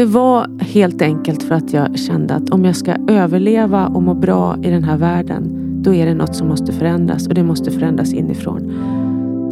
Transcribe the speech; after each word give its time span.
Det 0.00 0.06
var 0.06 0.46
helt 0.60 1.02
enkelt 1.02 1.42
för 1.42 1.54
att 1.54 1.72
jag 1.72 1.98
kände 1.98 2.34
att 2.34 2.50
om 2.50 2.64
jag 2.64 2.76
ska 2.76 2.94
överleva 3.08 3.86
och 3.86 4.02
må 4.02 4.14
bra 4.14 4.56
i 4.62 4.70
den 4.70 4.84
här 4.84 4.96
världen, 4.96 5.50
då 5.82 5.94
är 5.94 6.06
det 6.06 6.14
något 6.14 6.36
som 6.36 6.48
måste 6.48 6.72
förändras 6.72 7.26
och 7.26 7.34
det 7.34 7.42
måste 7.42 7.70
förändras 7.70 8.12
inifrån. 8.12 8.72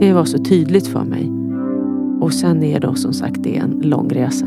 Det 0.01 0.13
var 0.13 0.25
så 0.25 0.39
tydligt 0.39 0.87
för 0.87 1.05
mig. 1.05 1.31
Och 2.21 2.33
sen 2.33 2.63
är 2.63 2.81
då 2.81 2.95
som 2.95 3.13
sagt 3.13 3.43
det 3.43 3.57
en 3.57 3.81
lång 3.83 4.09
resa. 4.09 4.47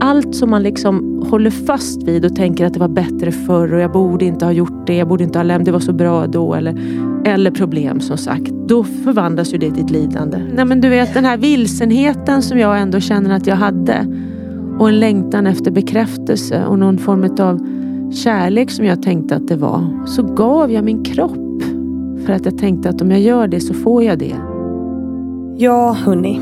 Allt 0.00 0.34
som 0.34 0.50
man 0.50 0.62
liksom 0.62 1.22
håller 1.30 1.50
fast 1.50 2.02
vid 2.02 2.24
och 2.24 2.36
tänker 2.36 2.66
att 2.66 2.74
det 2.74 2.80
var 2.80 2.88
bättre 2.88 3.32
förr 3.32 3.74
och 3.74 3.80
jag 3.80 3.92
borde 3.92 4.24
inte 4.24 4.44
ha 4.44 4.52
gjort 4.52 4.86
det, 4.86 4.96
jag 4.96 5.08
borde 5.08 5.24
inte 5.24 5.38
ha 5.38 5.44
lämnat, 5.44 5.66
det 5.66 5.72
var 5.72 5.80
så 5.80 5.92
bra 5.92 6.26
då. 6.26 6.54
Eller, 6.54 6.80
eller 7.24 7.50
problem 7.50 8.00
som 8.00 8.16
sagt. 8.16 8.50
Då 8.68 8.84
förvandlas 8.84 9.54
ju 9.54 9.58
det 9.58 9.70
till 9.70 9.84
ett 9.84 9.90
lidande. 9.90 10.38
Nej 10.54 10.64
men 10.64 10.80
du 10.80 10.88
vet 10.88 11.14
den 11.14 11.24
här 11.24 11.36
vilsenheten 11.36 12.42
som 12.42 12.58
jag 12.58 12.80
ändå 12.80 13.00
känner 13.00 13.36
att 13.36 13.46
jag 13.46 13.56
hade. 13.56 14.06
Och 14.80 14.88
en 14.88 15.00
längtan 15.00 15.46
efter 15.46 15.70
bekräftelse 15.70 16.66
och 16.66 16.78
någon 16.78 16.98
form 16.98 17.36
av 17.38 17.60
kärlek 18.12 18.70
som 18.70 18.84
jag 18.84 19.02
tänkte 19.02 19.36
att 19.36 19.48
det 19.48 19.56
var. 19.56 20.06
Så 20.06 20.22
gav 20.22 20.72
jag 20.72 20.84
min 20.84 21.04
kropp. 21.04 21.62
För 22.26 22.32
att 22.32 22.44
jag 22.44 22.58
tänkte 22.58 22.88
att 22.88 23.00
om 23.00 23.10
jag 23.10 23.20
gör 23.20 23.48
det 23.48 23.60
så 23.60 23.74
får 23.74 24.02
jag 24.04 24.18
det. 24.18 24.34
Ja, 25.56 25.96
hörni. 26.04 26.40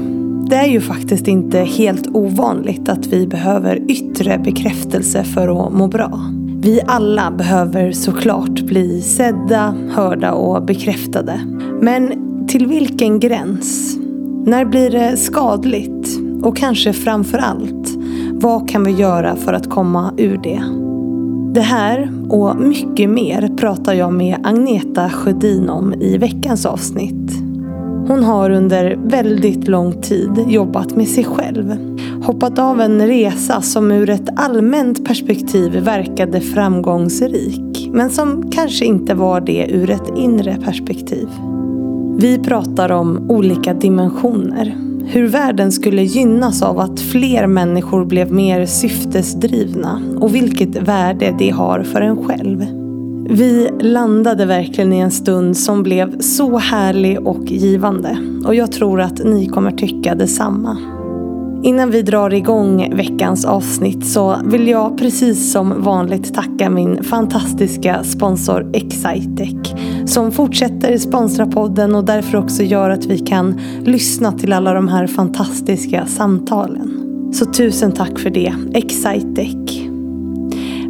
Det 0.50 0.56
är 0.56 0.66
ju 0.66 0.80
faktiskt 0.80 1.28
inte 1.28 1.58
helt 1.58 2.08
ovanligt 2.14 2.88
att 2.88 3.06
vi 3.06 3.26
behöver 3.26 3.90
yttre 3.90 4.38
bekräftelse 4.38 5.24
för 5.24 5.66
att 5.66 5.72
må 5.72 5.88
bra. 5.88 6.20
Vi 6.60 6.80
alla 6.86 7.30
behöver 7.30 7.92
såklart 7.92 8.60
bli 8.60 9.02
sedda, 9.02 9.74
hörda 9.90 10.32
och 10.32 10.64
bekräftade. 10.64 11.40
Men 11.80 12.12
till 12.48 12.66
vilken 12.66 13.20
gräns? 13.20 13.98
När 14.44 14.64
blir 14.64 14.90
det 14.90 15.16
skadligt? 15.16 16.18
Och 16.42 16.56
kanske 16.56 16.92
framför 16.92 17.38
allt, 17.38 17.77
vad 18.40 18.68
kan 18.68 18.84
vi 18.84 18.90
göra 18.90 19.36
för 19.36 19.52
att 19.52 19.70
komma 19.70 20.12
ur 20.16 20.40
det? 20.42 20.62
Det 21.54 21.60
här 21.60 22.12
och 22.28 22.56
mycket 22.56 23.10
mer 23.10 23.56
pratar 23.56 23.94
jag 23.94 24.12
med 24.12 24.36
Agneta 24.44 25.10
Sjödin 25.10 25.68
om 25.68 25.94
i 25.94 26.18
veckans 26.18 26.66
avsnitt. 26.66 27.32
Hon 28.08 28.24
har 28.24 28.50
under 28.50 28.96
väldigt 29.04 29.68
lång 29.68 30.02
tid 30.02 30.44
jobbat 30.48 30.96
med 30.96 31.08
sig 31.08 31.24
själv. 31.24 31.76
Hoppat 32.22 32.58
av 32.58 32.80
en 32.80 33.06
resa 33.06 33.60
som 33.60 33.90
ur 33.92 34.10
ett 34.10 34.28
allmänt 34.36 35.04
perspektiv 35.04 35.72
verkade 35.84 36.40
framgångsrik. 36.40 37.90
Men 37.92 38.10
som 38.10 38.50
kanske 38.50 38.84
inte 38.84 39.14
var 39.14 39.40
det 39.40 39.66
ur 39.70 39.90
ett 39.90 40.12
inre 40.16 40.56
perspektiv. 40.64 41.28
Vi 42.18 42.38
pratar 42.38 42.92
om 42.92 43.30
olika 43.30 43.74
dimensioner. 43.74 44.87
Hur 45.10 45.28
världen 45.28 45.72
skulle 45.72 46.02
gynnas 46.02 46.62
av 46.62 46.78
att 46.78 47.00
fler 47.00 47.46
människor 47.46 48.04
blev 48.04 48.32
mer 48.32 48.66
syftesdrivna 48.66 50.02
och 50.20 50.34
vilket 50.34 50.76
värde 50.76 51.34
det 51.38 51.50
har 51.50 51.82
för 51.82 52.00
en 52.00 52.24
själv. 52.24 52.66
Vi 53.30 53.68
landade 53.80 54.46
verkligen 54.46 54.92
i 54.92 54.98
en 54.98 55.10
stund 55.10 55.56
som 55.56 55.82
blev 55.82 56.20
så 56.20 56.58
härlig 56.58 57.26
och 57.26 57.44
givande. 57.44 58.18
Och 58.46 58.54
jag 58.54 58.72
tror 58.72 59.00
att 59.00 59.24
ni 59.24 59.46
kommer 59.46 59.70
tycka 59.70 60.14
detsamma. 60.14 60.76
Innan 61.62 61.90
vi 61.90 62.02
drar 62.02 62.34
igång 62.34 62.96
veckans 62.96 63.44
avsnitt 63.44 64.06
så 64.06 64.36
vill 64.44 64.68
jag 64.68 64.98
precis 64.98 65.52
som 65.52 65.82
vanligt 65.82 66.34
tacka 66.34 66.70
min 66.70 67.04
fantastiska 67.04 68.04
sponsor 68.04 68.70
Excitec. 68.72 69.74
Som 70.08 70.32
fortsätter 70.32 70.98
sponsra 70.98 71.46
podden 71.46 71.94
och 71.94 72.04
därför 72.04 72.38
också 72.38 72.62
gör 72.62 72.90
att 72.90 73.06
vi 73.06 73.18
kan 73.18 73.60
lyssna 73.84 74.32
till 74.32 74.52
alla 74.52 74.72
de 74.72 74.88
här 74.88 75.06
fantastiska 75.06 76.06
samtalen. 76.06 77.04
Så 77.34 77.44
tusen 77.44 77.92
tack 77.92 78.18
för 78.18 78.30
det, 78.30 78.54
Excitec. 78.74 79.80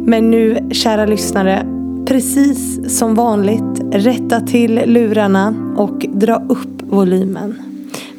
Men 0.05 0.31
nu, 0.31 0.69
kära 0.71 1.05
lyssnare, 1.05 1.65
precis 2.07 2.79
som 2.97 3.15
vanligt 3.15 3.81
rätta 3.91 4.39
till 4.39 4.81
lurarna 4.85 5.73
och 5.77 6.05
dra 6.13 6.35
upp 6.49 6.81
volymen. 6.81 7.55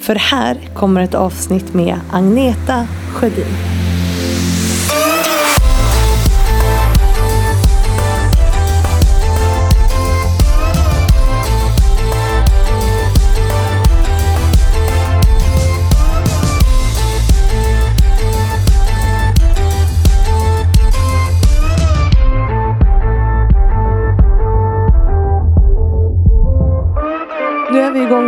För 0.00 0.14
här 0.14 0.56
kommer 0.74 1.00
ett 1.00 1.14
avsnitt 1.14 1.74
med 1.74 1.94
Agneta 2.10 2.86
Sjödin. 3.14 3.89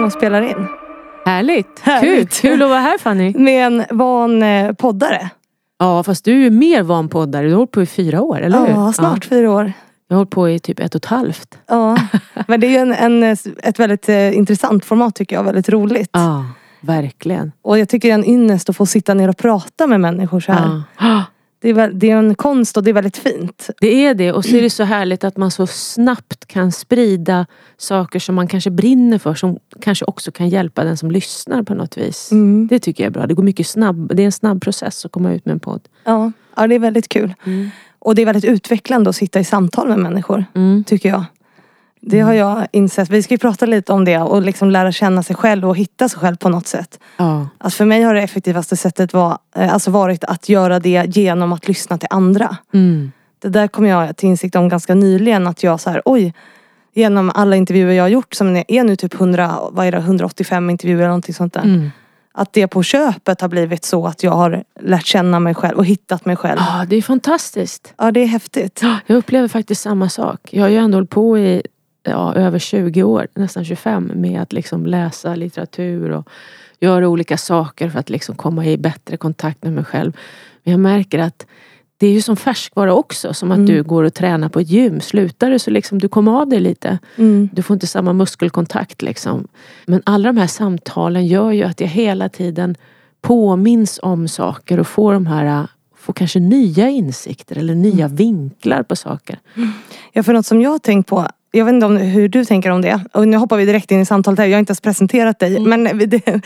Och 0.02 0.12
spelar 0.12 0.42
in. 0.42 0.66
Härligt! 1.24 1.80
Härligt. 1.80 2.40
Kul! 2.40 2.50
Kul 2.50 2.62
att 2.62 2.68
vara 2.68 2.80
här 2.80 2.98
Fanny. 2.98 3.34
Med 3.38 3.66
en 3.66 3.84
van 3.90 4.42
eh, 4.42 4.72
poddare. 4.72 5.30
Ja, 5.78 6.02
fast 6.02 6.24
du 6.24 6.32
är 6.32 6.36
ju 6.36 6.50
mer 6.50 6.82
van 6.82 7.08
poddare. 7.08 7.46
Du 7.46 7.50
har 7.50 7.56
hållit 7.56 7.70
på 7.70 7.82
i 7.82 7.86
fyra 7.86 8.22
år, 8.22 8.40
eller 8.40 8.58
hur? 8.58 8.68
Ja, 8.68 8.92
snart 8.92 9.24
fyra 9.24 9.50
år. 9.50 9.72
Jag 10.08 10.14
har 10.14 10.18
hållit 10.18 10.30
på 10.30 10.48
i 10.48 10.58
typ 10.58 10.80
ett 10.80 10.94
och 10.94 10.98
ett 10.98 11.04
halvt. 11.04 11.58
Ja, 11.66 11.96
men 12.46 12.60
det 12.60 12.66
är 12.66 12.70
ju 12.70 12.76
en, 12.76 12.92
en, 12.92 13.36
ett 13.62 13.78
väldigt 13.78 14.08
eh, 14.08 14.36
intressant 14.36 14.84
format 14.84 15.14
tycker 15.14 15.36
jag. 15.36 15.42
Väldigt 15.44 15.68
roligt. 15.68 16.10
Ja, 16.12 16.44
verkligen. 16.80 17.52
Och 17.62 17.78
jag 17.78 17.88
tycker 17.88 18.08
det 18.08 18.12
är 18.12 18.18
en 18.18 18.24
ynnest 18.24 18.70
att 18.70 18.76
få 18.76 18.86
sitta 18.86 19.14
ner 19.14 19.28
och 19.28 19.36
prata 19.36 19.86
med 19.86 20.00
människor 20.00 20.40
så 20.40 20.52
här. 20.52 20.82
Ja. 20.98 21.24
Det, 21.62 21.70
är, 21.70 21.90
det 21.92 22.10
är 22.10 22.16
en 22.16 22.34
konst 22.34 22.76
och 22.76 22.82
det 22.82 22.90
är 22.90 22.94
väldigt 22.94 23.16
fint. 23.16 23.70
Det 23.80 24.06
är 24.06 24.14
det 24.14 24.32
och 24.32 24.44
så 24.44 24.56
är 24.56 24.62
det 24.62 24.70
så 24.70 24.84
härligt 24.84 25.24
att 25.24 25.36
man 25.36 25.50
så 25.50 25.66
snabbt 25.66 26.46
kan 26.46 26.72
sprida 26.72 27.46
saker 27.76 28.18
som 28.18 28.34
man 28.34 28.48
kanske 28.48 28.70
brinner 28.70 29.18
för 29.18 29.34
som 29.34 29.58
kanske 29.80 30.04
också 30.04 30.32
kan 30.32 30.48
hjälpa 30.48 30.84
den 30.84 30.96
som 30.96 31.10
lyssnar 31.10 31.62
på 31.62 31.74
något 31.74 31.96
vis. 31.96 32.32
Mm. 32.32 32.66
Det 32.66 32.78
tycker 32.78 33.04
jag 33.04 33.10
är 33.10 33.14
bra. 33.14 33.26
Det 33.26 33.34
går 33.34 33.42
mycket 33.42 33.66
snabb, 33.66 34.14
det 34.14 34.22
är 34.22 34.26
en 34.26 34.32
snabb 34.32 34.62
process 34.62 35.04
att 35.04 35.12
komma 35.12 35.32
ut 35.32 35.44
med 35.44 35.52
en 35.52 35.60
podd. 35.60 35.80
Ja, 36.04 36.32
ja 36.56 36.66
det 36.66 36.74
är 36.74 36.78
väldigt 36.78 37.08
kul. 37.08 37.34
Och 37.98 38.14
det 38.14 38.22
är 38.22 38.26
väldigt 38.26 38.44
utvecklande 38.44 39.10
att 39.10 39.16
sitta 39.16 39.40
i 39.40 39.44
samtal 39.44 39.88
med 39.88 39.98
människor. 39.98 40.44
Mm. 40.54 40.84
Tycker 40.84 41.08
jag. 41.08 41.24
Det 42.04 42.20
har 42.20 42.32
jag 42.32 42.66
insett. 42.72 43.10
Vi 43.10 43.22
ska 43.22 43.34
ju 43.34 43.38
prata 43.38 43.66
lite 43.66 43.92
om 43.92 44.04
det 44.04 44.18
och 44.18 44.42
liksom 44.42 44.70
lära 44.70 44.92
känna 44.92 45.22
sig 45.22 45.36
själv 45.36 45.68
och 45.68 45.76
hitta 45.76 46.08
sig 46.08 46.20
själv 46.20 46.36
på 46.36 46.48
något 46.48 46.66
sätt. 46.66 46.98
Ja. 47.16 47.48
Att 47.58 47.74
för 47.74 47.84
mig 47.84 48.02
har 48.02 48.14
det 48.14 48.22
effektivaste 48.22 48.76
sättet 48.76 49.12
var, 49.12 49.38
eh, 49.56 49.72
alltså 49.72 49.90
varit 49.90 50.24
att 50.24 50.48
göra 50.48 50.80
det 50.80 51.16
genom 51.16 51.52
att 51.52 51.68
lyssna 51.68 51.98
till 51.98 52.08
andra. 52.10 52.56
Mm. 52.74 53.12
Det 53.38 53.48
där 53.48 53.68
kom 53.68 53.86
jag 53.86 54.16
till 54.16 54.28
insikt 54.28 54.56
om 54.56 54.68
ganska 54.68 54.94
nyligen. 54.94 55.46
Att 55.46 55.62
jag 55.62 55.80
så 55.80 55.90
här, 55.90 56.02
oj. 56.04 56.34
Genom 56.94 57.30
alla 57.34 57.56
intervjuer 57.56 57.92
jag 57.92 58.04
har 58.04 58.08
gjort 58.08 58.34
som 58.34 58.56
är 58.68 58.84
nu 58.84 58.96
typ 58.96 59.14
100, 59.14 59.58
vad 59.70 59.86
är 59.86 59.92
det, 59.92 59.98
185 59.98 60.70
intervjuer 60.70 60.98
eller 60.98 61.08
någonting 61.08 61.34
sånt 61.34 61.52
där. 61.52 61.62
Mm. 61.62 61.90
Att 62.34 62.52
det 62.52 62.66
på 62.66 62.82
köpet 62.82 63.40
har 63.40 63.48
blivit 63.48 63.84
så 63.84 64.06
att 64.06 64.22
jag 64.22 64.32
har 64.32 64.64
lärt 64.80 65.06
känna 65.06 65.40
mig 65.40 65.54
själv 65.54 65.78
och 65.78 65.84
hittat 65.84 66.24
mig 66.24 66.36
själv. 66.36 66.60
ja, 66.60 66.84
det 66.88 66.96
är 66.96 67.02
fantastiskt. 67.02 67.94
Ja 67.98 68.10
det 68.10 68.20
är 68.20 68.26
häftigt. 68.26 68.82
Jag 69.06 69.16
upplever 69.16 69.48
faktiskt 69.48 69.82
samma 69.82 70.08
sak. 70.08 70.40
Jag 70.50 70.62
har 70.62 70.68
ju 70.68 70.76
ändå 70.76 70.96
hållit 70.96 71.10
på 71.10 71.38
i 71.38 71.62
ja, 72.02 72.34
över 72.34 72.58
20 72.58 73.02
år, 73.02 73.26
nästan 73.34 73.64
25, 73.64 74.12
med 74.14 74.42
att 74.42 74.52
liksom 74.52 74.86
läsa 74.86 75.34
litteratur 75.34 76.10
och 76.10 76.28
göra 76.80 77.08
olika 77.08 77.36
saker 77.36 77.90
för 77.90 77.98
att 77.98 78.10
liksom 78.10 78.34
komma 78.34 78.66
i 78.66 78.76
bättre 78.76 79.16
kontakt 79.16 79.62
med 79.62 79.72
mig 79.72 79.84
själv. 79.84 80.16
Men 80.62 80.72
jag 80.72 80.80
märker 80.80 81.18
att 81.18 81.46
det 81.96 82.06
är 82.06 82.12
ju 82.12 82.22
som 82.22 82.36
färskvara 82.36 82.94
också, 82.94 83.34
som 83.34 83.52
att 83.52 83.66
du 83.66 83.82
går 83.82 84.04
och 84.04 84.14
tränar 84.14 84.48
på 84.48 84.60
ett 84.60 84.70
gym. 84.70 85.00
Slutar 85.00 85.50
du 85.50 85.58
så 85.58 85.70
liksom 85.70 85.98
du 85.98 86.08
kommer 86.08 86.40
av 86.40 86.48
dig 86.48 86.60
lite. 86.60 86.98
Mm. 87.16 87.48
Du 87.52 87.62
får 87.62 87.74
inte 87.74 87.86
samma 87.86 88.12
muskelkontakt 88.12 89.02
liksom. 89.02 89.48
Men 89.86 90.02
alla 90.06 90.32
de 90.32 90.40
här 90.40 90.46
samtalen 90.46 91.26
gör 91.26 91.50
ju 91.50 91.62
att 91.62 91.80
jag 91.80 91.88
hela 91.88 92.28
tiden 92.28 92.76
påminns 93.20 94.00
om 94.02 94.28
saker 94.28 94.80
och 94.80 94.86
får 94.86 95.12
de 95.12 95.26
här 95.26 95.66
får 95.96 96.12
kanske 96.12 96.40
nya 96.40 96.88
insikter 96.88 97.58
eller 97.58 97.74
nya 97.74 98.08
vinklar 98.08 98.82
på 98.82 98.96
saker. 98.96 99.38
Ja 100.12 100.22
för 100.22 100.32
något 100.32 100.46
som 100.46 100.60
jag 100.60 100.70
har 100.70 100.78
tänkt 100.78 101.08
på. 101.08 101.26
Jag 101.52 101.64
vet 101.64 101.72
inte 101.72 101.86
om, 101.86 101.96
hur 101.96 102.28
du 102.28 102.44
tänker 102.44 102.70
om 102.70 102.82
det. 102.82 103.00
Och 103.12 103.28
nu 103.28 103.36
hoppar 103.36 103.56
vi 103.56 103.64
direkt 103.64 103.90
in 103.90 104.00
i 104.00 104.06
samtalet 104.06 104.38
här. 104.38 104.46
Jag 104.46 104.54
har 104.54 104.58
inte 104.58 104.70
ens 104.70 104.80
presenterat 104.80 105.38
dig. 105.38 105.60
Men 105.60 105.84
det, 105.84 106.42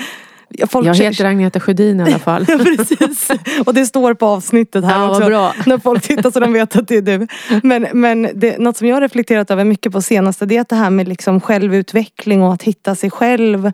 folk 0.71 0.87
Jag 0.87 0.95
heter 0.95 1.25
Agneta 1.25 1.61
Sjödin 1.61 2.01
i 2.01 2.03
alla 2.03 2.19
fall. 2.19 2.45
Ja, 2.49 2.59
precis. 2.59 3.31
Och 3.67 3.75
det 3.75 3.87
står 3.87 4.15
på 4.15 4.27
avsnittet 4.27 4.85
här 4.85 4.99
Ja, 4.99 5.11
också. 5.11 5.27
bra. 5.27 5.53
När 5.67 5.79
folk 5.79 6.03
tittar 6.03 6.31
så 6.31 6.41
de 6.41 6.53
vet 6.53 6.77
att 6.77 6.89
det 6.89 6.97
är 6.97 7.03
du. 7.03 7.27
Men, 7.63 7.87
men 7.93 8.29
det, 8.35 8.59
något 8.59 8.77
som 8.77 8.89
jag 8.89 8.97
har 8.97 9.01
reflekterat 9.01 9.51
över 9.51 9.65
mycket 9.65 9.93
på 9.93 10.03
senaste 10.03 10.47
det 10.47 10.57
är 10.57 10.61
att 10.61 10.69
det 10.69 10.77
här 10.77 10.91
med 10.91 11.09
liksom 11.09 11.41
självutveckling 11.41 12.43
och 12.43 12.53
att 12.55 12.63
hitta 12.63 12.95
sig 12.95 13.11
själv 13.11 13.73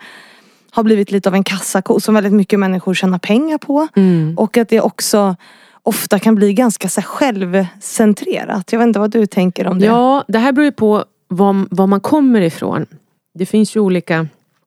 har 0.71 0.83
blivit 0.83 1.11
lite 1.11 1.29
av 1.29 1.35
en 1.35 1.45
kassako 1.45 2.01
som 2.01 2.15
väldigt 2.15 2.33
mycket 2.33 2.59
människor 2.59 2.95
tjänar 2.95 3.19
pengar 3.19 3.59
på. 3.59 3.89
Mm. 3.97 4.35
Och 4.39 4.57
att 4.57 4.69
det 4.69 4.81
också 4.81 5.37
ofta 5.83 6.19
kan 6.19 6.35
bli 6.35 6.55
ganska 6.55 6.89
så 6.89 7.03
självcentrerat. 7.03 8.73
Jag 8.73 8.79
vet 8.79 8.87
inte 8.87 8.99
vad 8.99 9.11
du 9.11 9.27
tänker 9.27 9.67
om 9.67 9.79
det. 9.79 9.87
Ja, 9.87 10.25
det 10.29 10.39
här 10.39 10.53
beror 10.53 10.65
ju 10.65 10.73
på 10.73 11.05
var, 11.33 11.67
var 11.71 11.87
man 11.87 12.01
kommer 12.01 12.41
ifrån. 12.41 12.87
Det 13.35 13.47
finns 13.47 13.77
ju 13.77 13.81
olika, 13.81 14.21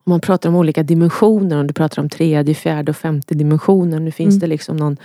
om 0.04 0.10
man 0.10 0.20
pratar 0.20 0.48
om 0.48 0.56
olika 0.56 0.82
dimensioner, 0.82 1.60
om 1.60 1.66
du 1.66 1.74
pratar 1.74 2.02
om 2.02 2.08
tredje, 2.08 2.54
fjärde 2.54 2.90
och 2.90 2.96
femte 2.96 3.34
dimensionen. 3.34 4.04
Nu 4.04 4.10
finns 4.10 4.34
Mm. 4.34 4.40
det 4.40 4.46
liksom 4.46 4.76
någon 4.76 4.96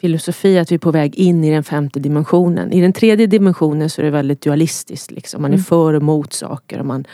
filosofi 0.00 0.58
att 0.58 0.70
vi 0.70 0.74
är 0.74 0.78
på 0.78 0.90
väg 0.90 1.14
in 1.14 1.44
i 1.44 1.50
den 1.50 1.64
femte 1.64 2.00
dimensionen. 2.00 2.72
I 2.72 2.80
den 2.80 2.92
tredje 2.92 3.26
dimensionen 3.26 3.90
så 3.90 4.00
är 4.00 4.04
det 4.04 4.10
väldigt 4.10 4.40
dualistiskt. 4.40 5.10
Liksom. 5.10 5.42
Man 5.42 5.50
är 5.50 5.54
mm. 5.54 5.64
för 5.64 5.94
och 5.94 6.02
emot 6.02 6.32
saker. 6.32 6.78
Och 6.78 6.86
man 6.86 7.04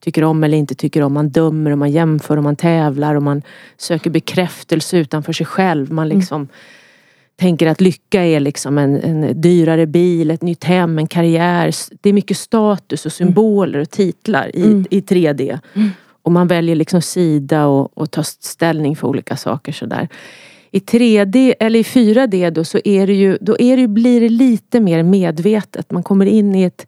tycker 0.00 0.24
om 0.24 0.44
eller 0.44 0.58
inte 0.58 0.74
tycker 0.74 1.02
om. 1.02 1.12
Man 1.12 1.28
dömer 1.28 1.70
och 1.70 1.78
man 1.78 1.90
jämför 1.90 2.36
och 2.36 2.42
man 2.42 2.56
tävlar 2.56 3.14
och 3.14 3.22
man 3.22 3.42
söker 3.76 4.10
bekräftelse 4.10 4.98
utanför 4.98 5.32
sig 5.32 5.46
själv. 5.46 5.92
Man 5.92 6.06
mm. 6.06 6.18
liksom. 6.18 6.48
Tänker 7.42 7.66
att 7.66 7.80
lycka 7.80 8.24
är 8.24 8.40
liksom 8.40 8.78
en, 8.78 8.96
en, 8.96 9.40
dyrare 9.40 9.86
bil, 9.86 10.30
ett 10.30 10.42
nytt 10.42 10.64
hem, 10.64 10.98
en 10.98 11.06
karriär. 11.06 11.74
Det 12.00 12.08
är 12.08 12.12
mycket 12.12 12.36
status 12.36 13.06
och 13.06 13.12
symboler 13.12 13.78
och 13.78 13.90
titlar 13.90 14.56
i, 14.56 14.64
mm. 14.64 14.84
i 14.90 15.00
3D. 15.00 15.58
Mm. 15.74 15.90
Och 16.22 16.32
man 16.32 16.46
väljer 16.46 16.76
liksom 16.76 17.02
sida 17.02 17.66
och, 17.66 17.98
och 17.98 18.10
tar 18.10 18.22
ställning 18.22 18.96
för 18.96 19.08
olika 19.08 19.36
saker 19.36 19.72
sådär. 19.72 20.08
I 20.70 20.78
3D 20.78 21.54
eller 21.60 21.78
i 21.78 21.82
4D 21.82 22.50
då 22.50 22.64
så 22.64 22.78
är 22.84 23.06
det 23.06 23.14
ju, 23.14 23.38
då 23.40 23.56
är 23.58 23.76
det, 23.76 23.88
blir 23.88 24.20
det 24.20 24.28
lite 24.28 24.80
mer 24.80 25.02
medvetet. 25.02 25.90
Man 25.90 26.02
kommer 26.02 26.26
in 26.26 26.54
i 26.54 26.62
ett 26.62 26.86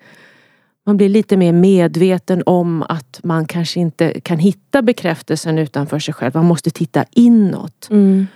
man 0.87 0.97
blir 0.97 1.09
lite 1.09 1.37
mer 1.37 1.53
medveten 1.53 2.43
om 2.47 2.83
att 2.83 3.21
man 3.23 3.47
kanske 3.47 3.81
inte 3.81 4.21
kan 4.21 4.39
hitta 4.39 4.83
bekräftelsen 4.83 5.59
utanför 5.59 5.99
sig 5.99 6.15
själv. 6.15 6.35
Man 6.35 6.45
måste 6.45 6.71
titta 6.71 7.05
inåt. 7.11 7.89
Mm. 7.91 8.27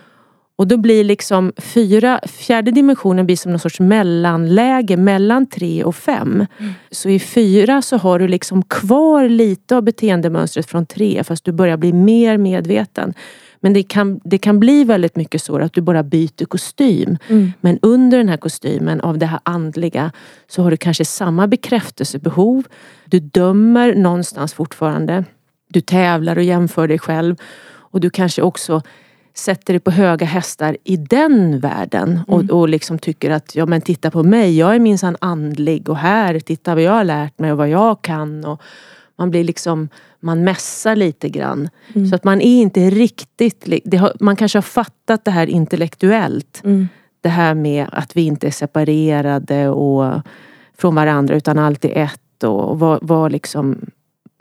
Och 0.59 0.67
då 0.67 0.77
blir 0.77 1.05
liksom 1.05 1.53
fyra, 1.57 2.21
fjärde 2.27 2.71
dimensionen 2.71 3.27
blir 3.27 3.37
som 3.37 3.53
någon 3.53 3.59
sorts 3.59 3.81
mellanläge 3.81 4.97
mellan 4.97 5.47
tre 5.47 5.85
och 5.85 5.97
fem. 5.97 6.47
Mm. 6.59 6.73
Så 6.91 7.09
i 7.09 7.21
fyra 7.21 7.83
så 7.83 7.97
har 7.97 8.19
du 8.19 8.29
liksom 8.29 8.63
kvar 8.63 9.29
lite 9.29 9.77
av 9.77 9.83
beteendemönstret 9.83 10.71
från 10.71 10.87
tre 10.87 11.25
fast 11.25 11.45
du 11.45 11.53
börjar 11.53 11.77
bli 11.77 11.93
mer 11.93 12.39
medveten. 12.39 13.15
Men 13.61 13.73
det 13.73 13.83
kan, 13.83 14.21
det 14.25 14.39
kan 14.39 14.61
bli 14.61 14.85
väldigt 14.85 15.17
mycket 15.17 15.43
så 15.43 15.59
att 15.59 15.73
du 15.73 15.81
bara 15.81 16.03
byter 16.03 16.45
kostym. 16.45 17.19
Mm. 17.29 17.53
Men 17.61 17.79
under 17.83 18.19
den 18.19 18.29
här 18.29 18.37
kostymen 18.37 19.01
av 19.01 19.19
det 19.19 19.27
här 19.27 19.41
andliga 19.43 20.13
så 20.49 20.63
har 20.63 20.71
du 20.71 20.77
kanske 20.77 21.05
samma 21.05 21.47
bekräftelsebehov. 21.47 22.63
Du 23.05 23.21
dömer 23.21 23.95
någonstans 23.95 24.55
fortfarande. 24.55 25.25
Du 25.69 25.81
tävlar 25.81 26.37
och 26.37 26.43
jämför 26.43 26.89
dig 26.89 26.99
själv. 26.99 27.37
Och 27.91 28.01
du 28.01 28.11
kanske 28.11 28.43
också 28.43 28.83
sätter 29.39 29.73
dig 29.73 29.81
på 29.81 29.91
höga 29.91 30.27
hästar 30.27 30.77
i 30.85 30.97
den 30.97 31.61
världen 31.61 32.09
mm. 32.09 32.25
och, 32.27 32.61
och 32.61 32.69
liksom 32.69 32.99
tycker 32.99 33.31
att, 33.31 33.55
ja 33.55 33.67
men 33.67 33.81
titta 33.81 34.11
på 34.11 34.23
mig, 34.23 34.59
jag 34.59 34.75
är 34.75 34.79
minsann 34.79 35.17
andlig 35.21 35.89
och 35.89 35.97
här, 35.97 36.41
titta 36.41 36.75
vad 36.75 36.85
jag 36.85 36.93
har 36.93 37.05
lärt 37.05 37.39
mig 37.39 37.53
och 37.53 37.59
vad 37.59 37.69
jag 37.69 38.03
kan. 38.03 38.45
Och 38.45 38.63
man 39.17 39.31
blir 39.31 39.45
liksom, 39.45 39.89
man 40.21 40.45
mässar 40.45 40.97
lite 40.97 41.29
grann. 41.29 41.69
Mm. 41.95 42.09
Så 42.09 42.15
att 42.15 42.25
man 42.25 42.41
är 42.41 42.63
inte 42.63 42.91
riktigt, 42.91 43.95
har, 43.95 44.13
man 44.21 44.37
kanske 44.37 44.59
har 44.59 44.63
fattat 44.63 45.25
det 45.25 45.31
här 45.31 45.47
intellektuellt. 45.47 46.61
Mm. 46.65 46.89
Det 47.21 47.29
här 47.29 47.55
med 47.55 47.87
att 47.93 48.17
vi 48.17 48.23
inte 48.23 48.47
är 48.47 48.51
separerade 48.51 49.69
och 49.69 50.21
från 50.79 50.95
varandra 50.95 51.37
utan 51.37 51.59
allt 51.59 51.85
är 51.85 51.97
ett 51.97 52.45
och 52.45 52.79
vad, 52.79 52.99
vad 53.03 53.33
liksom 53.33 53.81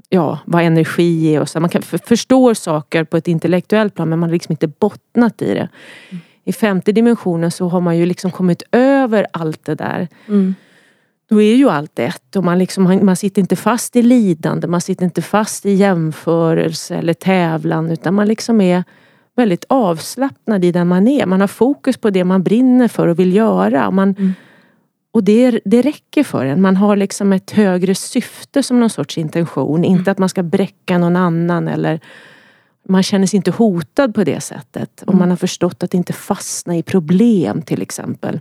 ja, 0.09 0.39
vad 0.45 0.63
energi 0.63 1.35
är 1.35 1.41
och 1.41 1.49
så. 1.49 1.59
Man 1.59 1.69
kan 1.69 1.81
förstå 1.81 2.55
saker 2.55 3.03
på 3.03 3.17
ett 3.17 3.27
intellektuellt 3.27 3.95
plan 3.95 4.09
men 4.09 4.19
man 4.19 4.29
har 4.29 4.33
liksom 4.33 4.53
inte 4.53 4.67
bottnat 4.67 5.41
i 5.41 5.53
det. 5.53 5.69
Mm. 6.09 6.21
I 6.43 6.53
femte 6.53 6.91
dimensionen 6.91 7.51
så 7.51 7.67
har 7.67 7.81
man 7.81 7.97
ju 7.97 8.05
liksom 8.05 8.31
kommit 8.31 8.63
över 8.71 9.27
allt 9.33 9.65
det 9.65 9.75
där. 9.75 10.07
Mm. 10.27 10.55
Då 11.29 11.41
är 11.41 11.55
ju 11.55 11.69
allt 11.69 11.99
ett 11.99 12.35
och 12.35 12.43
man, 12.43 12.59
liksom, 12.59 12.99
man 13.03 13.15
sitter 13.15 13.41
inte 13.41 13.55
fast 13.55 13.95
i 13.95 14.01
lidande, 14.01 14.67
man 14.67 14.81
sitter 14.81 15.05
inte 15.05 15.21
fast 15.21 15.65
i 15.65 15.71
jämförelse 15.71 16.95
eller 16.95 17.13
tävlan 17.13 17.91
utan 17.91 18.13
man 18.13 18.27
liksom 18.27 18.61
är 18.61 18.83
väldigt 19.35 19.65
avslappnad 19.69 20.65
i 20.65 20.71
den 20.71 20.87
man 20.87 21.07
är. 21.07 21.25
Man 21.25 21.41
har 21.41 21.47
fokus 21.47 21.97
på 21.97 22.09
det 22.09 22.23
man 22.23 22.43
brinner 22.43 22.87
för 22.87 23.07
och 23.07 23.19
vill 23.19 23.35
göra. 23.35 23.91
Man, 23.91 24.15
mm. 24.17 24.33
Och 25.17 25.23
det, 25.23 25.59
det 25.65 25.81
räcker 25.81 26.23
för 26.23 26.45
en. 26.45 26.61
Man 26.61 26.75
har 26.75 26.95
liksom 26.95 27.33
ett 27.33 27.51
högre 27.51 27.95
syfte 27.95 28.63
som 28.63 28.79
någon 28.79 28.89
sorts 28.89 29.17
intention. 29.17 29.79
Mm. 29.79 29.91
Inte 29.91 30.11
att 30.11 30.17
man 30.17 30.29
ska 30.29 30.43
bräcka 30.43 30.97
någon 30.97 31.15
annan 31.15 31.67
eller 31.67 31.99
man 32.89 33.03
känner 33.03 33.27
sig 33.27 33.37
inte 33.37 33.51
hotad 33.51 34.15
på 34.15 34.23
det 34.23 34.41
sättet. 34.41 35.01
Mm. 35.01 35.07
Och 35.07 35.15
man 35.15 35.29
har 35.29 35.37
förstått 35.37 35.83
att 35.83 35.93
inte 35.93 36.13
fastna 36.13 36.77
i 36.77 36.83
problem 36.83 37.61
till 37.61 37.81
exempel. 37.81 38.39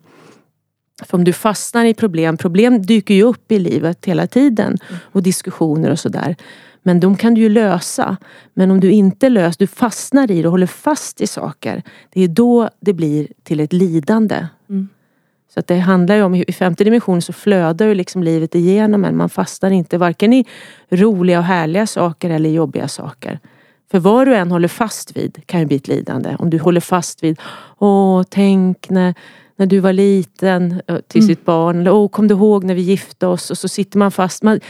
För 1.02 1.18
om 1.18 1.24
du 1.24 1.32
fastnar 1.32 1.84
i 1.84 1.94
problem, 1.94 2.36
problem 2.36 2.82
dyker 2.82 3.14
ju 3.14 3.22
upp 3.22 3.52
i 3.52 3.58
livet 3.58 4.06
hela 4.06 4.26
tiden. 4.26 4.78
Mm. 4.88 5.00
Och 5.12 5.22
diskussioner 5.22 5.90
och 5.90 5.98
sådär. 5.98 6.36
Men 6.82 7.00
de 7.00 7.16
kan 7.16 7.34
du 7.34 7.40
ju 7.40 7.48
lösa. 7.48 8.16
Men 8.54 8.70
om 8.70 8.80
du 8.80 8.90
inte 8.90 9.28
löser, 9.28 9.58
du 9.58 9.66
fastnar 9.66 10.30
i 10.30 10.42
det 10.42 10.48
och 10.48 10.52
håller 10.52 10.66
fast 10.66 11.20
i 11.20 11.26
saker. 11.26 11.82
Det 12.12 12.24
är 12.24 12.28
då 12.28 12.70
det 12.80 12.92
blir 12.92 13.28
till 13.42 13.60
ett 13.60 13.72
lidande. 13.72 14.46
Mm. 14.68 14.88
Så 15.48 15.60
att 15.60 15.66
det 15.66 15.78
handlar 15.78 16.14
ju 16.14 16.22
om, 16.22 16.34
i 16.34 16.52
femte 16.52 16.84
dimensionen 16.84 17.22
så 17.22 17.32
flödar 17.32 17.86
ju 17.86 17.94
liksom 17.94 18.22
livet 18.22 18.54
igenom 18.54 19.04
en. 19.04 19.16
Man 19.16 19.28
fastnar 19.28 19.70
inte 19.70 19.98
varken 19.98 20.32
i 20.32 20.44
roliga 20.90 21.38
och 21.38 21.44
härliga 21.44 21.86
saker 21.86 22.30
eller 22.30 22.50
jobbiga 22.50 22.88
saker. 22.88 23.38
För 23.90 23.98
vad 23.98 24.26
du 24.26 24.34
än 24.34 24.50
håller 24.50 24.68
fast 24.68 25.16
vid 25.16 25.46
kan 25.46 25.60
ju 25.60 25.66
bli 25.66 25.76
ett 25.76 25.88
lidande. 25.88 26.36
Om 26.38 26.50
du 26.50 26.58
håller 26.58 26.80
fast 26.80 27.22
vid, 27.22 27.40
åh 27.78 28.22
tänk 28.28 28.90
när, 28.90 29.14
när 29.56 29.66
du 29.66 29.80
var 29.80 29.92
liten 29.92 30.82
till 31.08 31.20
mm. 31.20 31.28
sitt 31.28 31.44
barn. 31.44 31.80
Eller, 31.80 31.92
åh 31.92 32.08
kom 32.08 32.28
du 32.28 32.34
ihåg 32.34 32.64
när 32.64 32.74
vi 32.74 32.82
gifte 32.82 33.26
oss? 33.26 33.50
Och 33.50 33.58
så 33.58 33.68
sitter 33.68 33.98
man 33.98 34.10
fast. 34.10 34.42
Man, 34.42 34.60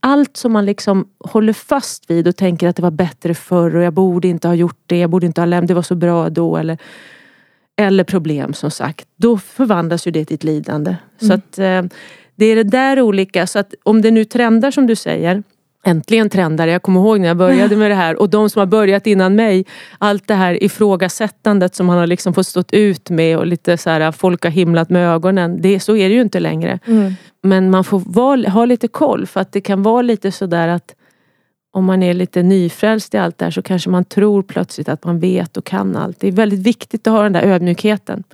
allt 0.00 0.36
som 0.36 0.52
man 0.52 0.66
liksom 0.66 1.08
håller 1.18 1.52
fast 1.52 2.10
vid 2.10 2.28
och 2.28 2.36
tänker 2.36 2.68
att 2.68 2.76
det 2.76 2.82
var 2.82 2.90
bättre 2.90 3.34
förr 3.34 3.76
och 3.76 3.82
jag 3.82 3.92
borde 3.92 4.28
inte 4.28 4.48
ha 4.48 4.54
gjort 4.54 4.80
det, 4.86 4.98
jag 4.98 5.10
borde 5.10 5.26
inte 5.26 5.40
ha 5.40 5.46
lämnat, 5.46 5.68
det 5.68 5.74
var 5.74 5.82
så 5.82 5.94
bra 5.94 6.30
då. 6.30 6.56
Eller, 6.56 6.78
eller 7.76 8.04
problem 8.04 8.54
som 8.54 8.70
sagt, 8.70 9.06
då 9.16 9.38
förvandlas 9.38 10.06
ju 10.06 10.10
det 10.10 10.24
till 10.24 10.34
ett 10.34 10.44
lidande. 10.44 10.96
Mm. 11.20 11.28
Så 11.28 11.34
att 11.34 11.58
eh, 11.58 11.98
det 12.36 12.46
är 12.46 12.56
det 12.56 12.62
där 12.62 13.00
olika, 13.00 13.46
så 13.46 13.58
att 13.58 13.74
om 13.82 14.02
det 14.02 14.10
nu 14.10 14.24
trendar 14.24 14.70
som 14.70 14.86
du 14.86 14.96
säger, 14.96 15.42
äntligen 15.84 16.30
trendar 16.30 16.66
Jag 16.66 16.82
kommer 16.82 17.00
ihåg 17.00 17.20
när 17.20 17.28
jag 17.28 17.36
började 17.36 17.76
med 17.82 17.90
det 17.90 17.94
här 17.94 18.16
och 18.16 18.30
de 18.30 18.50
som 18.50 18.60
har 18.60 18.66
börjat 18.66 19.06
innan 19.06 19.34
mig. 19.34 19.64
Allt 19.98 20.28
det 20.28 20.34
här 20.34 20.62
ifrågasättandet 20.62 21.74
som 21.74 21.86
man 21.86 21.98
har 21.98 22.06
liksom 22.06 22.34
fått 22.34 22.46
stått 22.46 22.72
ut 22.72 23.10
med 23.10 23.38
och 23.38 23.46
lite 23.46 23.76
så 23.76 23.90
här, 23.90 24.12
folk 24.12 24.44
har 24.44 24.50
himlat 24.50 24.90
med 24.90 25.08
ögonen. 25.14 25.62
Det, 25.62 25.80
så 25.80 25.96
är 25.96 26.08
det 26.08 26.14
ju 26.14 26.20
inte 26.20 26.40
längre. 26.40 26.78
Mm. 26.86 27.14
Men 27.42 27.70
man 27.70 27.84
får 27.84 28.02
vara, 28.06 28.50
ha 28.50 28.64
lite 28.64 28.88
koll 28.88 29.26
för 29.26 29.40
att 29.40 29.52
det 29.52 29.60
kan 29.60 29.82
vara 29.82 30.02
lite 30.02 30.32
sådär 30.32 30.68
att 30.68 30.94
om 31.76 31.84
man 31.84 32.02
är 32.02 32.14
lite 32.14 32.42
nyfrälst 32.42 33.14
i 33.14 33.18
allt 33.18 33.38
det 33.38 33.44
här 33.44 33.50
så 33.50 33.62
kanske 33.62 33.90
man 33.90 34.04
tror 34.04 34.42
plötsligt 34.42 34.88
att 34.88 35.04
man 35.04 35.20
vet 35.20 35.56
och 35.56 35.64
kan 35.64 35.96
allt. 35.96 36.20
Det 36.20 36.28
är 36.28 36.32
väldigt 36.32 36.60
viktigt 36.60 37.06
att 37.06 37.12
ha 37.12 37.22
den 37.22 37.32
där 37.32 37.42
ödmjukheten 37.42 38.24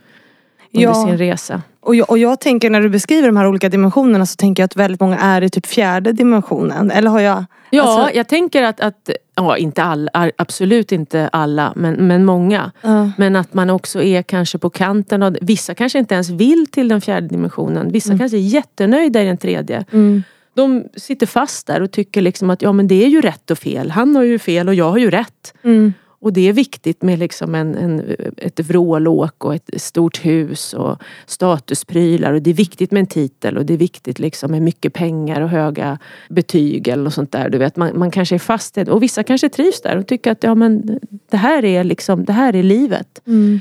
under 0.73 0.89
ja. 0.89 0.95
sin 0.95 1.19
resa. 1.19 1.63
Och 1.81 1.95
jag, 1.95 2.11
och 2.11 2.19
jag 2.19 2.41
tänker 2.41 2.71
när 2.71 2.81
du 2.81 2.89
beskriver 2.89 3.29
de 3.29 3.37
här 3.37 3.49
olika 3.49 3.69
dimensionerna 3.69 4.27
så 4.27 4.37
tänker 4.37 4.63
jag 4.63 4.67
att 4.67 4.77
väldigt 4.77 5.01
många 5.01 5.19
är 5.19 5.43
i 5.43 5.51
typ 5.51 5.67
fjärde 5.67 6.13
dimensionen. 6.13 6.91
Eller 6.91 7.11
har 7.11 7.21
jag? 7.21 7.45
Ja, 7.71 7.83
alltså... 7.83 8.17
jag 8.17 8.29
tänker 8.29 8.63
att, 8.63 8.81
att 8.81 9.11
ja, 9.35 9.57
inte 9.57 9.83
alla, 9.83 10.31
absolut 10.37 10.93
inte 10.93 11.29
alla, 11.33 11.73
men, 11.77 11.95
men 11.95 12.25
många. 12.25 12.73
Uh. 12.85 13.09
Men 13.19 13.37
att 13.37 13.55
man 13.55 13.71
också 13.71 14.03
är 14.03 14.23
kanske 14.23 14.59
på 14.59 14.71
kanten 14.71 15.23
av, 15.23 15.37
vissa 15.41 15.75
kanske 15.75 15.99
inte 15.99 16.15
ens 16.15 16.31
vill 16.31 16.67
till 16.67 16.89
den 16.89 17.01
fjärde 17.01 17.29
dimensionen. 17.29 17.93
Vissa 17.93 18.09
mm. 18.09 18.19
kanske 18.19 18.37
är 18.37 18.41
jättenöjda 18.41 19.23
i 19.23 19.27
den 19.27 19.39
tredje. 19.39 19.85
Mm 19.93 20.23
de 20.55 20.85
sitter 20.97 21.27
fast 21.27 21.67
där 21.67 21.81
och 21.81 21.91
tycker 21.91 22.21
liksom 22.21 22.51
att 22.51 22.63
ja 22.63 22.73
men 22.73 22.89
det 22.89 23.05
är 23.05 23.09
ju 23.09 23.21
rätt 23.21 23.51
och 23.51 23.59
fel. 23.59 23.91
Han 23.91 24.17
har 24.17 24.23
ju 24.23 24.39
fel 24.39 24.69
och 24.69 24.75
jag 24.75 24.91
har 24.91 24.99
ju 24.99 25.11
rätt. 25.11 25.55
Mm. 25.63 25.93
Och 26.23 26.33
det 26.33 26.49
är 26.49 26.53
viktigt 26.53 27.03
med 27.03 27.19
liksom 27.19 27.55
en, 27.55 27.75
en, 27.75 28.17
ett 28.37 28.61
vrålåk 28.61 29.45
och 29.45 29.55
ett 29.55 29.71
stort 29.77 30.25
hus 30.25 30.75
och 30.75 31.03
statusprylar. 31.27 32.33
Och 32.33 32.43
det 32.43 32.51
är 32.51 32.55
viktigt 32.55 32.91
med 32.91 33.01
en 33.01 33.07
titel 33.07 33.59
och 33.59 33.67
det 33.67 33.75
är 33.75 33.79
viktigt 33.79 34.19
liksom 34.19 34.51
med 34.51 34.63
mycket 34.63 34.93
pengar 34.93 35.41
och 35.41 35.49
höga 35.49 35.99
betyg 36.29 36.89
eller 36.89 37.05
något 37.05 37.15
sånt 37.15 37.33
där. 37.33 37.49
Du 37.49 37.59
vet, 37.59 37.77
man, 37.77 37.99
man 37.99 38.11
kanske 38.11 38.35
är 38.35 38.39
fast 38.39 38.79
i 38.79 38.85
det. 38.85 38.91
Och 38.91 39.03
vissa 39.03 39.23
kanske 39.23 39.49
trivs 39.49 39.83
där 39.83 39.97
och 39.97 40.07
tycker 40.07 40.33
att 40.33 40.43
ja, 40.43 40.55
men 40.55 41.01
det, 41.31 41.37
här 41.37 41.65
är 41.65 41.85
liksom, 41.85 42.25
det 42.25 42.33
här 42.33 42.57
är 42.57 42.63
livet. 42.63 43.23
Mm. 43.27 43.61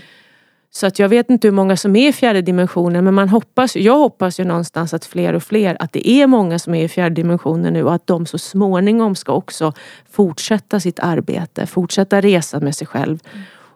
Så 0.73 0.87
att 0.87 0.99
jag 0.99 1.09
vet 1.09 1.29
inte 1.29 1.47
hur 1.47 1.53
många 1.53 1.77
som 1.77 1.95
är 1.95 2.09
i 2.09 2.13
fjärde 2.13 2.41
dimensionen 2.41 3.03
men 3.03 3.13
man 3.13 3.29
hoppas, 3.29 3.75
jag 3.75 3.97
hoppas 3.97 4.39
ju 4.39 4.43
någonstans 4.43 4.93
att 4.93 5.05
fler 5.05 5.33
och 5.33 5.43
fler, 5.43 5.77
att 5.79 5.93
det 5.93 6.09
är 6.09 6.27
många 6.27 6.59
som 6.59 6.75
är 6.75 6.83
i 6.83 6.87
fjärde 6.87 7.15
dimensionen 7.15 7.73
nu 7.73 7.83
och 7.83 7.93
att 7.93 8.07
de 8.07 8.25
så 8.25 8.37
småningom 8.37 9.15
ska 9.15 9.31
också 9.31 9.73
fortsätta 10.11 10.79
sitt 10.79 10.99
arbete, 10.99 11.65
fortsätta 11.65 12.21
resa 12.21 12.59
med 12.59 12.75
sig 12.75 12.87
själv 12.87 13.19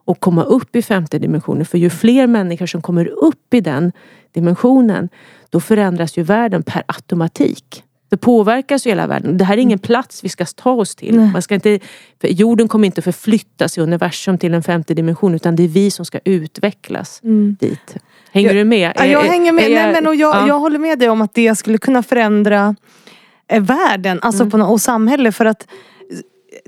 och 0.06 0.20
komma 0.20 0.44
upp 0.44 0.76
i 0.76 0.82
femte 0.82 1.20
dimensionen. 1.20 1.66
För 1.66 1.78
ju 1.78 1.90
fler 1.90 2.28
människor 2.28 2.66
som 2.66 2.82
kommer 2.82 3.08
upp 3.08 3.54
i 3.54 3.62
den 3.62 3.92
dimensionen 4.32 5.10
då 5.50 5.60
förändras 5.60 6.18
ju 6.18 6.24
världen 6.24 6.64
per 6.64 6.84
automatik. 6.88 7.85
Det 8.10 8.18
påverkas 8.18 8.86
ju 8.88 8.90
hela 8.90 9.08
världen. 9.08 9.38
Det 9.38 9.46
här 9.46 9.58
är 9.58 9.62
ingen 9.62 9.80
plats 9.80 10.24
vi 10.24 10.30
ska 10.30 10.46
ta 10.46 10.72
oss 10.72 10.96
till. 10.96 11.20
Man 11.20 11.42
ska 11.42 11.56
inte, 11.56 11.80
jorden 12.22 12.68
kommer 12.68 12.86
inte 12.86 13.02
förflyttas 13.02 13.78
i 13.78 13.82
universum 13.82 14.38
till 14.38 14.54
en 14.54 14.64
femte 14.64 14.94
dimension 14.94 15.36
utan 15.36 15.56
det 15.56 15.64
är 15.64 15.68
vi 15.68 15.92
som 15.92 16.06
ska 16.06 16.20
utvecklas 16.26 17.22
mm. 17.24 17.58
dit. 17.60 17.96
Hänger 18.32 18.50
jag, 18.50 18.56
du 18.56 18.64
med? 18.64 18.94
Ja, 18.96 19.06
jag 19.06 19.22
hänger 19.22 19.52
med. 19.52 19.64
Jag, 19.64 19.84
Nej, 19.84 19.94
men, 19.94 20.08
och 20.08 20.16
jag, 20.16 20.36
ja. 20.36 20.48
jag 20.48 20.60
håller 20.60 20.80
med 20.80 21.00
dig 21.00 21.10
om 21.10 21.22
att 21.22 21.34
det 21.34 21.56
skulle 21.56 21.78
kunna 21.78 22.04
förändra 22.04 22.76
eh, 23.48 23.64
världen 23.64 24.20
alltså 24.22 24.44
mm. 24.44 24.52
på, 24.52 24.58
och 24.58 24.82
samhället. 24.82 25.36
För 25.36 25.46
att 25.46 25.68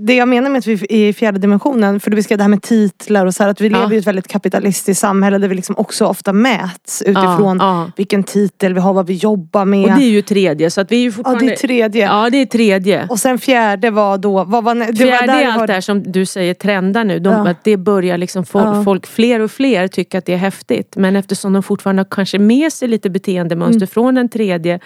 det 0.01 0.16
jag 0.16 0.27
menar 0.27 0.50
med 0.50 0.60
att 0.60 0.68
vi 0.68 0.74
är 0.89 1.10
i 1.10 1.13
fjärde 1.13 1.39
dimensionen, 1.39 2.00
för 2.00 2.10
du 2.12 2.16
beskrev 2.16 2.38
det 2.38 2.44
här 2.44 2.50
med 2.50 2.62
titlar 2.62 3.25
och 3.25 3.34
så 3.34 3.44
här, 3.44 3.50
att 3.50 3.62
vi 3.62 3.68
Ja. 3.68 3.80
lever 3.82 3.96
i 3.96 3.98
ett 3.98 4.08
väldigt 4.08 4.27
kapitalistiskt 4.27 5.01
samhälle 5.01 5.38
där 5.38 5.48
vi 5.48 5.56
liksom 5.56 5.75
också 5.77 6.06
ofta 6.06 6.34
mäts 6.34 7.01
utifrån 7.01 7.58
Ja, 7.62 7.84
ja. 7.86 7.92
vilken 7.96 8.24
titel 8.24 8.74
vi 8.74 8.80
har, 8.80 8.94
vad 8.94 9.08
vi 9.08 9.13
jobbar 9.13 9.66
med. 9.66 9.84
Och 9.92 9.98
det 10.00 10.06
är 10.06 10.10
ju 10.10 10.22
tredje 10.22 10.72
så 10.72 10.82
att 10.82 10.92
vi 10.92 10.96
är 10.96 11.00
ju 11.01 11.08
ja, 11.08 11.12
fortfarande... 11.12 11.46
det 11.46 11.51
är 11.54 11.56
tredje. 11.56 12.06
Ja 12.06 12.30
det 12.30 12.38
är 12.38 12.46
tredje. 12.46 13.08
Och 13.10 13.20
sen 13.20 13.38
fjärde 13.39 13.89
var 13.92 14.18
då, 14.18 14.44
vad 14.44 14.63
var, 14.63 14.75
det 14.75 14.96
Fjärde 14.96 15.27
var 15.27 15.27
där 15.27 15.44
är 15.44 15.48
allt 15.48 15.60
var, 15.60 15.68
det 15.68 15.74
här 15.74 15.82
som 15.82 16.04
du 16.12 16.25
säger 16.25 16.54
trendar 16.54 17.04
nu. 17.04 17.20
De, 17.20 17.30
Ja. 17.34 17.48
att 17.50 17.63
det 17.63 17.77
börjar 17.77 18.18
liksom 18.18 18.46
folk, 18.46 18.66
Ja. 18.68 18.84
folk, 18.84 19.08
fler 19.08 19.39
och 19.39 19.51
fler 19.51 19.88
tycker 19.88 20.18
att 20.18 20.25
det 20.25 20.34
är 20.34 20.38
häftigt. 20.38 20.94
Men 20.96 21.16
eftersom 21.16 21.54
de 21.54 21.63
fortfarande 21.63 22.00
har 22.00 22.08
kanske 22.12 22.39
med 22.39 22.74
sig 22.74 22.88
lite 22.88 23.10
beteendemönster 23.10 23.77
Mm. 23.77 23.88
från 23.88 24.16
den 24.16 24.30
tredje 24.30 24.80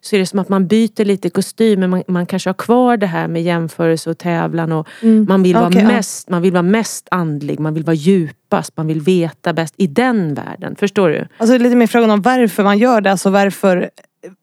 så 0.00 0.16
är 0.16 0.20
det 0.20 0.26
som 0.26 0.38
att 0.38 0.48
man 0.48 0.66
byter 0.66 1.04
lite 1.04 1.30
kostym 1.30 1.80
men 1.80 1.90
man, 1.90 2.02
man 2.06 2.26
kanske 2.26 2.48
har 2.48 2.54
kvar 2.54 2.96
det 2.96 3.06
här 3.06 3.28
med 3.28 3.42
jämförelse 3.42 4.10
och 4.10 4.18
tävlan 4.50 4.72
och 4.72 4.86
man, 5.28 5.42
vill 5.42 5.56
Mm. 5.56 5.70
Vara 5.72 5.82
ja. 5.82 5.88
mest, 5.88 6.28
man 6.30 6.42
vill 6.42 6.52
vara 6.52 6.62
mest 6.62 7.08
andlig, 7.10 7.60
man 7.60 7.74
vill 7.74 7.84
vara 7.84 7.94
djupast, 7.94 8.76
man 8.76 8.86
vill 8.86 9.00
veta 9.00 9.52
bäst 9.52 9.74
i 9.76 9.86
den 9.86 10.34
världen. 10.34 10.76
Förstår 10.76 11.08
du? 11.08 11.26
alltså 11.38 11.58
lite 11.58 11.76
mer 11.76 11.86
frågan 11.86 12.10
om 12.10 12.22
varför 12.22 12.64
man 12.64 12.78
gör 12.78 13.00
det. 13.00 13.10
Alltså 13.10 13.30
varför 13.30 13.90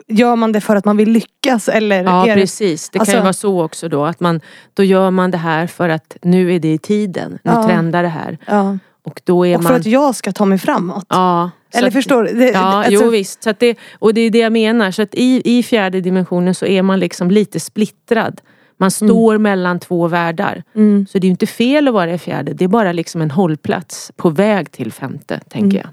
Gör 0.07 0.35
man 0.35 0.51
det 0.51 0.61
för 0.61 0.75
att 0.75 0.85
man 0.85 0.97
vill 0.97 1.09
lyckas 1.11 1.69
eller? 1.69 2.03
Ja 2.03 2.25
det, 2.25 2.33
precis, 2.33 2.89
det 2.89 2.99
alltså- 2.99 3.11
kan 3.11 3.19
ju 3.19 3.23
vara 3.23 3.33
så 3.33 3.63
också 3.63 3.89
då. 3.89 4.05
Att 4.05 4.19
man, 4.19 4.41
då 4.73 4.83
gör 4.83 5.11
man 5.11 5.31
det 5.31 5.37
här 5.37 5.67
för 5.67 5.89
att 5.89 6.17
nu 6.21 6.53
är 6.55 6.59
det 6.59 6.73
i 6.73 6.77
tiden. 6.77 7.31
Nu 7.31 7.39
Ja. 7.51 7.63
trendar 7.67 8.03
det 8.03 8.09
här. 8.09 8.37
ja. 8.47 8.77
Och 9.05 9.21
då 9.23 9.45
är 9.45 9.57
Och 9.57 9.63
för 9.63 9.69
man... 9.69 9.79
att 9.79 9.85
jag 9.85 10.15
ska 10.15 10.31
ta 10.31 10.45
mig 10.45 10.57
framåt. 10.57 11.05
Ja, 11.09 11.51
eller 11.73 11.87
att- 11.87 11.93
förstår 11.93 12.23
du? 12.23 12.33
Det, 12.33 12.51
Ja, 12.51 12.59
alltså, 12.59 12.91
jo 12.93 13.09
visst. 13.09 13.43
Så 13.43 13.53
det, 13.59 13.77
och 13.99 14.13
det 14.13 14.21
är 14.21 14.29
det 14.29 14.37
jag 14.39 14.51
menar. 14.51 14.91
Så 14.91 15.01
att 15.01 15.15
i, 15.15 15.57
i 15.57 15.63
fjärde 15.63 16.01
dimensionen 16.01 16.55
så 16.55 16.65
är 16.65 16.81
man 16.81 16.99
liksom 16.99 17.31
lite 17.31 17.59
splittrad. 17.59 18.41
Man 18.77 18.91
står 18.91 19.37
mellan 19.37 19.79
två 19.79 20.07
världar. 20.07 20.63
Mm. 20.75 21.05
Så 21.09 21.19
det 21.19 21.25
är 21.25 21.29
ju 21.29 21.31
inte 21.31 21.47
fel 21.47 21.87
att 21.87 21.93
vara 21.93 22.13
i 22.13 22.17
fjärde. 22.17 22.53
Det 22.53 22.63
är 22.63 22.69
bara 22.69 22.91
liksom 22.91 23.21
en 23.21 23.31
hållplats 23.31 24.11
på 24.15 24.29
väg 24.29 24.71
till 24.71 24.91
femte, 24.91 25.39
tänker 25.49 25.77
jag. 25.77 25.87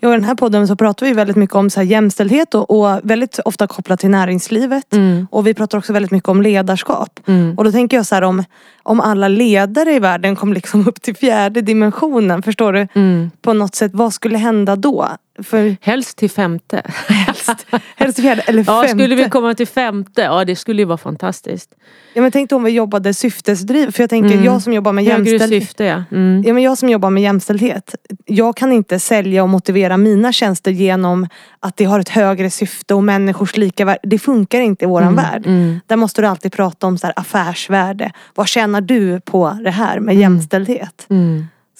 Ja, 0.00 0.08
I 0.08 0.12
den 0.12 0.24
här 0.24 0.34
podden 0.34 0.68
så 0.68 0.76
pratar 0.76 1.06
vi 1.06 1.12
väldigt 1.12 1.36
mycket 1.36 1.56
om 1.56 1.70
så 1.70 1.80
här 1.80 1.86
jämställdhet 1.86 2.54
och, 2.54 2.70
och 2.70 3.00
väldigt 3.02 3.38
ofta 3.38 3.66
kopplat 3.66 4.00
till 4.00 4.10
näringslivet. 4.10 4.92
Mm. 4.92 5.26
Och 5.30 5.46
vi 5.46 5.54
pratar 5.54 5.78
också 5.78 5.92
väldigt 5.92 6.10
mycket 6.10 6.28
om 6.28 6.42
ledarskap. 6.42 7.20
Och 7.56 7.64
då 7.64 7.72
tänker 7.72 7.96
jag 7.96 8.06
så 8.06 8.14
här 8.14 8.22
om, 8.22 8.44
om 8.82 9.00
alla 9.00 9.28
ledare 9.28 9.92
i 9.94 9.98
världen 9.98 10.36
kom 10.36 10.52
liksom 10.52 10.88
upp 10.88 11.02
till 11.02 11.16
fjärde 11.16 11.60
dimensionen, 11.60 12.42
förstår 12.42 12.72
du? 12.72 12.88
Mm. 12.94 13.30
På 13.42 13.52
något 13.52 13.74
sätt, 13.74 13.90
vad 13.94 14.12
skulle 14.12 14.38
hända 14.38 14.76
då? 14.76 15.08
För 15.44 15.76
Helst 15.80 16.18
till 16.18 16.30
femte. 16.30 16.82
helst, 17.08 17.66
helst 17.96 18.14
till 18.16 18.24
fjärde 18.24 18.42
eller 18.42 18.64
Ja, 18.66 18.82
femte. 18.82 18.88
skulle 18.88 19.14
vi 19.14 19.28
komma 19.30 19.54
till 19.54 19.66
femte, 19.66 20.22
ja 20.22 20.44
det 20.44 20.56
skulle 20.56 20.82
ju 20.82 20.86
vara 20.86 20.98
fantastiskt. 20.98 21.70
Ja, 22.14 22.22
men 22.22 22.30
tänk 22.32 22.50
då 22.50 22.56
om 22.56 22.64
vi 22.64 22.70
jobbade 22.70 23.14
syftesdriv. 23.14 23.90
För 23.90 24.02
jag 24.02 24.10
tänker, 24.10 24.32
Mm. 24.32 24.44
jag 24.44 24.62
som 24.62 24.72
jobbar 24.72 24.92
med 24.92 25.04
Högre 25.04 25.30
jämställdhet. 25.30 25.62
syfte 25.62 25.84
ja. 25.84 26.04
Mm. 26.12 26.42
Ja, 26.46 26.54
men 26.54 26.62
jag 26.62 26.78
som 26.78 26.88
jobbar 26.88 27.10
med 27.10 27.22
jämställdhet. 27.22 27.94
Jag 28.26 28.56
kan 28.56 28.72
inte 28.72 28.98
sälja 28.98 29.42
och 29.42 29.48
motivera 29.48 29.96
mina 29.96 30.32
tjänster 30.32 30.70
genom 30.70 31.28
att 31.60 31.76
det 31.76 31.84
har 31.84 32.00
ett 32.00 32.08
högre 32.08 32.50
syfte 32.50 32.94
och 32.94 33.04
människors 33.04 33.56
lika 33.56 33.84
värde. 33.84 33.98
Det 34.02 34.18
funkar 34.18 34.60
inte 34.60 34.84
i 34.84 34.88
våran 34.88 35.14
värld. 35.16 35.46
mm. 35.46 35.80
Där 35.86 35.96
måste 35.96 36.20
du 36.22 36.26
alltid 36.26 36.52
prata 36.52 36.86
om 36.86 36.98
så 36.98 37.06
här 37.06 37.14
affärsvärde. 37.16 38.12
Vad 38.34 38.48
tjänar 38.48 38.80
du 38.80 39.20
på 39.20 39.58
det 39.64 39.70
här 39.70 40.00
med 40.00 40.16
jämställdhet? 40.16 41.06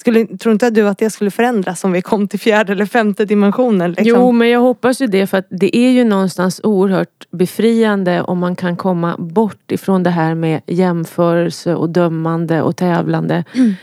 Skulle, 0.03 0.37
tror 0.37 0.53
inte 0.53 0.69
du 0.69 0.87
att 0.87 0.97
det 0.97 1.09
skulle 1.09 1.31
förändras 1.31 1.83
om 1.83 1.91
vi 1.91 2.01
kom 2.01 2.27
till 2.27 2.39
fjärde 2.39 2.71
eller 2.71 2.85
femte 2.85 3.25
dimensionen? 3.25 3.91
Liksom? 3.91 4.07
Jo, 4.07 4.31
men 4.31 4.49
jag 4.49 4.59
hoppas 4.59 5.01
ju 5.01 5.07
det 5.07 5.27
för 5.27 5.37
att 5.37 5.47
det 5.49 5.77
är 5.77 5.89
ju 5.89 6.03
någonstans 6.03 6.61
oerhört 6.63 7.25
befriande 7.31 8.21
om 8.21 8.39
man 8.39 8.55
kan 8.55 8.77
komma 8.77 9.15
bort 9.17 9.71
ifrån 9.71 10.03
det 10.03 10.09
här 10.09 10.35
med 10.35 10.61
jämförelse 10.67 11.75
och 11.75 11.89
dömande 11.89 12.61
och 12.61 12.75
tävlande 12.75 13.43
Mm. 13.53 13.73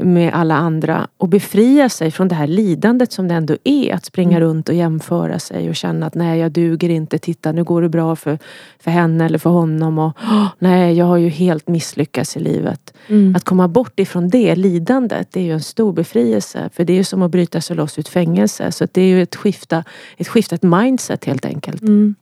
Med 0.00 0.30
alla 0.34 0.54
andra 0.56 1.08
och 1.16 1.28
befria 1.28 1.88
sig 1.88 2.10
från 2.10 2.28
det 2.28 2.34
här 2.34 2.46
lidandet 2.46 3.12
som 3.12 3.28
det 3.28 3.34
ändå 3.34 3.56
är 3.64 3.94
att 3.94 4.04
springa 4.04 4.36
Mm. 4.36 4.48
runt 4.48 4.68
och 4.68 4.74
jämföra 4.74 5.38
sig 5.38 5.68
och 5.68 5.76
känna 5.76 6.06
att 6.06 6.14
nej 6.14 6.38
jag 6.40 6.52
duger 6.52 6.88
inte, 6.88 7.18
titta 7.18 7.52
nu 7.52 7.64
går 7.64 7.82
det 7.82 7.88
bra 7.88 8.16
för, 8.16 8.38
för 8.80 8.90
henne 8.90 9.24
eller 9.24 9.38
för 9.38 9.50
honom 9.50 9.98
och 9.98 10.16
"Åh, 10.22 10.46
nej 10.58 10.94
jag 10.94 11.06
har 11.06 11.16
ju 11.16 11.28
helt 11.28 11.68
misslyckats 11.68 12.36
i 12.36 12.40
livet. 12.40 12.94
Mm. 13.08 13.36
Att 13.36 13.44
komma 13.44 13.68
bort 13.68 14.00
ifrån 14.00 14.28
det 14.28 14.54
lidandet 14.56 15.28
det 15.32 15.40
är 15.40 15.44
ju 15.44 15.52
en 15.52 15.60
stor 15.62 15.92
befrielse 15.92 16.70
för 16.72 16.84
det 16.84 16.92
är 16.92 16.96
ju 16.96 17.04
som 17.04 17.22
att 17.22 17.30
bryta 17.30 17.60
sig 17.60 17.76
loss 17.76 17.98
ur 17.98 18.00
ett 18.00 18.08
fängelse 18.08 18.72
så 18.72 18.86
det 18.92 19.02
är 19.02 19.06
ju 19.06 19.22
ett 19.22 19.36
skifta, 19.36 19.84
ett 20.16 20.28
skiftat 20.28 20.62
mindset 20.62 21.24
helt 21.24 21.44
enkelt. 21.44 21.82
Mm. 21.82 22.14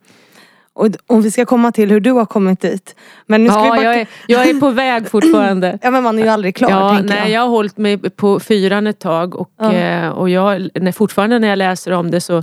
Och 0.80 0.88
om 1.06 1.22
vi 1.22 1.30
ska 1.30 1.44
komma 1.44 1.72
till 1.72 1.90
hur 1.90 2.00
du 2.00 2.10
har 2.12 2.26
kommit 2.26 2.60
dit. 2.60 2.94
Men 3.26 3.44
nu 3.44 3.50
ska 3.50 3.60
vi 3.62 3.66
Ja, 3.66 3.70
backa. 3.70 3.82
jag 3.84 3.94
är, 4.00 4.06
jag 4.26 4.48
är 4.48 4.60
på 4.60 4.70
väg 4.84 5.08
fortfarande. 5.08 5.78
Ja 5.82 5.90
men 5.90 6.02
man 6.02 6.18
är 6.18 6.22
ju 6.22 6.28
aldrig 6.28 6.56
klar 6.56 6.70
Ja, 6.70 7.00
nej, 7.04 7.18
jag. 7.18 7.30
jag 7.30 7.40
har 7.40 7.48
hållit 7.48 7.78
mig 7.78 7.98
på 7.98 8.40
fyran 8.40 8.86
ett 8.86 8.98
tag 8.98 9.34
och, 9.34 9.50
Ja. 9.60 9.72
eh, 9.72 10.08
och 10.08 10.30
jag, 10.30 10.68
när, 10.74 10.92
fortfarande 10.92 11.38
när 11.38 11.48
jag 11.48 11.56
läser 11.56 11.92
om 11.92 12.10
det 12.10 12.20
så 12.20 12.42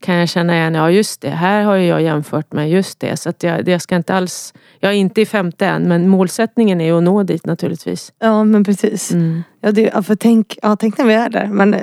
kan 0.00 0.14
jag 0.14 0.28
känna 0.28 0.54
igen, 0.56 0.74
ja 0.74 0.90
just 0.90 1.20
det, 1.20 1.30
här 1.30 1.62
har 1.62 1.76
jag 1.76 2.02
jämfört 2.02 2.52
med 2.52 2.70
just 2.70 3.00
det. 3.00 3.16
Så 3.16 3.28
att 3.28 3.42
jag, 3.42 3.68
jag 3.68 3.82
ska 3.82 3.96
inte 3.96 4.14
alls, 4.14 4.54
jag 4.80 4.92
är 4.92 4.96
inte 4.96 5.20
i 5.20 5.26
femte 5.26 5.66
än 5.66 5.88
men 5.88 6.08
målsättningen 6.08 6.80
är 6.80 6.84
ju 6.84 6.96
att 6.96 7.02
nå 7.02 7.22
dit 7.22 7.46
naturligtvis. 7.46 8.12
Ja 8.18 8.44
men 8.44 8.64
precis. 8.64 9.12
Mm. 9.12 9.42
Ja, 9.60 9.72
det, 9.72 10.06
för 10.06 10.14
tänk, 10.14 10.58
ja, 10.62 10.76
tänk 10.76 10.98
när 10.98 11.04
vi 11.04 11.14
är 11.14 11.28
där. 11.28 11.46
Men, 11.46 11.74
eh, 11.74 11.80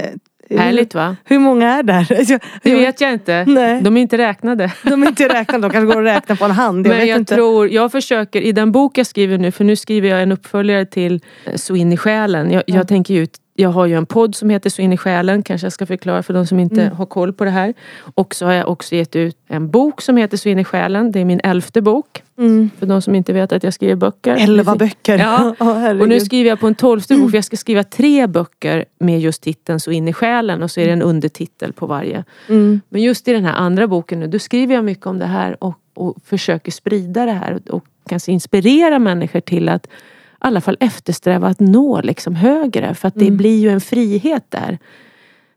Härligt 0.50 0.96
va? 0.96 1.16
Hur 1.25 1.40
många 1.40 1.74
är 1.74 1.84
där? 1.84 2.08
Jag, 2.32 2.42
Det 2.64 2.75
vet 2.75 3.02
jag 3.02 3.14
inte. 3.14 3.46
Nej. 3.48 3.82
De 3.82 3.98
är 3.98 4.02
inte 4.02 4.18
räknade. 4.18 4.72
de 4.84 5.04
är 5.04 5.08
inte 5.08 5.28
räknade, 5.30 5.68
de 5.68 5.72
kanske 5.72 5.94
går 5.96 6.08
att 6.08 6.16
räkna 6.18 6.36
på 6.36 6.46
en 6.46 6.52
hand. 6.52 6.88
Jag 6.88 6.98
Men 6.98 7.08
jag 7.08 7.20
inte. 7.20 7.36
tror, 7.36 7.70
jag 7.70 7.92
försöker, 7.92 8.42
i 8.42 8.52
den 8.52 8.72
bok 8.72 8.98
jag 8.98 9.08
skriver 9.08 9.38
nu, 9.38 9.52
för 9.52 9.64
nu 9.64 9.75
skriver 9.75 10.10
jag 10.10 10.24
en 10.24 10.32
uppföljare 10.32 10.86
till 10.86 11.22
eh, 11.46 11.56
Så 11.56 11.75
in 11.75 11.94
i 11.94 11.98
själen. 11.98 12.52
Jag, 12.52 12.64
jag 12.68 12.88
tänker 12.88 13.14
ut 13.14 13.38
jag 13.58 13.70
har 13.70 13.86
ju 13.86 13.96
en 13.98 14.06
podd 14.06 14.36
som 14.36 14.50
heter 14.50 14.70
Så 14.70 14.82
in 14.82 14.94
i 14.94 14.98
själen, 14.98 15.44
kanske 15.44 15.66
jag 15.66 15.74
ska 15.74 15.86
förklara 15.86 16.24
för 16.24 16.34
de 16.34 16.48
som 16.48 16.60
inte 16.60 16.82
Mm. 16.82 16.96
har 16.96 17.06
koll 17.06 17.34
på 17.34 17.44
det 17.46 17.50
här. 17.52 17.74
Och 18.16 18.36
så 18.36 18.46
har 18.46 18.54
jag 18.54 18.70
också 18.70 18.96
gett 18.96 19.16
ut 19.16 19.38
en 19.48 19.70
bok 19.70 20.02
som 20.02 20.18
heter 20.18 20.38
Så 20.38 20.50
in 20.50 20.60
i 20.60 20.64
själen. 20.64 21.12
Det 21.12 21.20
är 21.20 21.26
min 21.26 21.40
elfte 21.44 21.82
bok. 21.82 22.24
Mm. 22.38 22.70
För 22.80 22.86
de 22.86 23.02
som 23.02 23.16
inte 23.16 23.34
vet 23.34 23.52
att 23.52 23.64
jag 23.64 23.74
skriver 23.74 23.96
böcker. 23.96 24.36
Elva 24.36 24.76
böcker. 24.76 25.18
Ja. 25.20 25.56
Herregud. 25.60 26.02
Och 26.02 26.08
nu 26.10 26.20
skriver 26.20 26.50
jag 26.50 26.60
på 26.60 26.68
en 26.68 26.76
tolfte 26.76 27.18
bok, 27.18 27.30
för 27.30 27.38
jag 27.38 27.46
ska 27.46 27.58
skriva 27.58 27.84
tre 27.84 28.28
böcker 28.28 28.86
med 29.00 29.20
just 29.22 29.42
titeln 29.44 29.80
Så 29.80 29.92
in 29.92 30.08
i 30.08 30.14
själen 30.14 30.64
och 30.64 30.72
så 30.72 30.80
är 30.82 30.86
det 30.86 30.94
en 30.94 31.02
undertitel 31.02 31.74
på 31.74 31.86
varje. 31.88 32.24
mm. 32.50 32.82
Men 32.90 33.02
just 33.02 33.28
i 33.28 33.34
den 33.34 33.46
här 33.46 33.54
andra 33.54 33.88
boken 33.88 34.20
nu, 34.20 34.28
då 34.28 34.40
skriver 34.40 34.76
jag 34.76 34.84
mycket 34.86 35.06
om 35.06 35.20
det 35.20 35.26
här 35.26 35.64
och, 35.64 35.76
och 35.94 36.16
försöker 36.26 36.72
sprida 36.72 37.26
det 37.26 37.32
här 37.32 37.54
och, 37.54 37.76
och 37.76 37.86
kanske 38.10 38.32
inspirera 38.32 39.00
människor 39.00 39.40
till 39.40 39.70
att 39.70 39.88
i 40.46 40.48
alla 40.48 40.62
fall 40.62 40.78
eftersträva 40.80 41.48
att 41.48 41.60
nå 41.60 42.02
liksom 42.02 42.36
högre. 42.36 42.94
För 42.94 43.08
att 43.08 43.16
det 43.16 43.32
blir 43.32 43.60
ju 43.60 43.70
en 43.70 43.82
frihet 43.82 44.46
där. 44.50 44.80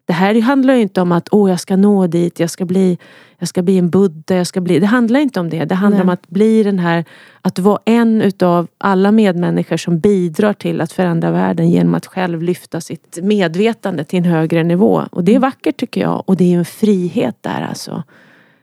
Det 0.08 0.12
här 0.12 0.40
handlar 0.40 0.74
ju 0.74 0.80
inte 0.80 1.00
om 1.00 1.12
att 1.12 1.28
åh, 1.30 1.50
jag 1.50 1.60
ska 1.60 1.76
nå 1.76 2.06
dit, 2.06 2.40
jag 2.40 2.50
ska 2.50 2.64
bli, 2.64 2.98
jag 3.38 3.48
ska 3.48 3.62
bli 3.62 3.78
en 3.78 3.90
buddha, 3.90 4.34
jag 4.34 4.46
ska 4.46 4.60
bli... 4.60 4.78
Det 4.78 4.86
handlar 4.86 5.20
inte 5.20 5.40
om 5.40 5.50
det. 5.50 5.64
Det 5.64 5.74
handlar 5.74 5.98
Nej. 5.98 6.02
om 6.02 6.08
att 6.08 6.28
bli 6.28 6.62
den 6.62 6.78
här, 6.78 7.04
att 7.42 7.58
vara 7.58 7.78
en 7.84 8.22
utav 8.22 8.66
alla 8.78 9.12
medmänniskor 9.12 9.76
som 9.76 9.98
bidrar 9.98 10.52
till 10.52 10.80
att 10.80 10.92
förändra 10.92 11.30
världen 11.30 11.70
genom 11.70 11.94
att 11.94 12.06
själv 12.06 12.42
lyfta 12.42 12.80
sitt 12.80 13.18
medvetande 13.22 14.04
till 14.04 14.18
en 14.18 14.24
högre 14.24 14.62
nivå. 14.62 15.02
Och 15.10 15.24
det 15.24 15.34
är 15.34 15.38
vackert 15.38 15.76
tycker 15.76 16.00
jag. 16.00 16.22
Och 16.26 16.36
det 16.36 16.54
är 16.54 16.58
en 16.58 16.64
frihet 16.64 17.36
där 17.40 17.66
alltså. 17.68 18.02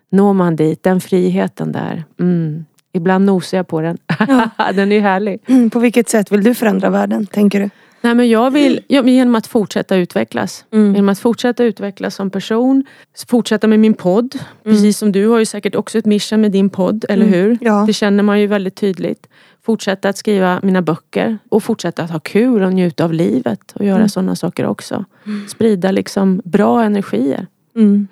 Når 0.10 0.34
man 0.34 0.55
dit, 0.55 0.84
den 0.84 1.01
friheten 1.01 1.72
där. 1.72 2.03
Mm. 2.20 2.65
Ibland 2.95 3.25
nosar 3.25 3.57
jag 3.57 3.67
på 3.67 3.81
den. 3.81 3.97
den 4.75 4.91
är 4.91 4.95
ju 4.95 5.01
härlig. 5.01 5.39
Mm. 5.47 5.69
På 5.69 5.79
vilket 5.79 6.09
sätt 6.09 6.31
vill 6.31 6.43
du 6.43 6.53
förändra 6.53 6.89
världen, 6.89 7.25
tänker 7.25 7.59
du? 7.59 7.69
Nej, 8.01 8.15
men 8.15 8.29
jag 8.29 8.51
vill, 8.51 8.81
ja, 8.87 9.03
men 9.03 9.13
genom 9.13 9.35
att 9.35 9.47
fortsätta 9.47 9.95
utvecklas. 9.95 10.65
Mm. 10.71 10.95
Genom 10.95 11.09
att 11.09 11.19
fortsätta 11.19 11.63
utvecklas 11.63 12.15
som 12.15 12.29
person. 12.29 12.83
Fortsätta 13.27 13.67
med 13.67 13.79
min 13.79 13.93
podd. 13.93 14.35
Precis 14.63 14.97
som 14.97 15.11
du 15.11 15.27
har 15.27 15.39
ju 15.39 15.45
säkert 15.45 15.75
också 15.75 15.97
ett 15.97 16.05
mission 16.05 16.41
med 16.41 16.51
din 16.51 16.69
podd, 16.69 17.05
eller 17.09 17.25
hur? 17.25 17.45
Mm. 17.45 17.57
Ja. 17.61 17.83
Det 17.87 17.93
känner 17.93 18.23
man 18.23 18.41
ju 18.41 18.47
väldigt 18.47 18.75
tydligt. 18.75 19.27
Fortsätta 19.65 20.09
att 20.09 20.17
skriva 20.17 20.59
mina 20.63 20.81
böcker. 20.81 21.37
Och 21.49 21.63
fortsätta 21.63 22.03
att 22.03 22.11
ha 22.11 22.19
kul 22.19 22.63
och 22.63 22.73
njuta 22.73 23.05
av 23.05 23.13
livet. 23.13 23.71
Och 23.75 23.85
göra 23.85 24.07
sådana 24.07 24.35
saker 24.35 24.65
också. 24.65 25.05
Sprida 25.47 25.91
liksom 25.91 26.41
bra 26.43 26.83
energier. 26.83 27.47
Mm. 27.75 28.07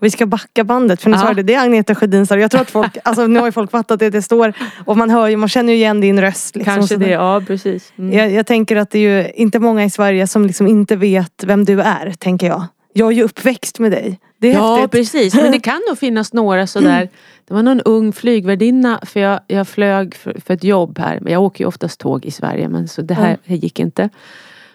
Vi 0.00 0.10
ska 0.10 0.26
backa 0.26 0.64
bandet 0.64 1.02
för 1.02 1.10
nu 1.10 1.16
Ja. 1.16 1.20
sa 1.20 1.34
du 1.34 1.42
det, 1.42 1.54
är 1.54 1.64
Agneta 1.64 1.94
Sjödin 1.94 2.26
sa. 2.26 2.36
Jag 2.38 2.50
tror 2.50 2.60
att 2.60 2.70
folk, 2.70 2.96
alltså 3.04 3.26
nu 3.26 3.38
har 3.40 3.46
ju 3.46 3.52
folk 3.52 3.70
fattat 3.70 4.00
det, 4.00 4.10
det 4.10 4.22
står 4.22 4.52
och 4.84 4.96
man 4.96 5.10
hör 5.10 5.28
ju, 5.28 5.36
man 5.36 5.48
känner 5.48 5.72
ju 5.72 5.78
igen 5.78 6.00
din 6.00 6.20
röst. 6.20 6.56
Liksom, 6.56 6.74
Kanske 6.74 6.96
det, 6.96 7.08
ja 7.10 7.42
precis. 7.46 7.92
Mm. 7.98 8.12
Jag, 8.18 8.30
jag 8.32 8.46
tänker 8.46 8.76
att 8.76 8.90
det 8.90 8.98
är 8.98 9.22
ju 9.22 9.30
inte 9.34 9.58
många 9.58 9.84
i 9.84 9.90
Sverige 9.90 10.26
som 10.26 10.46
liksom 10.46 10.66
inte 10.66 10.96
vet 10.96 11.44
vem 11.46 11.64
du 11.64 11.80
är, 11.80 12.12
tänker 12.18 12.46
jag. 12.46 12.64
Jag 12.92 13.08
är 13.12 13.16
ju 13.16 13.22
uppväxt 13.22 13.78
med 13.78 13.90
dig. 13.92 14.20
Det 14.40 14.48
är 14.50 14.54
Ja 14.54 14.74
häftigt. 14.76 14.90
precis, 14.90 15.34
men 15.34 15.52
det 15.52 15.60
kan 15.60 15.80
nog 15.88 15.98
finnas 15.98 16.32
några 16.32 16.66
sådär. 16.66 17.08
Det 17.48 17.54
var 17.54 17.62
någon 17.62 17.80
ung 17.80 18.12
flygvärdinna, 18.12 19.00
för 19.06 19.20
jag, 19.20 19.40
jag 19.46 19.68
flög 19.68 20.14
för, 20.14 20.36
för 20.46 20.54
ett 20.54 20.64
jobb 20.64 20.98
här. 20.98 21.18
Men 21.20 21.32
jag 21.32 21.42
åker 21.42 21.64
ju 21.64 21.68
oftast 21.68 22.00
tåg 22.00 22.24
i 22.26 22.30
Sverige 22.30 22.68
men 22.68 22.88
så 22.88 23.02
det 23.02 23.14
här 23.14 23.30
Ja. 23.30 23.36
det 23.46 23.54
gick 23.56 23.80
inte. 23.80 24.08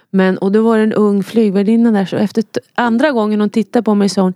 Men, 0.10 0.38
och 0.38 0.51
då 0.51 0.62
var 0.62 0.77
det 0.77 0.83
en 0.83 0.93
ung 0.93 1.24
flygvärdinna 1.24 1.91
där 1.91 2.05
så 2.05 2.15
efter 2.15 2.43
andra 2.75 3.12
gången 3.12 3.39
hon 3.39 3.50
tittade 3.50 3.83
på 3.83 3.95
mig 3.95 4.10
sa 4.10 4.22
hon 4.22 4.33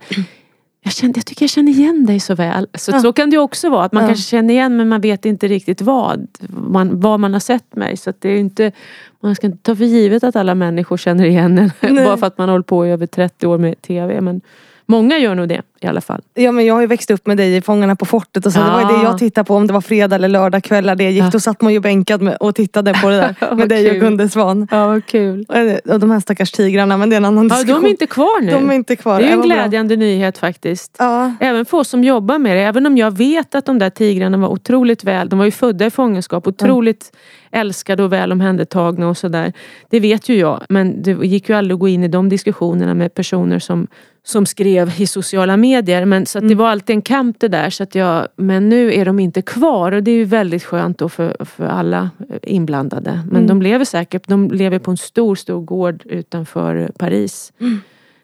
jag, 0.80 0.92
kände, 0.92 1.18
jag 1.18 1.26
tycker 1.26 1.42
jag 1.42 1.50
känner 1.50 1.72
igen 1.72 2.06
dig 2.06 2.20
så 2.20 2.34
väl. 2.34 2.66
Så, 2.74 2.90
Ja. 2.90 3.00
så 3.00 3.12
kan 3.12 3.30
det 3.30 3.38
också 3.38 3.70
vara. 3.70 3.84
Att 3.84 3.92
man 3.92 4.02
Ja. 4.02 4.08
kanske 4.08 4.30
känner 4.30 4.54
igen 4.54 4.76
men 4.76 4.88
man 4.88 5.00
vet 5.00 5.24
inte 5.24 5.48
riktigt 5.48 5.80
vad. 5.82 6.26
Man, 6.48 7.00
var 7.00 7.18
man 7.18 7.32
har 7.32 7.40
sett 7.40 7.76
mig. 7.76 7.96
Så 7.96 8.12
det 8.18 8.28
är 8.28 8.38
inte, 8.38 8.72
man 9.20 9.34
ska 9.34 9.46
inte 9.46 9.58
ta 9.62 9.76
för 9.76 9.84
givet 9.84 10.24
att 10.24 10.36
alla 10.36 10.54
människor 10.54 10.96
känner 10.96 11.24
igen 11.24 11.58
en. 11.80 11.94
Bara 12.04 12.16
för 12.16 12.26
att 12.26 12.38
man 12.38 12.48
har 12.48 12.54
hållit 12.54 12.66
på 12.66 12.86
i 12.86 12.90
över 12.90 13.06
30 13.06 13.46
år 13.46 13.58
med 13.58 13.82
TV. 13.82 14.20
Men 14.20 14.40
många 14.88 15.18
gör 15.18 15.34
nog 15.34 15.48
det 15.48 15.62
i 15.80 15.86
alla 15.86 16.00
fall. 16.00 16.22
Ja 16.34 16.52
men 16.52 16.66
jag 16.66 16.74
har 16.74 16.80
ju 16.80 16.86
växt 16.86 17.10
upp 17.10 17.26
med 17.26 17.36
dig 17.36 17.56
i 17.56 17.60
Fångarna 17.62 17.96
på 17.96 18.04
fortet 18.06 18.46
och 18.46 18.52
så. 18.52 18.58
Det 18.58 18.70
var 18.70 18.80
ju 18.80 18.86
det 18.86 18.92
Ja. 18.92 19.02
jag 19.02 19.18
tittade 19.18 19.44
på 19.44 19.54
om 19.54 19.66
det 19.66 19.72
var 19.72 19.80
fredag 19.80 20.16
eller 20.16 20.28
lördag 20.28 20.62
kvällar 20.64 20.94
det 20.96 21.10
gick. 21.10 21.22
Ja. 21.22 21.28
Då 21.32 21.40
satt 21.40 21.60
man 21.62 21.72
ju 21.72 21.80
bänkad 21.80 22.22
med, 22.22 22.36
och 22.36 22.54
tittade 22.54 22.94
på 23.02 23.08
det 23.08 23.16
där 23.16 23.54
med 23.54 23.68
dig 23.68 23.90
och. 23.90 23.96
Gunde 24.00 24.28
Svan. 24.28 24.68
Ja, 24.70 24.86
vad 24.86 25.06
kul. 25.06 25.46
Och 25.88 26.00
de 26.00 26.10
här 26.10 26.20
stackars 26.20 26.50
tigrarna 26.52 26.96
men 26.96 27.10
det 27.10 27.16
är 27.16 27.18
en 27.18 27.24
annan 27.24 27.48
Ja, 27.48 27.54
diskussion. 27.56 27.82
de 27.82 27.86
är 27.86 27.90
inte 27.90 28.06
kvar 28.06 28.40
nu. 28.42 28.50
De 28.52 28.70
är 28.70 28.74
inte 28.74 28.96
kvar. 28.96 29.18
det 29.18 29.24
är 29.24 29.26
Ja, 29.26 29.32
en 29.32 29.38
vad 29.38 29.48
bra. 29.48 29.56
glädjande 29.56 29.96
nyhet 29.96 30.38
faktiskt. 30.38 30.96
Ja. 30.98 31.32
Även 31.40 31.64
för 31.64 31.78
oss 31.78 31.88
som 31.88 32.04
jobbar 32.04 32.38
med 32.38 32.56
det. 32.56 32.62
Även 32.62 32.86
om 32.86 32.96
jag 32.98 33.16
vet 33.16 33.54
att 33.54 33.66
de 33.66 33.78
där 33.78 33.90
tigrarna 33.90 34.36
var 34.38 34.48
otroligt 34.48 35.04
väl, 35.04 35.28
de 35.28 35.38
var 35.38 35.46
ju 35.46 35.50
födda 35.50 35.86
i 35.86 35.90
fångenskap, 35.90 36.46
otroligt 36.46 37.12
älskade 37.52 38.02
och 38.02 38.12
väl 38.12 38.32
omhändertagna 38.32 39.08
och 39.08 39.16
sådär. 39.16 39.52
Det 39.90 40.00
vet 40.00 40.28
ju 40.28 40.36
jag. 40.36 40.62
Men 40.68 41.02
det 41.02 41.10
gick 41.10 41.48
ju 41.48 41.54
aldrig 41.54 41.74
att 41.74 41.80
gå 41.80 41.88
in 41.88 42.04
i 42.04 42.08
de 42.08 42.28
diskussionerna 42.28 42.94
med 42.94 43.14
personer 43.14 43.58
som, 43.58 43.86
som 44.28 44.46
skrev 44.46 44.92
i 45.00 45.06
sociala 45.06 45.56
medier. 45.56 46.04
Men, 46.04 46.26
så 46.26 46.38
att 46.38 46.48
det 46.48 46.54
var 46.54 46.68
alltid 46.68 46.96
en 46.96 47.02
kamp 47.02 47.36
det 47.40 47.48
där. 47.48 47.70
Så 47.70 47.82
att 47.82 47.94
jag, 47.94 48.28
men 48.36 48.68
nu 48.68 48.94
är 48.94 49.04
de 49.04 49.18
inte 49.18 49.42
kvar 49.42 49.92
och 49.92 50.02
det 50.02 50.10
är 50.10 50.16
ju 50.16 50.24
väldigt 50.24 50.64
skönt 50.64 50.98
då 50.98 51.08
för, 51.08 51.36
för 51.44 51.66
alla 51.66 52.10
inblandade. 52.42 53.20
Men 53.30 53.46
de 53.46 53.62
lever 53.62 53.84
säkert, 53.84 54.28
de 54.28 54.50
lever 54.50 54.78
på 54.78 54.90
en 54.90 54.96
stor, 54.96 55.34
stor 55.34 55.60
gård 55.60 56.02
utanför 56.06 56.90
Paris. 56.98 57.52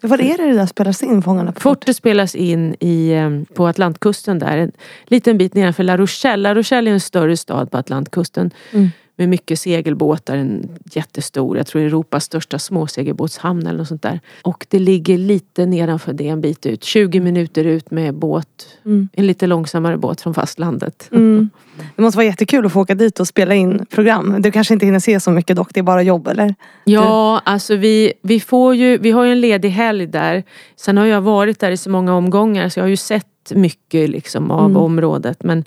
Var 0.02 0.20
är 0.20 0.36
det 0.36 0.46
det 0.46 0.54
där 0.54 0.66
spelas 0.66 1.02
in 1.02 1.22
Fångarna 1.22 1.52
på 1.52 1.60
fortet? 1.60 1.84
Fortet 1.84 1.96
spelas 1.96 2.34
in 2.34 2.76
i, 2.80 3.12
eh, 3.12 3.54
på 3.54 3.66
Atlantkusten 3.66 4.38
där. 4.38 4.56
En 4.58 4.72
liten 5.04 5.38
bit 5.38 5.54
nedanför 5.54 5.82
La 5.82 5.96
Rochelle. 5.96 6.42
La 6.42 6.54
Rochelle 6.54 6.90
är 6.90 6.94
en 6.94 7.00
större 7.00 7.36
stad 7.36 7.70
på 7.70 7.78
Atlantkusten. 7.78 8.50
Mm. 8.72 8.88
Med 9.16 9.28
mycket 9.28 9.60
segelbåtar. 9.60 10.36
En 10.36 10.68
jättestor, 10.92 11.56
jag 11.56 11.66
tror 11.66 11.82
Europas 11.82 12.24
största 12.24 12.58
småsegelbåtshamn 12.58 13.66
eller 13.66 13.78
något 13.78 13.88
sånt 13.88 14.02
där. 14.02 14.20
Och 14.42 14.66
det 14.70 14.78
ligger 14.78 15.18
lite 15.18 15.66
nedanför 15.66 16.12
det 16.12 16.28
en 16.28 16.40
bit 16.40 16.66
ut. 16.66 16.84
20 16.84 17.20
minuter 17.20 17.64
ut 17.64 17.90
med 17.90 18.14
båt. 18.14 18.46
Mm. 18.84 19.08
En 19.12 19.26
lite 19.26 19.46
långsammare 19.46 19.96
båt 19.96 20.20
från 20.20 20.34
fastlandet. 20.34 21.08
Mm. 21.12 21.50
Det 21.96 22.02
måste 22.02 22.16
vara 22.16 22.26
jättekul 22.26 22.66
att 22.66 22.72
få 22.72 22.80
åka 22.80 22.94
dit 22.94 23.20
och 23.20 23.28
spela 23.28 23.54
in 23.54 23.86
program. 23.90 24.42
Du 24.42 24.50
kanske 24.50 24.74
inte 24.74 24.86
hinner 24.86 25.00
se 25.00 25.20
så 25.20 25.30
mycket 25.30 25.56
dock, 25.56 25.74
det 25.74 25.80
är 25.80 25.84
bara 25.84 26.02
jobb 26.02 26.28
eller? 26.28 26.54
Ja, 26.84 27.40
alltså 27.44 27.76
vi, 27.76 28.12
vi 28.22 28.40
får 28.40 28.74
ju, 28.74 28.98
vi 28.98 29.10
har 29.10 29.24
ju 29.24 29.32
en 29.32 29.40
ledig 29.40 29.70
helg 29.70 30.06
där. 30.06 30.42
Sen 30.76 30.96
har 30.96 31.06
jag 31.06 31.20
varit 31.20 31.60
där 31.60 31.70
i 31.70 31.76
så 31.76 31.90
många 31.90 32.14
omgångar 32.14 32.68
så 32.68 32.78
jag 32.80 32.84
har 32.84 32.88
ju 32.90 32.96
sett 32.96 33.26
mycket 33.54 34.10
liksom 34.10 34.50
av 34.50 34.64
Mm. 34.70 34.76
området. 34.76 35.42
Men 35.42 35.64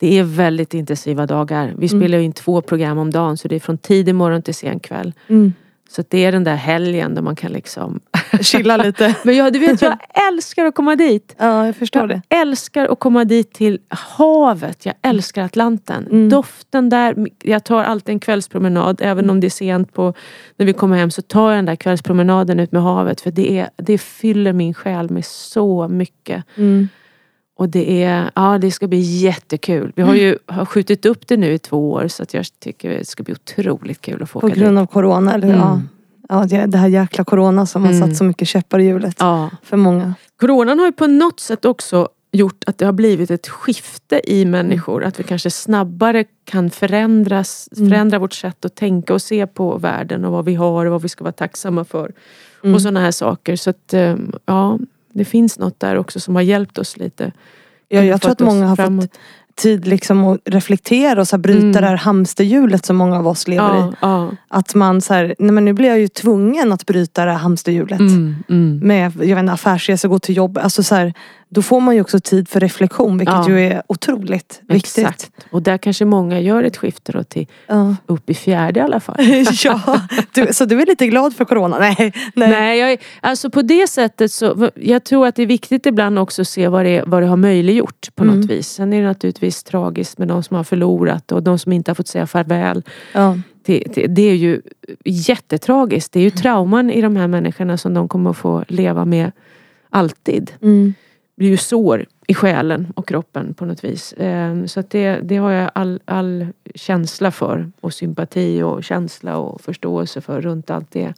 det 0.00 0.18
är 0.18 0.22
väldigt 0.22 0.74
intensiva 0.74 1.26
dagar. 1.26 1.74
Vi 1.78 1.88
spelar 1.88 2.18
ju 2.18 2.24
in 2.24 2.32
två 2.32 2.60
program 2.60 2.98
om 2.98 3.10
dagen 3.10 3.36
så 3.36 3.48
det 3.48 3.56
är 3.56 3.60
från 3.60 3.78
tidig 3.78 4.14
morgon 4.14 4.42
till 4.42 4.54
sen 4.54 4.80
kväll. 4.80 5.12
Mm. 5.28 5.52
Så 5.90 6.04
det 6.08 6.24
är 6.24 6.32
den 6.32 6.44
där 6.44 6.54
helgen 6.54 7.14
då 7.14 7.22
man 7.22 7.36
kan 7.36 7.52
liksom... 7.52 8.00
Chilla 8.40 8.76
lite. 8.76 9.16
Men 9.22 9.36
jag, 9.36 9.52
du 9.52 9.58
vet, 9.58 9.82
jag 9.82 9.98
älskar 10.28 10.64
att 10.64 10.74
komma 10.74 10.96
dit. 10.96 11.34
Ja, 11.38 11.66
jag 11.66 11.76
förstår 11.76 12.02
Jag 12.02 12.08
det. 12.08 12.36
älskar 12.36 12.86
att 12.86 12.98
komma 12.98 13.24
dit 13.24 13.52
till 13.52 13.78
havet. 13.88 14.86
Jag 14.86 14.94
älskar 15.02 15.44
Atlanten. 15.44 16.06
Mm. 16.06 16.28
Doften 16.28 16.88
där. 16.88 17.28
Jag 17.42 17.64
tar 17.64 17.84
alltid 17.84 18.12
en 18.12 18.20
kvällspromenad. 18.20 19.00
Även 19.02 19.30
om 19.30 19.40
det 19.40 19.46
är 19.46 19.50
sent 19.50 19.92
på, 19.92 20.14
när 20.56 20.66
vi 20.66 20.72
kommer 20.72 20.96
hem 20.96 21.10
så 21.10 21.22
tar 21.22 21.50
jag 21.50 21.58
den 21.58 21.66
där 21.66 21.76
kvällspromenaden 21.76 22.60
ut 22.60 22.72
med 22.72 22.82
havet. 22.82 23.20
För 23.20 23.30
det, 23.30 23.58
är, 23.58 23.70
det 23.76 23.98
fyller 23.98 24.52
min 24.52 24.74
själ 24.74 25.10
med 25.10 25.24
så 25.24 25.88
mycket. 25.88 26.44
Mm. 26.56 26.88
Och 27.60 27.68
det, 27.68 28.02
är, 28.04 28.30
ja, 28.34 28.58
det 28.58 28.70
ska 28.70 28.86
bli 28.88 29.00
jättekul. 29.00 29.92
Vi 29.96 30.02
har 30.02 30.14
ju 30.14 30.38
har 30.46 30.64
skjutit 30.64 31.06
upp 31.06 31.26
det 31.26 31.36
nu 31.36 31.52
i 31.52 31.58
två 31.58 31.90
år 31.92 32.08
så 32.08 32.22
att 32.22 32.34
jag 32.34 32.46
tycker 32.60 32.90
det 32.90 33.04
ska 33.04 33.22
bli 33.22 33.34
otroligt 33.34 34.00
kul 34.00 34.22
att 34.22 34.30
få 34.30 34.40
På 34.40 34.46
åka 34.46 34.56
grund 34.56 34.76
dit. 34.76 34.80
av 34.82 34.86
corona 34.86 35.34
eller? 35.34 35.48
Mm. 35.48 35.58
Ja. 35.58 35.80
Ja, 36.50 36.66
det 36.66 36.78
här 36.78 36.88
jäkla 36.88 37.24
corona 37.24 37.66
som 37.66 37.84
har 37.84 37.92
Mm. 37.92 38.08
satt 38.08 38.16
så 38.16 38.24
mycket 38.24 38.48
käppar 38.48 38.78
i 38.78 38.84
hjulet 38.84 39.16
Ja. 39.18 39.50
för 39.62 39.76
många. 39.76 40.14
Coronan 40.40 40.78
har 40.78 40.86
ju 40.86 40.92
på 40.92 41.06
något 41.06 41.40
sätt 41.40 41.64
också 41.64 42.08
gjort 42.32 42.64
att 42.66 42.78
det 42.78 42.84
har 42.84 42.92
blivit 42.92 43.30
ett 43.30 43.48
skifte 43.48 44.20
i 44.32 44.44
människor. 44.44 45.04
Att 45.04 45.20
vi 45.20 45.24
kanske 45.24 45.50
snabbare 45.50 46.24
kan 46.44 46.70
förändras, 46.70 47.68
Mm. 47.76 47.88
förändra 47.90 48.18
vårt 48.18 48.32
sätt 48.32 48.64
att 48.64 48.74
tänka 48.74 49.14
och 49.14 49.22
se 49.22 49.46
på 49.46 49.78
världen 49.78 50.24
och 50.24 50.32
vad 50.32 50.44
vi 50.44 50.54
har 50.54 50.86
och 50.86 50.92
vad 50.92 51.02
vi 51.02 51.08
ska 51.08 51.24
vara 51.24 51.32
tacksamma 51.32 51.84
för. 51.84 52.12
Mm. 52.64 52.74
Och 52.74 52.82
sådana 52.82 53.00
här 53.00 53.10
saker. 53.10 53.56
Så 53.56 53.70
att 53.70 53.94
eh, 53.94 54.16
ja, 54.46 54.78
det 55.12 55.24
finns 55.24 55.58
något 55.58 55.80
där 55.80 55.96
också 55.98 56.20
som 56.20 56.34
har 56.34 56.42
hjälpt 56.42 56.78
oss 56.78 56.96
lite. 56.96 57.32
Ja, 57.88 58.02
jag 58.02 58.20
tror 58.20 58.32
att 58.32 58.40
många 58.40 58.66
har 58.66 58.76
framåt. 58.76 59.04
fått 59.04 59.18
tid 59.54 59.86
liksom 59.86 60.24
att 60.24 60.38
reflektera 60.44 61.20
och 61.20 61.28
så 61.28 61.38
bryta 61.38 61.60
Mm. 61.60 61.72
det 61.72 61.86
här 61.86 61.96
hamsterhjulet 61.96 62.86
som 62.86 62.96
många 62.96 63.18
av 63.18 63.28
oss 63.28 63.48
lever 63.48 63.76
i. 63.76 63.78
Ja, 63.78 63.92
ja. 64.00 64.30
Att 64.48 64.74
man 64.74 65.00
så 65.00 65.14
här, 65.14 65.34
nej 65.38 65.52
men 65.52 65.64
nu 65.64 65.72
blir 65.72 65.88
jag 65.88 65.98
ju 66.00 66.08
tvungen 66.08 66.72
att 66.72 66.86
bryta 66.86 67.24
det 67.24 67.30
här 67.30 67.38
hamsterhjulet. 67.38 68.00
Mm, 68.00 68.36
mm. 68.48 68.78
Med 68.82 69.12
jag 69.16 69.36
vet, 69.36 69.38
inte, 69.38 69.52
affärsresor, 69.52 70.08
gå 70.08 70.18
till 70.18 70.36
jobb. 70.36 70.58
Alltså 70.58 70.82
så 70.82 70.94
här, 70.94 71.14
då 71.52 71.62
får 71.62 71.80
man 71.80 71.94
ju 71.94 72.00
också 72.00 72.20
tid 72.20 72.48
för 72.48 72.60
reflektion 72.60 73.18
vilket 73.18 73.34
Ja. 73.34 73.48
ju 73.48 73.60
är 73.60 73.82
otroligt 73.86 74.60
viktigt. 74.68 74.98
Exakt. 74.98 75.30
Och 75.50 75.62
där 75.62 75.78
kanske 75.78 76.04
många 76.04 76.40
gör 76.40 76.62
ett 76.64 76.76
skifte 76.76 77.12
då 77.12 77.24
till 77.24 77.46
Ja. 77.66 77.96
upp 78.06 78.30
i 78.30 78.34
fjärde 78.34 78.80
i 78.80 78.82
alla 78.82 79.00
fall. 79.00 79.16
ja, 79.64 80.00
du, 80.34 80.46
så 80.52 80.64
du 80.64 80.80
är 80.82 80.86
lite 80.86 81.06
glad 81.06 81.34
för 81.36 81.44
corona? 81.44 81.78
Nej. 81.78 81.96
nej. 82.34 82.50
Nej, 82.50 82.78
jag, 82.78 82.98
alltså 83.20 83.50
på 83.50 83.62
det 83.62 83.86
sättet 83.88 84.32
så, 84.32 84.70
jag 84.74 85.04
tror 85.04 85.26
att 85.26 85.36
det 85.36 85.42
är 85.42 85.46
viktigt 85.46 85.86
ibland 85.86 86.18
också 86.18 86.42
att 86.42 86.48
se 86.48 86.68
vad 86.68 86.84
det, 86.84 87.02
vad 87.06 87.22
det 87.22 87.26
har 87.26 87.36
möjliggjort 87.36 88.08
på 88.14 88.24
Mm. 88.24 88.40
något 88.40 88.50
vis. 88.50 88.68
Sen 88.68 88.92
är 88.92 89.00
det 89.00 89.06
naturligtvis 89.08 89.62
tragiskt 89.62 90.18
med 90.18 90.28
de 90.28 90.42
som 90.42 90.56
har 90.56 90.64
förlorat 90.64 91.32
och 91.32 91.42
de 91.42 91.58
som 91.58 91.72
inte 91.72 91.90
har 91.90 91.94
fått 91.94 92.08
säga 92.08 92.26
farväl. 92.26 92.82
Ja. 93.12 93.38
Det, 93.62 93.84
det, 93.94 94.06
det 94.06 94.22
är 94.22 94.34
ju 94.34 94.60
jättetragiskt. 95.04 96.12
Det 96.12 96.20
är 96.20 96.24
ju 96.24 96.30
trauman 96.30 96.90
i 96.90 97.00
de 97.00 97.16
här 97.16 97.26
människorna 97.26 97.76
som 97.78 97.94
de 97.94 98.08
kommer 98.08 98.30
att 98.30 98.36
få 98.36 98.64
leva 98.68 99.04
med 99.04 99.32
alltid. 99.90 100.50
Mm. 100.62 100.94
Blir 101.40 101.50
ju 101.50 101.56
sår 101.56 102.06
i 102.26 102.34
själen 102.34 102.92
och 102.96 103.08
kroppen 103.08 103.54
på 103.54 103.64
något 103.64 103.84
vis. 103.84 104.12
Eh, 104.12 104.64
Så 104.64 104.80
att 104.80 104.90
det, 104.90 105.20
det 105.22 105.36
har 105.36 105.50
jag 105.50 105.70
all, 105.74 106.00
all 106.04 106.46
känsla 106.74 107.30
för. 107.30 107.72
Och 107.80 107.94
sympati 107.94 108.62
och 108.62 108.84
känsla 108.84 109.36
och 109.36 109.60
förståelse 109.60 110.20
för 110.20 110.40
runt 110.40 110.70
allt 110.70 110.90
det. 110.90 111.14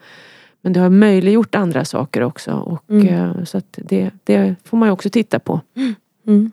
Men 0.60 0.72
det 0.72 0.80
har 0.80 0.90
möjliggjort 0.90 1.54
andra 1.54 1.84
saker 1.84 2.22
också. 2.22 2.52
Och, 2.52 2.82
Mm. 2.90 3.08
eh, 3.08 3.44
Så 3.44 3.58
att 3.58 3.78
det, 3.82 4.10
det 4.24 4.54
får 4.64 4.76
man 4.76 4.88
ju 4.88 4.92
också 4.92 5.10
titta 5.10 5.38
på. 5.38 5.60
Mm. 6.26 6.50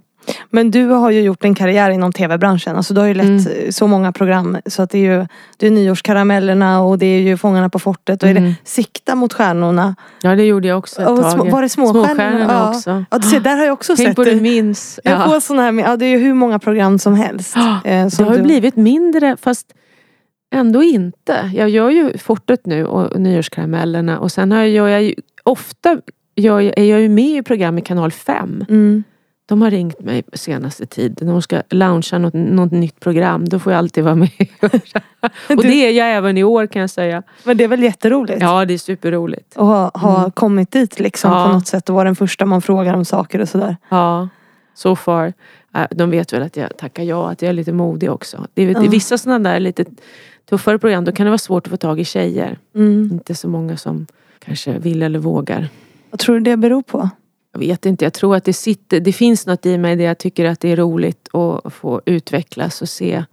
Men 0.49 0.71
du 0.71 0.85
har 0.85 1.11
ju 1.11 1.21
gjort 1.21 1.43
en 1.43 1.55
karriär 1.55 1.89
inom 1.89 2.13
tv-branschen. 2.13 2.75
Alltså 2.75 2.93
du 2.93 2.99
har 3.01 3.07
ju 3.07 3.13
lett 3.13 3.47
Mm. 3.47 3.71
så 3.71 3.87
många 3.87 4.11
program. 4.11 4.57
Så 4.65 4.81
att 4.81 4.89
det 4.89 4.97
är 4.97 5.19
ju 5.19 5.27
det 5.57 5.67
är 5.67 5.71
Nyårskaramellerna 5.71 6.81
och 6.81 6.97
det 6.97 7.05
är 7.05 7.21
ju 7.21 7.37
Fångarna 7.37 7.69
på 7.69 7.79
fortet. 7.79 8.23
Och 8.23 8.29
är 8.29 8.33
det 8.33 8.39
Mm. 8.39 8.53
Sikta 8.63 9.15
mot 9.15 9.33
stjärnorna. 9.33 9.95
Ja 10.21 10.35
det 10.35 10.43
gjorde 10.43 10.67
jag 10.67 10.77
också 10.77 11.01
ett 11.01 11.07
Och 11.07 11.21
tag. 11.21 11.31
små, 11.31 11.43
var 11.43 11.61
det 11.61 11.69
Småstjärnorna? 11.69 12.07
Småstjärnorna 12.15 12.53
ja. 12.53 12.69
också. 12.69 13.05
Ja, 13.11 13.21
ser, 13.21 13.39
där 13.39 13.55
har 13.57 13.63
jag 13.65 13.73
också 13.73 13.95
Tänk 13.95 14.07
sett 14.09 14.15
på 14.15 14.23
det. 14.23 14.31
du 14.33 14.41
minns. 14.41 14.99
Jag 15.03 15.13
Ja. 15.13 15.25
får 15.29 15.39
såna 15.39 15.61
här, 15.61 15.73
ja, 15.73 15.97
det 15.97 16.05
är 16.05 16.09
ju 16.09 16.17
hur 16.17 16.33
många 16.33 16.59
program 16.59 16.99
som 16.99 17.15
helst. 17.15 17.55
eh, 17.55 18.03
Det 18.03 18.11
som 18.11 18.25
har 18.25 18.31
ju 18.31 18.37
du- 18.37 18.43
blivit 18.43 18.75
mindre 18.75 19.37
fast 19.41 19.73
ändå 20.55 20.83
inte. 20.83 21.51
Jag 21.55 21.69
gör 21.69 21.89
ju 21.89 22.17
Fortet 22.17 22.65
nu 22.65 22.85
och 22.85 23.19
Nyårskaramellerna 23.19 24.19
och 24.19 24.31
sen 24.31 24.51
har 24.51 24.63
jag, 24.63 24.89
jag 24.89 25.03
ju, 25.03 25.13
ofta 25.43 25.97
jag, 26.35 26.63
är 26.63 26.83
jag 26.83 27.01
ju 27.01 27.09
med 27.09 27.25
i 27.39 27.43
program 27.43 27.77
i 27.77 27.81
kanal 27.81 28.11
5. 28.11 28.65
Mm. 28.69 29.03
De 29.49 29.61
har 29.61 29.71
ringt 29.71 29.99
mig 29.99 30.23
senaste 30.33 30.85
tiden. 30.85 31.27
De 31.27 31.41
ska 31.41 31.61
launcha 31.69 32.17
något, 32.17 32.33
något 32.33 32.71
nytt 32.71 32.99
program. 32.99 33.49
Då 33.49 33.59
får 33.59 33.71
jag 33.73 33.77
alltid 33.77 34.03
vara 34.03 34.15
med. 34.15 34.29
och 35.49 35.63
det 35.63 35.73
är 35.87 35.91
jag 35.91 36.11
även 36.15 36.37
i 36.37 36.43
år 36.43 36.67
kan 36.67 36.81
jag 36.81 36.89
säga. 36.89 37.23
Men 37.43 37.57
det 37.57 37.63
är 37.63 37.67
väl 37.67 37.83
jätteroligt? 37.83 38.41
Ja 38.41 38.65
det 38.65 38.73
är 38.73 38.77
superroligt. 38.77 39.57
Att 39.57 39.65
ha, 39.67 39.91
ha 39.93 40.31
kommit 40.31 40.71
dit 40.71 40.99
liksom 40.99 41.31
Ja. 41.31 41.45
på 41.47 41.53
något 41.53 41.67
sätt 41.67 41.89
och 41.89 41.95
vara 41.95 42.03
den 42.05 42.15
första 42.15 42.45
man 42.45 42.61
frågar 42.61 42.93
om 42.93 43.05
saker 43.05 43.41
och 43.41 43.49
sådär. 43.49 43.77
Ja, 43.89 44.29
so 44.73 44.95
far. 44.95 45.33
Äh, 45.75 45.83
De 45.91 46.09
vet 46.11 46.33
väl 46.33 46.43
att 46.43 46.57
jag 46.57 46.77
tackar 46.77 47.03
ja, 47.03 47.31
att 47.31 47.41
jag 47.41 47.49
är 47.49 47.53
lite 47.53 47.71
modig 47.73 48.11
också. 48.11 48.47
Det 48.53 48.61
är, 48.63 48.69
Ja. 48.83 48.89
Vissa 48.89 49.17
sådana 49.17 49.49
där 49.49 49.59
lite 49.59 49.85
tuffare 50.49 50.79
program 50.79 51.05
då 51.05 51.11
kan 51.11 51.25
det 51.25 51.29
vara 51.29 51.37
svårt 51.37 51.67
att 51.67 51.71
få 51.71 51.77
tag 51.77 51.99
i 51.99 52.05
tjejer. 52.05 52.57
Mm. 52.75 53.09
Inte 53.13 53.35
så 53.35 53.47
många 53.47 53.77
som 53.77 54.07
kanske 54.39 54.79
vill 54.79 55.01
eller 55.03 55.19
vågar. 55.19 55.67
Vad 56.09 56.19
tror 56.19 56.35
du 56.35 56.41
det 56.41 56.57
beror 56.57 56.81
på? 56.81 57.09
Jag 57.51 57.59
vet 57.59 57.85
inte, 57.85 58.05
jag 58.05 58.13
tror 58.13 58.35
att 58.35 58.43
det 58.43 58.53
sitter, 58.53 58.99
det 58.99 59.13
finns 59.13 59.47
något 59.47 59.65
i 59.65 59.77
mig 59.77 59.95
där 59.95 60.05
jag 60.05 60.17
tycker 60.17 60.45
att 60.45 60.59
det 60.59 60.71
är 60.71 60.75
roligt 60.75 61.29
att 61.35 61.73
få 61.73 62.01
utvecklas 62.05 62.81
och 62.81 62.89
se 62.89 63.23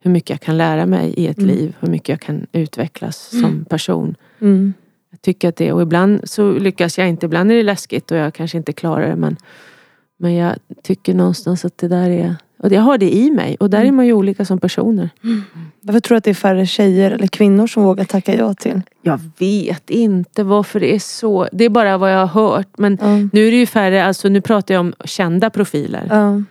hur 0.00 0.10
mycket 0.10 0.30
jag 0.30 0.40
kan 0.40 0.56
lära 0.56 0.86
mig 0.86 1.14
i 1.16 1.26
ett 1.26 1.38
Mm. 1.38 1.50
liv. 1.50 1.76
Hur 1.80 1.88
mycket 1.88 2.08
jag 2.08 2.20
kan 2.20 2.46
utvecklas 2.52 3.30
som 3.40 3.64
person. 3.64 4.14
Mm. 4.40 4.74
Jag 5.10 5.22
tycker 5.22 5.48
att 5.48 5.56
det, 5.56 5.72
och 5.72 5.82
ibland 5.82 6.20
så 6.30 6.52
lyckas 6.52 6.98
jag 6.98 7.08
inte, 7.08 7.26
ibland 7.26 7.50
är 7.52 7.56
det 7.56 7.62
läskigt 7.62 8.10
och 8.10 8.16
jag 8.16 8.34
kanske 8.34 8.58
inte 8.58 8.72
klarar 8.72 9.08
det 9.08 9.16
men, 9.16 9.36
men 10.18 10.34
jag 10.34 10.56
tycker 10.82 11.14
någonstans 11.14 11.64
att 11.64 11.78
det 11.78 11.88
där 11.88 12.10
är 12.10 12.36
Och 12.58 12.72
jag 12.72 12.82
har 12.82 12.98
det 12.98 13.14
i 13.14 13.30
mig 13.30 13.56
och 13.60 13.70
där 13.70 13.84
är 13.84 13.92
man 13.92 14.06
ju 14.06 14.12
olika 14.12 14.44
som 14.44 14.58
personer. 14.58 15.10
Varför 15.80 16.00
tror 16.00 16.14
du 16.14 16.18
att 16.18 16.24
det 16.24 16.30
är 16.30 16.34
färre 16.34 16.66
tjejer 16.66 17.10
eller 17.10 17.26
kvinnor 17.26 17.66
som 17.66 17.82
vågar 17.82 18.04
tacka 18.04 18.34
ja 18.34 18.54
till? 18.54 18.82
Jag 19.02 19.20
vet 19.38 19.90
inte 19.90 20.42
varför 20.42 20.80
det 20.80 20.94
är 20.94 20.98
så. 20.98 21.48
Det 21.52 21.64
är 21.64 21.68
bara 21.68 21.98
vad 21.98 22.12
jag 22.12 22.26
har 22.26 22.42
hört. 22.42 22.68
Men 22.78 22.98
Ja. 23.00 23.16
nu 23.32 23.46
är 23.46 23.50
det 23.50 23.56
ju 23.56 23.66
färre, 23.66 24.04
alltså 24.04 24.28
nu 24.28 24.40
pratar 24.40 24.74
jag 24.74 24.80
om 24.80 24.92
kända 25.04 25.50
profiler. 25.50 26.06
Ja. 26.10 26.42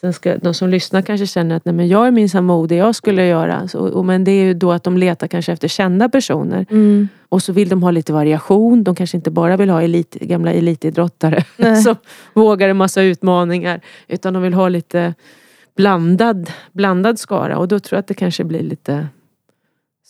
Sen 0.00 0.12
ska, 0.12 0.36
de 0.38 0.54
som 0.54 0.68
lyssnar 0.68 1.02
kanske 1.02 1.26
känner 1.26 1.56
att 1.56 1.64
nej, 1.64 1.74
men 1.74 1.88
jag 1.88 2.06
är 2.06 2.10
minsann 2.10 2.44
modig, 2.44 2.76
jag 2.78 2.94
skulle 2.94 3.26
göra. 3.26 3.68
Så, 3.68 3.78
och, 3.78 4.04
men 4.04 4.24
det 4.24 4.30
är 4.30 4.44
ju 4.44 4.54
då 4.54 4.72
att 4.72 4.84
de 4.84 4.96
letar 4.98 5.26
kanske 5.28 5.52
efter 5.52 5.68
kända 5.68 6.08
personer. 6.08 6.66
Mm. 6.70 7.08
Och 7.28 7.42
så 7.42 7.52
vill 7.52 7.68
de 7.68 7.82
ha 7.82 7.90
lite 7.90 8.12
variation. 8.12 8.84
De 8.84 8.94
kanske 8.94 9.16
inte 9.16 9.30
bara 9.30 9.56
vill 9.56 9.70
ha 9.70 9.82
elit, 9.82 10.14
gamla 10.14 10.52
elitidrottare 10.52 11.44
Nej. 11.56 11.76
som 11.82 11.96
vågar 12.34 12.68
en 12.68 12.76
massa 12.76 13.02
utmaningar. 13.02 13.80
Utan 14.08 14.34
de 14.34 14.42
vill 14.42 14.54
ha 14.54 14.68
lite 14.68 15.14
blandad, 15.76 16.50
blandad 16.72 17.18
skara. 17.18 17.58
Och 17.58 17.68
då 17.68 17.78
tror 17.80 17.96
jag 17.96 18.00
att 18.00 18.06
det 18.06 18.14
kanske 18.14 18.44
blir 18.44 18.62
lite 18.62 19.06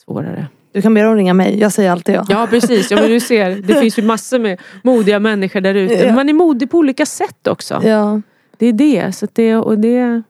svårare. 0.05 0.47
Du 0.73 0.83
kan 0.83 0.95
be 0.95 1.03
dem 1.03 1.17
ringa 1.17 1.35
mig. 1.35 1.59
Jag 1.61 1.73
säger 1.73 1.91
alltid 1.91 2.15
ja. 2.15 2.27
Ja 2.29 2.47
precis, 2.51 2.91
ja, 2.91 3.01
men 3.01 3.11
du 3.11 3.21
ser. 3.21 3.51
Det 3.51 3.75
finns 3.81 3.99
ju 3.99 4.03
massor 4.03 4.39
med 4.39 4.61
modiga 4.83 5.19
människor 5.19 5.61
där 5.61 5.75
ute. 5.75 5.95
Ja. 5.95 6.15
Man 6.15 6.29
är 6.29 6.33
modig 6.33 6.71
på 6.71 6.79
olika 6.79 7.07
sätt 7.07 7.47
också. 7.47 7.81
ja. 7.85 8.21
Det 8.59 8.67
är 8.67 8.73
det. 8.73 9.13
Så 9.17 9.27
det, 9.33 9.57
och 9.57 9.79
det. 9.79 10.23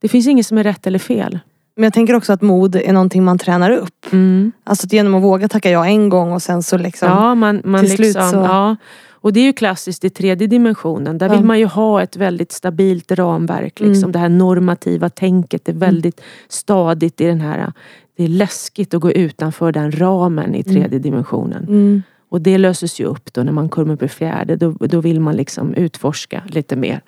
Det 0.00 0.08
finns 0.08 0.26
inget 0.26 0.46
som 0.46 0.58
är 0.58 0.64
rätt 0.64 0.86
eller 0.86 0.98
fel. 0.98 1.38
Men 1.76 1.84
jag 1.84 1.92
tänker 1.92 2.14
också 2.14 2.32
att 2.32 2.42
mod 2.42 2.76
är 2.76 2.92
någonting 2.92 3.24
man 3.24 3.38
tränar 3.38 3.70
upp. 3.70 4.12
Mm. 4.12 4.52
Alltså 4.64 4.86
genom 4.90 5.14
att 5.14 5.22
våga 5.22 5.48
tacka 5.48 5.70
ja 5.70 5.86
en 5.86 6.08
gång 6.08 6.32
och 6.32 6.42
sen 6.42 6.62
så 6.62 6.78
liksom. 6.78 7.08
Ja, 7.08 7.34
man, 7.34 7.62
man 7.64 7.80
till 7.80 7.90
liksom, 7.90 8.22
slut 8.22 8.30
så- 8.30 8.36
ja. 8.36 8.76
Och 9.20 9.32
det 9.32 9.40
är 9.40 9.44
ju 9.44 9.52
klassiskt 9.52 10.04
i 10.04 10.10
tredje 10.10 10.46
dimensionen. 10.46 11.18
Där 11.18 11.28
vill 11.28 11.44
man 11.44 11.58
ju 11.58 11.66
ha 11.66 12.02
ett 12.02 12.16
väldigt 12.16 12.52
stabilt 12.52 13.12
ramverk. 13.12 13.80
Liksom. 13.80 14.02
Mm. 14.02 14.12
Det 14.12 14.18
här 14.18 14.28
normativa 14.28 15.08
tänket 15.08 15.68
är 15.68 15.72
väldigt 15.72 16.20
stadigt 16.48 17.20
i 17.20 17.24
den 17.24 17.40
här... 17.40 17.72
Det 18.16 18.24
är 18.24 18.28
läskigt 18.28 18.94
att 18.94 19.00
gå 19.00 19.12
utanför 19.12 19.72
den 19.72 19.92
ramen 19.92 20.54
i 20.54 20.62
tredje 20.62 20.98
dimensionen. 20.98 21.64
Mm. 21.64 22.02
Och 22.28 22.40
det 22.40 22.58
löses 22.58 23.00
ju 23.00 23.04
upp 23.04 23.32
då 23.32 23.42
när 23.42 23.52
man 23.52 23.68
kommer 23.68 23.94
upp 23.94 24.02
i 24.02 24.08
fjärde. 24.08 24.56
Då, 24.56 24.70
då 24.70 25.00
vill 25.00 25.20
man 25.20 25.36
liksom 25.36 25.74
utforska 25.74 26.42
lite 26.48 26.76
mer. 26.76 27.00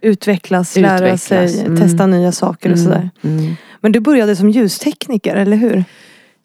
Utvecklas, 0.00 0.76
lära 0.76 0.94
Utvecklas, 0.94 1.22
sig, 1.22 1.60
mm. 1.60 1.76
testa 1.76 2.06
nya 2.06 2.32
saker 2.32 2.72
och 2.72 2.78
sådär. 2.78 3.10
Mm. 3.22 3.54
Men 3.80 3.92
du 3.92 4.00
började 4.00 4.36
som 4.36 4.50
ljustekniker, 4.50 5.36
eller 5.36 5.56
hur? 5.56 5.84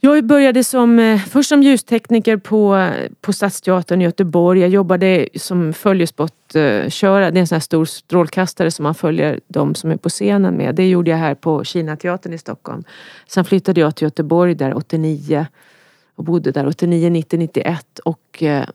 Jag 0.03 0.25
började 0.25 0.63
som, 0.63 0.99
eh, 0.99 1.19
först 1.19 1.49
som 1.49 1.63
ljustekniker 1.63 2.37
på, 2.37 2.91
på 3.21 3.33
Stadsteatern 3.33 4.01
i 4.01 4.05
Göteborg. 4.05 4.59
Jag 4.59 4.69
jobbade 4.69 5.27
som 5.35 5.73
följespottköra. 5.73 7.31
Det 7.31 7.37
är 7.37 7.41
en 7.41 7.47
sån 7.47 7.55
här 7.55 7.59
stor 7.59 7.85
strålkastare 7.85 8.71
som 8.71 8.83
man 8.83 8.95
följer 8.95 9.39
de 9.47 9.75
som 9.75 9.91
är 9.91 9.97
på 9.97 10.09
scenen 10.09 10.53
med. 10.53 10.75
Det 10.75 10.89
gjorde 10.89 11.11
jag 11.11 11.17
här 11.17 11.35
på 11.35 11.63
Kinateatern 11.63 12.33
i 12.33 12.37
Stockholm. 12.37 12.83
Sen 13.27 13.45
flyttade 13.45 13.81
jag 13.81 13.95
till 13.95 14.05
Göteborg 14.05 14.55
där 14.55 14.73
89 14.73 15.45
och 16.15 16.23
bodde 16.23 16.51
där 16.51 16.67
89, 16.67 17.09
90, 17.09 17.39
91 17.39 17.99
och 17.99 18.43
eh, 18.43 18.65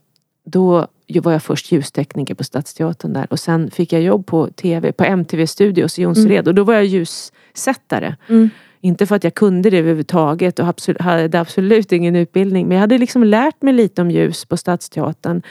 då 0.44 0.86
var 1.22 1.32
jag 1.32 1.42
först 1.42 1.72
ljustekniker 1.72 2.34
på 2.34 2.44
Stadsteatern 2.44 3.12
där 3.12 3.26
och 3.30 3.40
sen 3.40 3.70
fick 3.70 3.92
jag 3.92 4.02
jobb 4.02 4.26
på 4.26 4.50
TV, 4.50 4.92
på 4.92 5.04
MTV 5.04 5.46
Studios 5.46 5.98
i 5.98 6.02
Jonsered 6.02 6.48
och 6.48 6.54
då 6.54 6.64
var 6.64 6.74
jag 6.74 6.84
ljussättare. 6.84 8.16
Mm. 8.28 8.50
Inte 8.86 9.06
för 9.06 9.16
att 9.16 9.24
jag 9.24 9.34
kunde 9.34 9.70
det 9.70 9.78
överhuvudtaget 9.78 10.58
och 10.58 10.66
absolut, 10.68 11.00
hade 11.00 11.40
absolut 11.40 11.92
ingen 11.92 12.16
utbildning. 12.16 12.68
Men 12.68 12.74
jag 12.74 12.80
hade 12.80 12.98
liksom 12.98 13.24
lärt 13.24 13.62
mig 13.62 13.74
lite 13.74 14.02
om 14.02 14.10
ljus 14.10 14.44
på 14.44 14.56
Stadsteatern. 14.56 15.42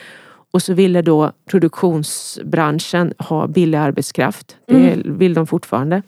Och 0.51 0.61
så 0.61 0.73
ville 0.73 1.01
då 1.01 1.31
produktionsbranschen 1.49 3.13
ha 3.17 3.47
billig 3.47 3.77
arbetskraft. 3.77 4.57
Det 4.67 5.01
vill 5.05 5.33
de 5.33 5.47
fortfarande. 5.47 6.01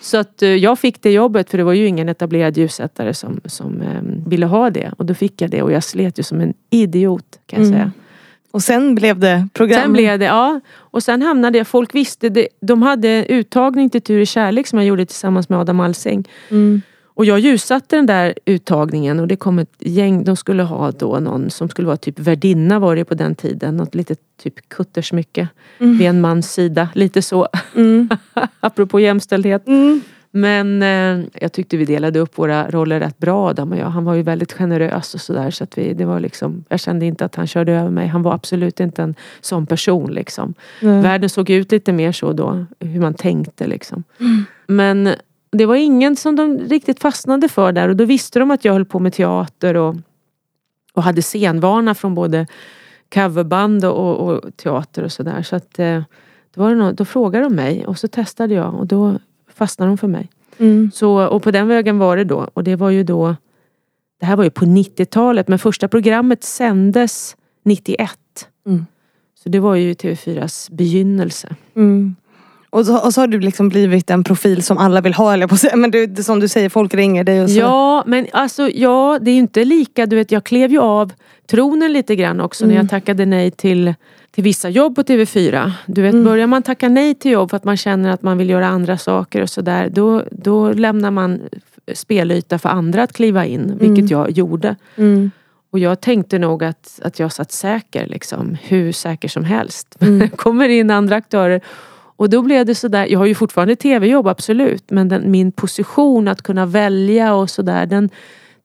Så 0.00 0.16
att 0.18 0.42
eh, 0.42 0.48
jag 0.48 0.78
fick 0.78 1.02
det 1.02 1.12
jobbet 1.12 1.50
för 1.50 1.58
det 1.58 1.64
var 1.64 1.72
ju 1.72 1.86
ingen 1.86 2.08
etablerad 2.08 2.56
ljussättare 2.56 3.14
som, 3.14 3.40
som 3.44 3.80
eh, 3.82 4.02
ville 4.26 4.46
ha 4.46 4.70
det. 4.70 4.92
Och 4.98 5.06
då 5.06 5.14
fick 5.14 5.42
jag 5.42 5.50
det 5.50 5.62
och 5.62 5.72
jag 5.72 5.84
slet 5.84 6.18
ju 6.18 6.22
som 6.22 6.40
en 6.40 6.54
idiot 6.70 7.38
kan 7.46 7.58
jag 7.62 7.66
Mm. 7.68 7.78
säga. 7.78 7.92
Och 8.54 8.62
sen 8.62 8.94
blev 8.94 9.18
det 9.18 9.48
program. 9.52 9.82
Sen 9.82 9.92
blev 9.92 10.18
det, 10.18 10.24
ja. 10.24 10.60
Och 10.76 11.02
sen 11.02 11.22
hamnade 11.22 11.58
jag, 11.58 11.66
folk 11.66 11.94
visste 11.94 12.28
det. 12.28 12.48
De 12.60 12.82
hade 12.82 13.26
uttagning 13.32 13.90
till 13.90 14.02
Tur 14.02 14.20
i 14.20 14.26
kärlek 14.26 14.66
som 14.66 14.78
jag 14.78 14.86
gjorde 14.88 15.06
tillsammans 15.06 15.48
med 15.48 15.58
Adam 15.58 15.80
Alsing. 15.80 16.28
Mm. 16.50 16.82
Och 17.06 17.24
jag 17.24 17.38
ljussatte 17.38 17.96
den 17.96 18.06
där 18.06 18.34
uttagningen 18.44 19.20
och 19.20 19.28
det 19.28 19.36
kom 19.36 19.58
ett 19.58 19.72
gäng, 19.78 20.24
de 20.24 20.36
skulle 20.36 20.62
ha 20.62 20.90
då 20.90 21.18
någon 21.20 21.50
som 21.50 21.68
skulle 21.68 21.86
vara 21.86 21.96
typ 21.96 22.18
värdinna 22.18 22.78
var 22.78 22.96
det 22.96 23.04
på 23.04 23.14
den 23.14 23.34
tiden. 23.34 23.76
Något 23.76 23.94
litet 23.94 24.18
typ 24.42 24.68
kuttersmycke 24.68 25.48
vid 25.78 26.06
en 26.06 26.20
mans 26.20 26.52
sida. 26.52 26.88
Lite 26.94 27.22
så, 27.22 27.48
Mm. 27.74 28.08
apropå 28.60 29.00
jämställdhet. 29.00 29.68
Mm. 29.68 30.00
Men 30.36 30.82
eh, 30.82 31.26
jag 31.40 31.52
tyckte 31.52 31.76
vi 31.76 31.84
delade 31.84 32.18
upp 32.18 32.38
våra 32.38 32.70
roller 32.70 33.00
rätt 33.00 33.18
bra 33.18 33.48
Adam 33.48 33.72
och 33.72 33.78
jag. 33.78 33.86
Han 33.86 34.04
var 34.04 34.14
ju 34.14 34.22
väldigt 34.22 34.52
generös 34.52 35.14
och 35.14 35.20
sådär. 35.20 35.50
Så 35.50 35.64
att 35.64 35.78
vi, 35.78 35.94
det 35.94 36.04
var 36.04 36.20
liksom, 36.20 36.64
jag 36.68 36.80
kände 36.80 37.06
inte 37.06 37.24
att 37.24 37.34
han 37.34 37.46
körde 37.46 37.72
över 37.72 37.90
mig. 37.90 38.06
Han 38.06 38.22
var 38.22 38.34
absolut 38.34 38.80
inte 38.80 39.02
en 39.02 39.14
sån 39.40 39.66
person 39.66 40.12
liksom. 40.12 40.54
Nej. 40.82 41.02
Världen 41.02 41.28
såg 41.28 41.50
ut 41.50 41.72
lite 41.72 41.92
mer 41.92 42.12
så 42.12 42.32
då, 42.32 42.66
hur 42.80 43.00
man 43.00 43.14
tänkte 43.14 43.66
liksom. 43.66 44.04
Men 44.66 45.10
det 45.50 45.66
var 45.66 45.76
ingen 45.76 46.16
som 46.16 46.36
de 46.36 46.58
riktigt 46.58 47.00
fastnade 47.00 47.48
för 47.48 47.72
där 47.72 47.88
och 47.88 47.96
då 47.96 48.04
visste 48.04 48.38
de 48.38 48.50
att 48.50 48.64
jag 48.64 48.72
höll 48.72 48.84
på 48.84 48.98
med 48.98 49.12
teater 49.12 49.76
och, 49.76 49.96
och 50.92 51.02
hade 51.02 51.22
scenvana 51.22 51.94
från 51.94 52.14
både 52.14 52.46
coverband 53.14 53.84
och, 53.84 54.16
och 54.16 54.56
teater 54.56 55.02
och 55.02 55.12
sådär. 55.12 55.42
Så 55.42 55.56
att 55.56 55.78
eh, 55.78 56.02
då, 56.54 56.62
var 56.62 56.70
det 56.70 56.76
nå- 56.76 56.92
då 56.92 57.04
frågade 57.04 57.44
de 57.44 57.54
mig 57.54 57.86
och 57.86 57.98
så 57.98 58.08
testade 58.08 58.54
jag 58.54 58.74
och 58.74 58.86
då 58.86 59.18
fastnade 59.54 59.90
de 59.90 59.98
för 59.98 60.08
mig. 60.08 60.28
Mm. 60.58 60.90
Så, 60.94 61.26
och 61.26 61.42
på 61.42 61.50
den 61.50 61.68
vägen 61.68 61.98
var 61.98 62.16
det 62.16 62.24
då. 62.24 62.48
Och 62.54 62.64
det 62.64 62.76
var 62.76 62.90
ju 62.90 63.04
då 63.04 63.36
Det 64.20 64.26
här 64.26 64.36
var 64.36 64.44
ju 64.44 64.50
på 64.50 64.64
90-talet 64.64 65.48
men 65.48 65.58
första 65.58 65.88
programmet 65.88 66.44
sändes 66.44 67.36
91. 67.64 68.10
Mm. 68.66 68.86
Så 69.42 69.48
det 69.48 69.60
var 69.60 69.74
ju 69.74 69.92
TV4s 69.92 70.74
begynnelse. 70.74 71.56
Mm. 71.76 72.16
Och, 72.70 72.86
så, 72.86 72.98
och 73.04 73.14
så 73.14 73.20
har 73.20 73.26
du 73.26 73.40
liksom 73.40 73.68
blivit 73.68 74.10
en 74.10 74.24
profil 74.24 74.62
som 74.62 74.78
alla 74.78 75.00
vill 75.00 75.14
ha, 75.14 75.32
eller 75.32 75.46
på. 75.46 75.76
Men 75.76 75.90
du, 75.90 76.22
som 76.22 76.40
du 76.40 76.48
säger, 76.48 76.68
folk 76.68 76.94
ringer 76.94 77.24
dig 77.24 77.42
och 77.42 77.50
så. 77.50 77.58
Ja, 77.58 78.04
men 78.06 78.26
alltså 78.32 78.70
ja, 78.70 79.18
det 79.22 79.30
är 79.30 79.32
ju 79.32 79.38
inte 79.38 79.64
lika. 79.64 80.06
Du 80.06 80.16
vet, 80.16 80.32
jag 80.32 80.44
klev 80.44 80.70
ju 80.70 80.78
av 80.78 81.12
tronen 81.46 81.92
lite 81.92 82.16
grann 82.16 82.40
också 82.40 82.66
när 82.66 82.74
jag 82.74 82.90
tackade 82.90 83.26
nej 83.26 83.50
till, 83.50 83.94
till 84.34 84.44
vissa 84.44 84.68
jobb 84.68 84.96
på 84.96 85.02
TV4. 85.02 85.72
Du 85.86 86.02
vet, 86.02 86.14
börjar 86.24 86.46
man 86.46 86.62
tacka 86.62 86.88
nej 86.88 87.14
till 87.14 87.30
jobb 87.30 87.50
för 87.50 87.56
att 87.56 87.64
man 87.64 87.76
känner 87.76 88.10
att 88.10 88.22
man 88.22 88.38
vill 88.38 88.50
göra 88.50 88.66
andra 88.66 88.98
saker 88.98 89.42
och 89.42 89.50
sådär. 89.50 89.88
Då, 89.88 90.22
då 90.30 90.72
lämnar 90.72 91.10
man 91.10 91.40
spelyta 91.94 92.58
för 92.58 92.68
andra 92.68 93.02
att 93.02 93.12
kliva 93.12 93.46
in, 93.46 93.78
vilket 93.80 94.10
jag 94.10 94.30
gjorde. 94.30 94.76
Mm. 94.96 95.30
Och 95.70 95.78
jag 95.78 96.00
tänkte 96.00 96.38
nog 96.38 96.64
att, 96.64 97.00
att 97.02 97.18
jag 97.18 97.32
satt 97.32 97.52
säker, 97.52 98.06
liksom, 98.06 98.56
hur 98.62 98.92
säker 98.92 99.28
som 99.28 99.44
helst. 99.44 99.96
Det 99.98 100.28
kommer 100.36 100.68
in 100.68 100.90
andra 100.90 101.16
aktörer. 101.16 101.60
Och 102.16 102.30
då 102.30 102.42
blev 102.42 102.66
det 102.66 102.74
sådär, 102.74 103.06
jag 103.06 103.18
har 103.18 103.26
ju 103.26 103.34
fortfarande 103.34 103.76
tv-jobb 103.76 104.26
absolut, 104.26 104.90
men 104.90 105.08
den, 105.08 105.30
min 105.30 105.52
position 105.52 106.28
att 106.28 106.42
kunna 106.42 106.66
välja 106.66 107.34
och 107.34 107.50
sådär, 107.50 107.86
den, 107.86 108.10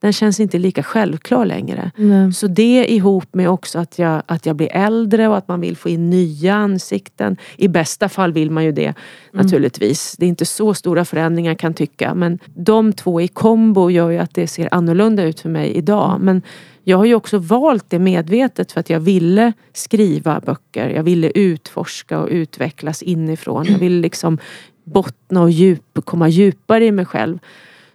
den 0.02 0.14
känns 0.14 0.40
inte 0.40 0.58
lika 0.58 0.84
självklar 0.84 1.46
längre. 1.46 1.92
Nej. 1.96 2.34
Så 2.34 2.48
det 2.48 2.86
ihop 2.86 3.34
med 3.34 3.50
också 3.50 3.80
att 3.80 4.00
jag, 4.00 4.24
att 4.26 4.46
jag 4.46 4.56
blir 4.56 4.70
äldre 4.72 5.28
och 5.28 5.38
att 5.38 5.48
man 5.48 5.62
vill 5.62 5.78
få 5.78 5.90
in 5.90 6.10
nya 6.10 6.56
ansikten. 6.56 7.38
I 7.58 7.68
bästa 7.68 8.10
fall 8.10 8.34
vill 8.34 8.52
man 8.52 8.64
ju 8.64 8.72
det 8.72 8.94
naturligtvis. 9.32 10.16
Det 10.18 10.26
är 10.26 10.30
inte 10.30 10.46
så 10.46 10.74
stora 10.74 11.06
förändringar 11.06 11.56
kan 11.56 11.74
tycka. 11.74 12.14
Men 12.14 12.40
de 12.46 12.94
två 12.94 13.22
i 13.22 13.28
kombo 13.28 13.90
gör 13.90 14.10
ju 14.10 14.18
att 14.18 14.34
det 14.34 14.48
ser 14.48 14.74
annorlunda 14.74 15.24
ut 15.24 15.40
för 15.40 15.50
mig 15.50 15.72
idag. 15.72 16.20
Men 16.22 16.42
jag 16.84 16.98
har 16.98 17.06
ju 17.06 17.16
också 17.16 17.38
valt 17.38 17.90
det 17.90 18.00
medvetet 18.00 18.72
för 18.72 18.80
att 18.80 18.90
jag 18.90 19.00
ville 19.00 19.54
skriva 19.74 20.40
böcker. 20.40 20.90
Jag 20.90 21.04
ville 21.04 21.32
utforska 21.36 22.20
och 22.20 22.30
utvecklas 22.30 23.02
inifrån. 23.02 23.66
Jag 23.66 23.80
ville 23.80 24.02
liksom 24.02 24.38
bottna 24.84 25.42
och 25.42 25.52
djup, 25.52 26.00
komma 26.06 26.30
djupare 26.30 26.86
i 26.86 26.92
mig 26.92 27.06
själv. 27.06 27.40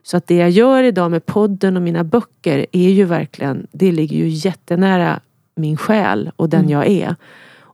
Så 0.07 0.17
att 0.17 0.27
det 0.27 0.35
jag 0.35 0.51
gör 0.51 0.83
idag 0.83 1.11
med 1.11 1.27
podden 1.27 1.77
och 1.77 1.83
mina 1.83 2.05
böcker 2.05 2.67
är 2.73 2.91
ju 2.91 3.05
verkligen, 3.05 3.67
det 3.73 3.93
ligger 3.93 4.17
ju 4.17 4.29
jättenära 4.29 5.21
min 5.55 5.77
själ 5.77 6.31
och 6.37 6.49
den 6.49 6.69
jag 6.69 6.87
är. 6.87 7.17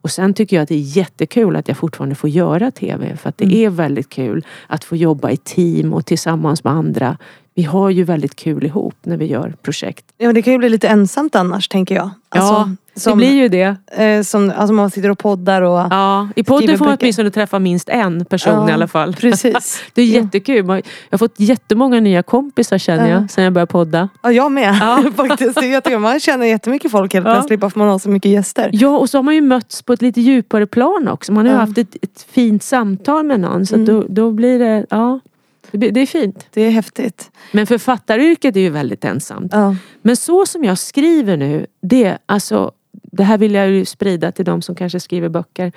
Och 0.03 0.11
sen 0.11 0.35
tycker 0.35 0.57
jag 0.57 0.63
att 0.63 0.69
det 0.69 0.75
är 0.75 0.97
jättekul 0.97 1.57
att 1.57 1.69
jag 1.69 1.77
fortfarande 1.77 2.15
får 2.15 2.31
göra 2.31 2.71
TV. 2.71 3.17
För 3.17 3.29
att 3.29 3.39
det 3.39 3.65
är 3.65 3.71
väldigt 3.71 4.09
kul 4.09 4.47
att 4.67 4.85
få 4.85 4.97
jobba 4.97 5.31
i 5.31 5.37
team 5.37 5.93
och 5.93 6.07
tillsammans 6.07 6.65
med 6.65 6.73
andra. 6.73 7.17
Vi 7.55 7.63
har 7.63 7.91
ju 7.91 8.05
väldigt 8.05 8.37
kul 8.37 8.65
ihop 8.65 8.95
när 9.03 9.17
vi 9.17 9.27
gör 9.27 9.55
projekt. 9.63 10.05
Ja, 10.19 10.33
det 10.33 10.43
kan 10.43 10.53
ju 10.53 10.59
bli 10.59 10.69
lite 10.69 10.89
ensamt 10.89 11.35
annars, 11.35 11.69
tänker 11.69 11.95
jag. 11.95 12.11
Alltså, 12.29 12.53
ja, 12.55 12.69
som, 13.01 13.11
det 13.11 13.17
blir 13.27 13.35
ju 13.35 13.49
det. 13.49 13.77
eh, 14.05 14.23
som, 14.23 14.53
alltså 14.57 14.73
man 14.75 14.91
sitter 14.91 15.11
och 15.11 15.19
poddar 15.19 15.63
och... 15.63 15.87
Ja, 15.91 16.29
I 16.37 16.43
podden 16.45 16.79
får 16.79 16.85
man 16.85 16.97
åtminstone 17.01 17.31
träffa 17.31 17.59
minst 17.59 17.89
en 17.89 18.25
person 18.25 18.53
Ja, 18.55 18.71
i 18.71 18.73
alla 18.73 18.89
fall. 18.89 19.15
Precis. 19.15 19.83
Det 19.95 20.03
är 20.03 20.07
jättekul. 20.07 20.67
Jag 20.69 20.83
har 21.11 21.19
fått 21.19 21.35
jättemånga 21.41 22.01
nya 22.01 22.23
kompisar 22.23 22.79
känner 22.79 23.09
Ja. 23.09 23.15
jag 23.21 23.31
sen 23.31 23.45
jag 23.45 23.53
började 23.53 23.73
podda. 23.73 24.09
Ja, 24.23 24.33
jag 24.33 24.53
med. 24.53 24.79
Ja. 24.81 25.05
Faktiskt. 25.17 25.63
Jag 25.63 25.85
tycker 25.85 25.99
man 25.99 26.21
känner 26.21 26.47
jättemycket 26.47 26.91
folk 26.91 27.15
helt 27.15 27.27
Ja. 27.27 27.35
plötsligt 27.35 27.61
bara 27.61 27.71
för 27.71 27.79
man 27.79 27.89
har 27.89 27.99
så 27.99 28.09
mycket 28.09 28.31
gäster. 28.31 28.71
Ja, 28.73 28.99
och 28.99 29.11
så 29.11 29.19
har 29.19 29.23
man 29.23 29.35
ju 29.35 29.41
mötts 29.41 29.83
på 29.83 29.93
ett 29.93 30.03
lite 30.03 30.21
djupare 30.21 30.67
plan 30.67 31.09
också. 31.09 31.33
Man 31.33 31.47
har 31.47 31.53
ju 31.53 31.59
haft 31.59 31.79
ett, 31.79 31.97
ett 32.03 32.27
fint 32.31 32.63
samtal 32.63 33.27
med 33.27 33.41
någon. 33.41 33.67
Så 33.67 33.75
Mm. 33.75 33.87
då, 33.87 34.05
då 34.09 34.31
blir 34.31 34.59
det, 34.59 34.87
ja. 34.91 35.21
Det, 35.71 36.01
är 36.01 36.07
fint. 36.07 36.47
Det 36.51 36.63
är 36.63 36.71
häftigt. 36.71 37.31
Men 37.53 37.67
författaryrket 37.67 38.57
är 38.57 38.61
ju 38.61 38.71
väldigt 38.71 39.05
ensamt. 39.05 39.53
Ja. 39.53 39.77
Men 40.03 40.17
så 40.17 40.47
som 40.47 40.65
jag 40.65 40.79
skriver 40.79 41.37
nu, 41.37 41.67
det, 41.83 42.19
alltså, 42.27 42.73
det 42.93 43.25
här 43.25 43.39
vill 43.39 43.55
jag 43.55 43.71
ju 43.71 43.85
sprida 43.85 44.33
till 44.33 44.45
de 44.45 44.63
som 44.63 44.75
kanske 44.75 45.01
skriver 45.01 45.29
böcker. 45.29 45.73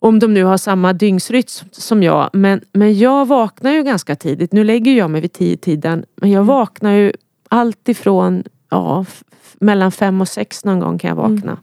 Om 0.00 0.18
de 0.18 0.34
nu 0.34 0.44
har 0.44 0.56
samma 0.56 0.92
dygnsrytm 0.92 1.68
som 1.72 2.02
jag. 2.02 2.30
Men, 2.32 2.60
men 2.72 2.98
jag 2.98 3.28
vaknar 3.28 3.70
ju 3.70 3.82
ganska 3.82 4.16
tidigt. 4.16 4.52
Nu 4.52 4.64
lägger 4.64 4.92
jag 4.92 5.10
mig 5.10 5.20
vid 5.20 5.32
tio 5.32 5.56
tiden. 5.56 6.04
Men 6.16 6.30
jag 6.30 6.44
vaknar 6.44 6.92
ju 6.92 7.12
alltifrån 7.48 8.42
ja, 8.70 9.04
mellan 9.58 9.92
fem 9.92 10.20
och 10.20 10.28
sex 10.28 10.64
någon 10.64 10.80
gång 10.80 10.98
kan 10.98 11.08
jag 11.08 11.16
vakna. 11.16 11.58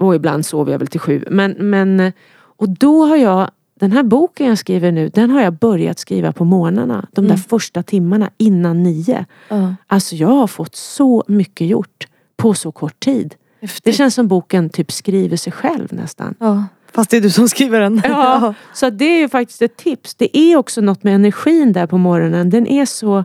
Och 0.00 0.14
ibland 0.14 0.46
sover 0.46 0.72
jag 0.72 0.78
väl 0.78 0.88
till 0.88 1.00
sju. 1.00 1.24
Men, 1.30 1.56
men, 1.70 2.12
och 2.34 2.68
då 2.68 3.04
har 3.04 3.16
jag, 3.16 3.50
den 3.74 3.92
här 3.92 4.02
boken 4.02 4.46
jag 4.46 4.58
skriver 4.58 4.92
nu, 4.92 5.08
den 5.08 5.30
har 5.30 5.42
jag 5.42 5.52
börjat 5.52 5.98
skriva 5.98 6.32
på 6.32 6.44
morgnarna. 6.44 7.08
De 7.12 7.28
där 7.28 7.36
första 7.36 7.82
timmarna 7.82 8.30
innan 8.36 8.82
nio. 8.82 9.26
Ja. 9.48 9.74
Alltså 9.86 10.16
jag 10.16 10.28
har 10.28 10.46
fått 10.46 10.76
så 10.76 11.24
mycket 11.28 11.66
gjort 11.66 12.06
på 12.36 12.54
så 12.54 12.72
kort 12.72 13.00
tid. 13.00 13.34
Det 13.60 13.66
Häftigt. 13.66 13.96
känns 13.96 14.14
som 14.14 14.28
boken 14.28 14.70
typ 14.70 14.92
skriver 14.92 15.36
sig 15.36 15.52
själv 15.52 15.92
nästan. 15.92 16.34
Ja. 16.38 16.64
Fast 16.92 17.10
det 17.10 17.16
är 17.16 17.20
du 17.20 17.30
som 17.30 17.48
skriver 17.48 17.80
den. 17.80 18.00
Ja, 18.04 18.54
så 18.74 18.90
det 18.90 19.04
är 19.04 19.18
ju 19.18 19.28
faktiskt 19.28 19.62
ett 19.62 19.76
tips. 19.76 20.14
Det 20.14 20.38
är 20.38 20.56
också 20.56 20.80
något 20.80 21.02
med 21.02 21.14
energin 21.14 21.72
där 21.72 21.86
på 21.86 21.98
morgonen. 21.98 22.50
Den 22.50 22.66
är 22.66 22.86
så, 22.86 23.24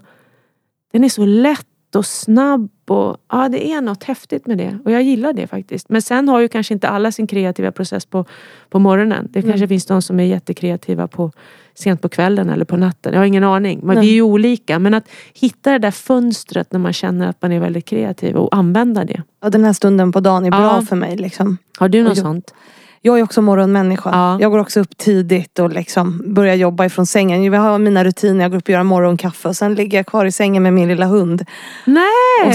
den 0.92 1.04
är 1.04 1.10
så 1.10 1.26
lätt 1.26 1.68
och 1.96 2.06
snabb. 2.06 2.70
Och, 2.88 3.18
ja, 3.32 3.50
det 3.50 3.68
är 3.72 3.82
något 3.82 4.04
häftigt 4.04 4.48
med 4.48 4.58
det. 4.58 4.78
Och 4.86 4.92
jag 4.92 5.04
gillar 5.04 5.34
det 5.34 5.48
faktiskt. 5.48 5.90
Men 5.90 6.02
sen 6.02 6.30
har 6.30 6.40
ju 6.40 6.48
kanske 6.48 6.74
inte 6.74 6.90
alla 6.90 7.12
sin 7.12 7.28
kreativa 7.28 7.72
process 7.72 8.06
på, 8.06 8.26
på 8.70 8.80
morgonen. 8.80 9.28
Det 9.30 9.42
kanske 9.42 9.68
finns 9.68 9.86
de 9.86 10.02
som 10.02 10.20
är 10.20 10.24
jättekreativa 10.24 11.08
på, 11.08 11.32
sent 11.74 12.02
på 12.02 12.10
kvällen 12.10 12.50
eller 12.50 12.66
på 12.66 12.78
natten. 12.78 13.14
Jag 13.14 13.20
har 13.20 13.26
ingen 13.26 13.44
aning. 13.44 13.80
Nej. 13.84 13.98
vi 14.00 14.10
är 14.10 14.14
ju 14.14 14.22
olika. 14.22 14.80
Men 14.80 14.94
att 14.94 15.10
hitta 15.34 15.72
det 15.72 15.80
där 15.80 15.92
fönstret 15.92 16.72
när 16.72 16.80
man 16.80 16.94
känner 16.94 17.28
att 17.28 17.42
man 17.42 17.52
är 17.52 17.60
väldigt 17.60 17.86
kreativ 17.86 18.36
och 18.36 18.56
använda 18.56 19.04
det. 19.04 19.24
Ja, 19.42 19.50
den 19.50 19.64
här 19.64 19.74
stunden 19.74 20.12
på 20.12 20.20
dagen 20.20 20.46
är 20.46 20.52
bra 20.52 20.76
Ja. 20.76 20.82
för 20.82 20.96
mig. 20.96 21.18
Liksom. 21.18 21.58
Har 21.80 21.90
du 21.90 22.04
något 22.04 22.18
sånt? 22.18 22.54
Jag 23.02 23.20
är 23.20 23.24
också 23.24 23.42
morgonmänniska. 23.42 24.10
Ja. 24.14 24.38
Jag 24.42 24.52
går 24.52 24.60
också 24.60 24.80
upp 24.80 24.98
tidigt 24.98 25.60
och 25.60 25.70
liksom 25.70 26.22
börjar 26.34 26.56
jobba 26.56 26.86
ifrån 26.86 27.06
sängen. 27.06 27.44
Jag 27.44 27.62
har 27.62 27.80
mina 27.80 28.04
rutiner. 28.04 28.42
Jag 28.42 28.52
går 28.52 28.58
upp 28.58 28.64
och 28.64 28.70
gör 28.70 28.84
morgonkaffe 28.84 29.48
och 29.48 29.56
sen 29.56 29.76
ligger 29.76 29.98
jag 29.98 30.06
kvar 30.06 30.26
i 30.26 30.32
sängen 30.32 30.64
med 30.64 30.74
min 30.74 30.88
lilla 30.88 31.06
hund. 31.06 31.46
Nej, 31.86 32.04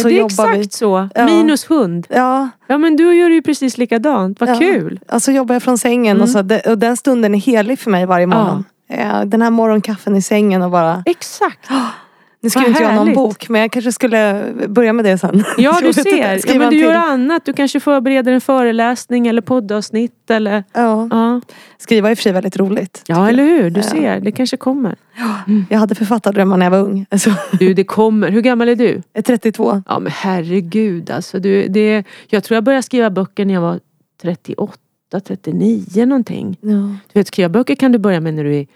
det 0.04 0.18
är 0.20 0.24
exakt 0.24 0.56
vi. 0.56 0.68
så. 0.70 1.08
Ja. 1.14 1.24
Minus 1.24 1.70
hund. 1.70 2.06
Ja, 2.10 2.48
Ja 2.66 2.78
men 2.78 2.96
du 2.96 3.14
gör 3.16 3.30
ju 3.30 3.42
precis 3.42 3.78
likadant. 3.78 4.40
Vad 4.40 4.48
Ja. 4.48 4.54
kul. 4.58 5.00
alltså 5.08 5.32
jobbar 5.32 5.54
jag 5.54 5.62
från 5.62 5.78
sängen 5.78 6.16
Mm. 6.16 6.22
och, 6.22 6.28
så, 6.28 6.70
och 6.70 6.78
den 6.78 6.96
stunden 6.96 7.34
är 7.34 7.38
helig 7.38 7.78
för 7.78 7.90
mig 7.90 8.06
varje 8.06 8.26
morgon. 8.26 8.64
Eh, 8.90 9.22
Den 9.24 9.42
här 9.42 9.50
morgonkaffen 9.50 10.16
i 10.16 10.22
sängen 10.22 10.62
och 10.62 10.70
bara... 10.70 11.02
Exakt. 11.06 11.68
Nu 12.44 12.50
skriver 12.50 12.68
inte 12.68 12.82
jag 12.82 12.94
någon 12.94 13.14
bok 13.14 13.48
men 13.48 13.60
jag 13.60 13.72
kanske 13.72 13.92
skulle 13.92 14.44
börja 14.68 14.92
med 14.92 15.04
det 15.04 15.18
sen. 15.18 15.44
Ja 15.58 15.78
du 15.82 15.92
ser. 15.92 16.40
Ja, 16.46 16.54
men 16.54 16.62
en 16.62 16.70
du 16.70 16.76
gör 16.76 16.94
annat. 16.94 17.44
Du 17.44 17.52
kanske 17.52 17.80
förbereder 17.80 18.32
en 18.32 18.40
föreläsning 18.40 19.26
eller 19.26 19.42
poddavsnitt. 19.42 20.30
Eller... 20.30 20.64
Ja. 20.72 21.08
Ja. 21.10 21.40
Skriva 21.78 22.08
är 22.08 22.10
i 22.10 22.14
och 22.14 22.18
för 22.18 22.22
sig 22.22 22.32
väldigt 22.32 22.56
roligt. 22.56 23.02
ja 23.06 23.28
eller 23.28 23.44
hur. 23.44 23.70
Du 23.70 23.82
ser. 23.82 24.20
Det 24.20 24.32
kanske 24.32 24.56
kommer. 24.56 24.96
Jag 25.70 25.78
hade 25.78 25.94
författardrömmar 25.94 26.56
när 26.56 26.66
jag 26.66 26.70
var 26.70 26.78
ung. 26.78 27.06
Alltså, 27.14 27.30
Du 27.58 27.74
det 27.74 27.84
kommer. 27.84 28.30
Hur 28.30 28.40
gammal 28.40 28.68
är 28.68 28.76
du? 28.76 28.88
jag 28.88 29.02
är 29.12 29.22
32. 29.22 29.82
Ja 29.88 29.98
men 29.98 30.12
herregud 30.12 31.10
alltså. 31.10 31.38
Du, 31.38 31.68
det... 31.68 32.04
Jag 32.26 32.44
tror 32.44 32.56
jag 32.56 32.64
började 32.64 32.82
skriva 32.82 33.10
böcker 33.10 33.44
när 33.44 33.54
jag 33.54 33.60
var 33.60 33.80
38, 34.22 34.72
39 35.26 36.06
någonting. 36.06 36.56
Ja. 36.60 36.68
Du 37.12 37.20
vet 37.20 37.26
skriva 37.26 37.48
böcker 37.48 37.74
kan 37.74 37.92
du 37.92 37.98
börja 37.98 38.20
med 38.20 38.34
när 38.34 38.44
du 38.44 38.56
är 38.56 38.66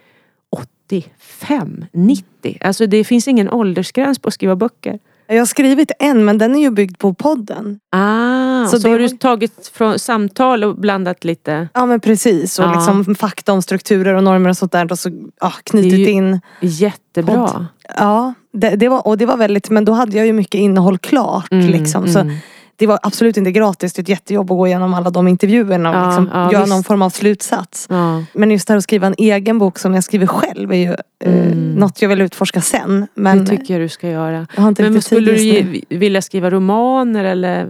85, 0.50 1.84
90. 1.92 2.58
Alltså 2.60 2.86
det 2.86 3.04
finns 3.04 3.28
ingen 3.28 3.50
åldersgräns 3.50 4.18
på 4.18 4.28
att 4.28 4.34
skriva 4.34 4.56
böcker. 4.56 4.98
Jag 5.30 5.38
har 5.38 5.46
skrivit 5.46 5.90
en 5.98 6.24
men 6.24 6.38
den 6.38 6.56
är 6.56 6.60
ju 6.60 6.70
byggd 6.70 6.98
på 6.98 7.14
podden. 7.14 7.80
Ah, 7.90 8.66
Så 8.66 8.80
så, 8.80 8.88
har 8.88 8.98
du 8.98 9.08
tagit 9.08 9.70
från 9.74 9.98
samtal 9.98 10.64
och 10.64 10.76
blandat 10.76 11.24
lite? 11.24 11.68
Ja 11.74 11.86
men 11.86 12.00
precis. 12.00 12.58
Och 12.58 12.64
Ja. 12.64 12.72
liksom 12.74 13.14
fakta 13.14 13.52
om 13.52 13.62
strukturer 13.62 14.14
och 14.14 14.24
normer 14.24 14.50
och 14.50 14.56
sånt 14.56 14.72
där. 14.72 14.92
Och 14.92 14.98
så 14.98 15.10
ja, 15.40 15.52
knutit 15.64 15.90
Det 15.90 15.96
är 15.96 15.98
ju- 15.98 16.10
in. 16.10 16.40
Jättebra. 16.60 17.48
Podd. 17.48 17.66
Ja, 17.96 18.34
det, 18.52 18.70
det 18.70 18.88
var, 18.88 19.06
och 19.06 19.18
det 19.18 19.26
var 19.26 19.36
väldigt, 19.36 19.70
men 19.70 19.84
då 19.84 19.92
hade 19.92 20.16
jag 20.16 20.26
ju 20.26 20.32
mycket 20.32 20.58
innehåll 20.58 20.98
klart. 20.98 21.52
Mm, 21.52 21.66
liksom. 21.68 22.08
Så 22.08 22.18
mm. 22.18 22.36
Det 22.78 22.86
var 22.86 22.98
absolut 23.02 23.36
inte 23.36 23.52
gratis. 23.52 23.92
Det 23.92 23.98
är 24.00 24.02
ett 24.02 24.08
jättejobb 24.08 24.50
att 24.50 24.56
gå 24.58 24.66
igenom 24.66 24.94
alla 24.94 25.10
de 25.10 25.28
intervjuerna 25.28 25.90
och 25.90 25.96
Ja, 25.96 26.06
liksom 26.06 26.30
ja, 26.32 26.52
göra 26.52 26.62
visst. 26.62 26.74
någon 26.74 26.84
form 26.84 27.02
av 27.02 27.10
slutsats. 27.10 27.86
Ja. 27.90 28.22
Men 28.32 28.50
just 28.50 28.66
det 28.68 28.72
här 28.72 28.78
att 28.78 28.84
skriva 28.84 29.06
en 29.06 29.14
egen 29.18 29.58
bok 29.58 29.78
som 29.78 29.94
jag 29.94 30.04
skriver 30.04 30.26
själv 30.26 30.72
är 30.72 30.76
ju 30.76 30.96
eh, 31.24 31.48
Mm. 31.48 31.74
något 31.74 32.02
jag 32.02 32.08
vill 32.08 32.20
utforska 32.20 32.60
sen. 32.60 33.06
Men 33.14 33.44
det 33.44 33.46
tycker 33.56 33.74
jag 33.74 33.80
du 33.82 33.88
ska 33.88 34.08
göra. 34.08 34.46
Men 34.56 35.02
skulle 35.02 35.32
du 35.32 35.38
ge, 35.38 35.82
vilja 35.88 36.22
skriva 36.22 36.50
romaner 36.50 37.24
eller 37.24 37.68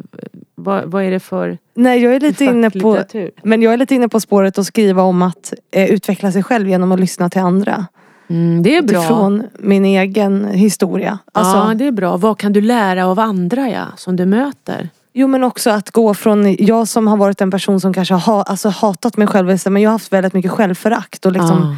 vad, 0.55 0.85
vad 0.85 1.05
är 1.05 1.11
det 1.11 1.21
för 1.21 1.59
Nej 1.75 2.03
jag 2.03 2.15
är 2.15 2.21
lite 2.21 2.45
inne 2.45 2.71
på? 2.71 2.99
Men 3.43 3.63
jag 3.63 3.73
är 3.73 3.77
lite 3.77 3.95
inne 3.95 4.09
på 4.09 4.21
spåret 4.21 4.59
att 4.59 4.67
skriva 4.67 5.03
om 5.03 5.23
att 5.23 5.53
eh, 5.71 5.91
utveckla 5.91 6.33
sig 6.33 6.43
själv 6.43 6.69
genom 6.69 6.93
att 6.93 7.01
lyssna 7.01 7.31
till 7.31 7.41
andra. 7.41 7.87
Mm, 8.31 8.63
det 8.63 8.77
är 8.77 8.83
bra. 8.83 8.99
Utifrån 8.99 9.43
min 9.59 9.85
egen 9.85 10.45
historia. 10.45 11.19
Alltså, 11.33 11.57
ja, 11.57 11.75
det 11.75 11.87
är 11.87 11.93
bra. 11.93 12.17
Vad 12.17 12.39
kan 12.39 12.53
du 12.53 12.61
lära 12.61 13.07
av 13.07 13.19
andra 13.19 13.71
ja, 13.71 13.85
som 13.97 14.17
du 14.17 14.27
möter? 14.27 14.89
Jo 15.21 15.27
men 15.27 15.45
också 15.45 15.71
att 15.71 15.91
gå 15.91 16.15
från, 16.15 16.57
jag 16.59 16.89
som 16.89 17.07
har 17.07 17.17
varit 17.17 17.41
en 17.41 17.51
person 17.51 17.81
som 17.81 17.93
kanske 17.95 18.15
har 18.15 18.43
alltså, 18.43 18.69
hatat 18.69 19.17
mig 19.17 19.27
själv, 19.27 19.59
men 19.67 19.83
jag 19.83 19.91
har 19.91 19.93
haft 19.93 20.13
väldigt 20.13 20.33
mycket 20.35 20.51
självförakt 20.51 21.27
och 21.27 21.33
liksom 21.33 21.59
Ja. 21.59 21.77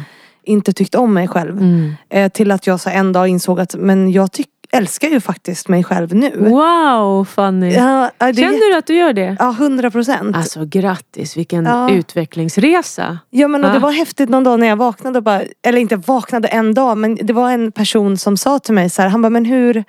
inte 0.53 0.73
tyckt 0.73 0.95
om 0.95 1.13
mig 1.13 1.27
själv. 1.27 1.57
Mm. 1.57 1.93
Eh, 2.09 2.31
till 2.31 2.51
att 2.51 2.67
jag 2.67 2.79
så 2.79 2.89
en 2.89 3.13
dag 3.13 3.27
insåg 3.27 3.59
att 3.59 3.75
men 3.75 4.11
jag 4.11 4.31
tyck, 4.31 4.47
älskar 4.73 5.07
ju 5.07 5.19
faktiskt 5.19 5.67
mig 5.67 5.83
själv 5.83 6.15
nu. 6.15 6.31
Wow 6.49 7.25
Fanny! 7.25 7.73
Ja, 7.73 8.11
det 8.17 8.33
Känner 8.35 8.71
du 8.71 8.77
att 8.77 8.87
du 8.87 8.95
gör 8.95 9.13
det? 9.13 9.35
Ja, 9.39 9.55
hundra 9.59 9.91
procent. 9.91 10.35
Alltså 10.35 10.65
grattis, 10.65 11.37
vilken 11.37 11.65
Ja. 11.65 11.89
utvecklingsresa. 11.91 13.19
Ja 13.29 13.47
men 13.47 13.63
och 13.65 13.71
det 13.71 13.77
Ah. 13.77 13.79
var 13.79 13.91
häftigt 13.91 14.29
någon 14.29 14.43
dag 14.43 14.59
när 14.59 14.67
jag 14.67 14.75
vaknade 14.75 15.17
och 15.17 15.23
bara, 15.23 15.41
eller 15.67 15.79
inte 15.79 15.95
vaknade 15.95 16.47
en 16.47 16.73
dag 16.73 16.97
men 16.97 17.15
det 17.15 17.33
var 17.33 17.51
en 17.51 17.71
person 17.71 18.17
som 18.17 18.37
sa 18.37 18.59
till 18.59 18.73
mig 18.73 18.89
så 18.89 19.01
här, 19.01 19.09
han 19.09 19.21
bara 19.21 19.29
men 19.29 19.45
hur 19.45 19.83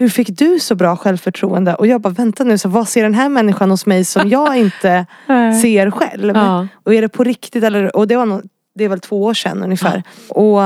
hur 0.00 0.08
fick 0.08 0.28
du 0.38 0.58
så 0.60 0.74
bra 0.74 0.96
självförtroende? 0.96 1.74
Och 1.74 1.86
jag 1.86 2.00
bara 2.00 2.12
vänta 2.12 2.44
nu, 2.44 2.58
så 2.58 2.68
vad 2.68 2.88
ser 2.88 3.02
den 3.02 3.14
här 3.14 3.28
människan 3.28 3.70
hos 3.70 3.86
mig 3.86 4.04
som 4.04 4.28
jag 4.28 4.56
inte 4.56 5.06
ser 5.62 5.90
själv? 5.90 6.36
Ja. 6.36 6.66
Och 6.84 6.94
är 6.94 7.02
det 7.02 7.08
på 7.08 7.24
riktigt 7.24 7.64
eller? 7.64 7.96
Och 7.96 8.06
det 8.08 8.16
var 8.16 8.26
nog, 8.26 8.42
det 8.74 8.84
är 8.84 8.88
väl 8.88 9.00
två 9.00 9.22
år 9.22 9.34
sedan 9.34 9.62
ungefär. 9.62 10.02
Och 10.28 10.60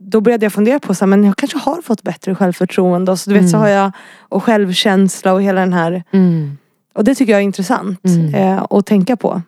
då 0.00 0.20
började 0.20 0.44
jag 0.46 0.52
fundera 0.52 0.78
på 0.78 0.94
så 0.94 1.04
här, 1.04 1.06
men 1.06 1.24
jag 1.24 1.36
kanske 1.36 1.58
har 1.58 1.82
fått 1.82 2.02
bättre 2.02 2.34
självförtroende. 2.34 3.12
Och 3.12 3.18
så, 3.18 3.30
du 3.30 3.38
vet, 3.38 3.50
så 3.50 3.56
Mm. 3.56 3.60
har 3.60 3.68
jag, 3.68 3.92
och 4.18 4.44
självkänsla 4.44 5.32
och 5.32 5.42
hela 5.42 5.60
den 5.60 5.72
här. 5.72 6.02
Mm. 6.12 6.58
Och 6.94 7.04
det 7.04 7.14
tycker 7.14 7.32
jag 7.32 7.40
är 7.40 7.44
intressant 7.44 8.00
Mm. 8.04 8.34
eh, 8.34 8.66
att 8.70 8.86
tänka 8.86 9.16
på. 9.16 9.42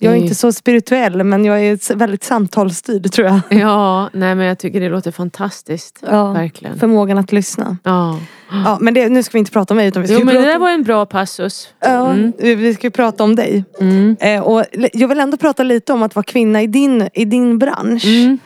Jag 0.00 0.10
är 0.12 0.16
Det 0.16 0.22
inte 0.22 0.34
så 0.34 0.52
spirituell 0.52 1.24
men 1.24 1.44
jag 1.44 1.60
är 1.64 1.94
väldigt 1.94 2.24
samtalsstyrd 2.24 3.12
tror 3.12 3.26
jag. 3.28 3.40
Ja, 3.60 4.10
nej 4.12 4.34
men 4.34 4.46
jag 4.46 4.58
tycker 4.58 4.80
det 4.80 4.88
låter 4.88 5.10
fantastiskt. 5.10 5.98
Ja. 6.10 6.32
Verkligen. 6.32 6.78
Förmågan 6.78 7.18
att 7.18 7.32
lyssna. 7.32 7.76
Ja. 7.84 8.18
Ja, 8.50 8.78
men 8.80 8.94
det, 8.94 9.08
nu 9.08 9.22
ska 9.22 9.32
vi 9.32 9.38
inte 9.38 9.50
prata 9.52 9.74
om 9.74 9.78
mig 9.78 9.88
utan 9.88 10.02
vi 10.02 10.08
ska 10.08 10.18
Jo 10.18 10.24
men 10.24 10.34
det 10.34 10.40
prata, 10.40 10.52
där 10.52 10.58
var 10.58 10.70
en 10.70 10.82
bra 10.82 11.06
passus. 11.06 11.68
ja, 11.80 12.10
Mm. 12.12 12.32
vi- 12.38 12.74
ska 12.74 12.86
ju 12.86 12.90
prata 12.90 13.24
om 13.24 13.34
dig. 13.34 13.64
Mm. 13.80 14.16
Eh, 14.20 14.40
och 14.40 14.64
jag 14.92 15.08
vill 15.08 15.20
ändå 15.20 15.36
prata 15.36 15.62
lite 15.62 15.92
om 15.92 16.02
att 16.02 16.14
vara 16.14 16.24
kvinna 16.24 16.62
i 16.62 16.66
din, 16.66 17.08
i 17.14 17.24
din 17.24 17.58
bransch. 17.58 18.04
Mm. 18.06 18.38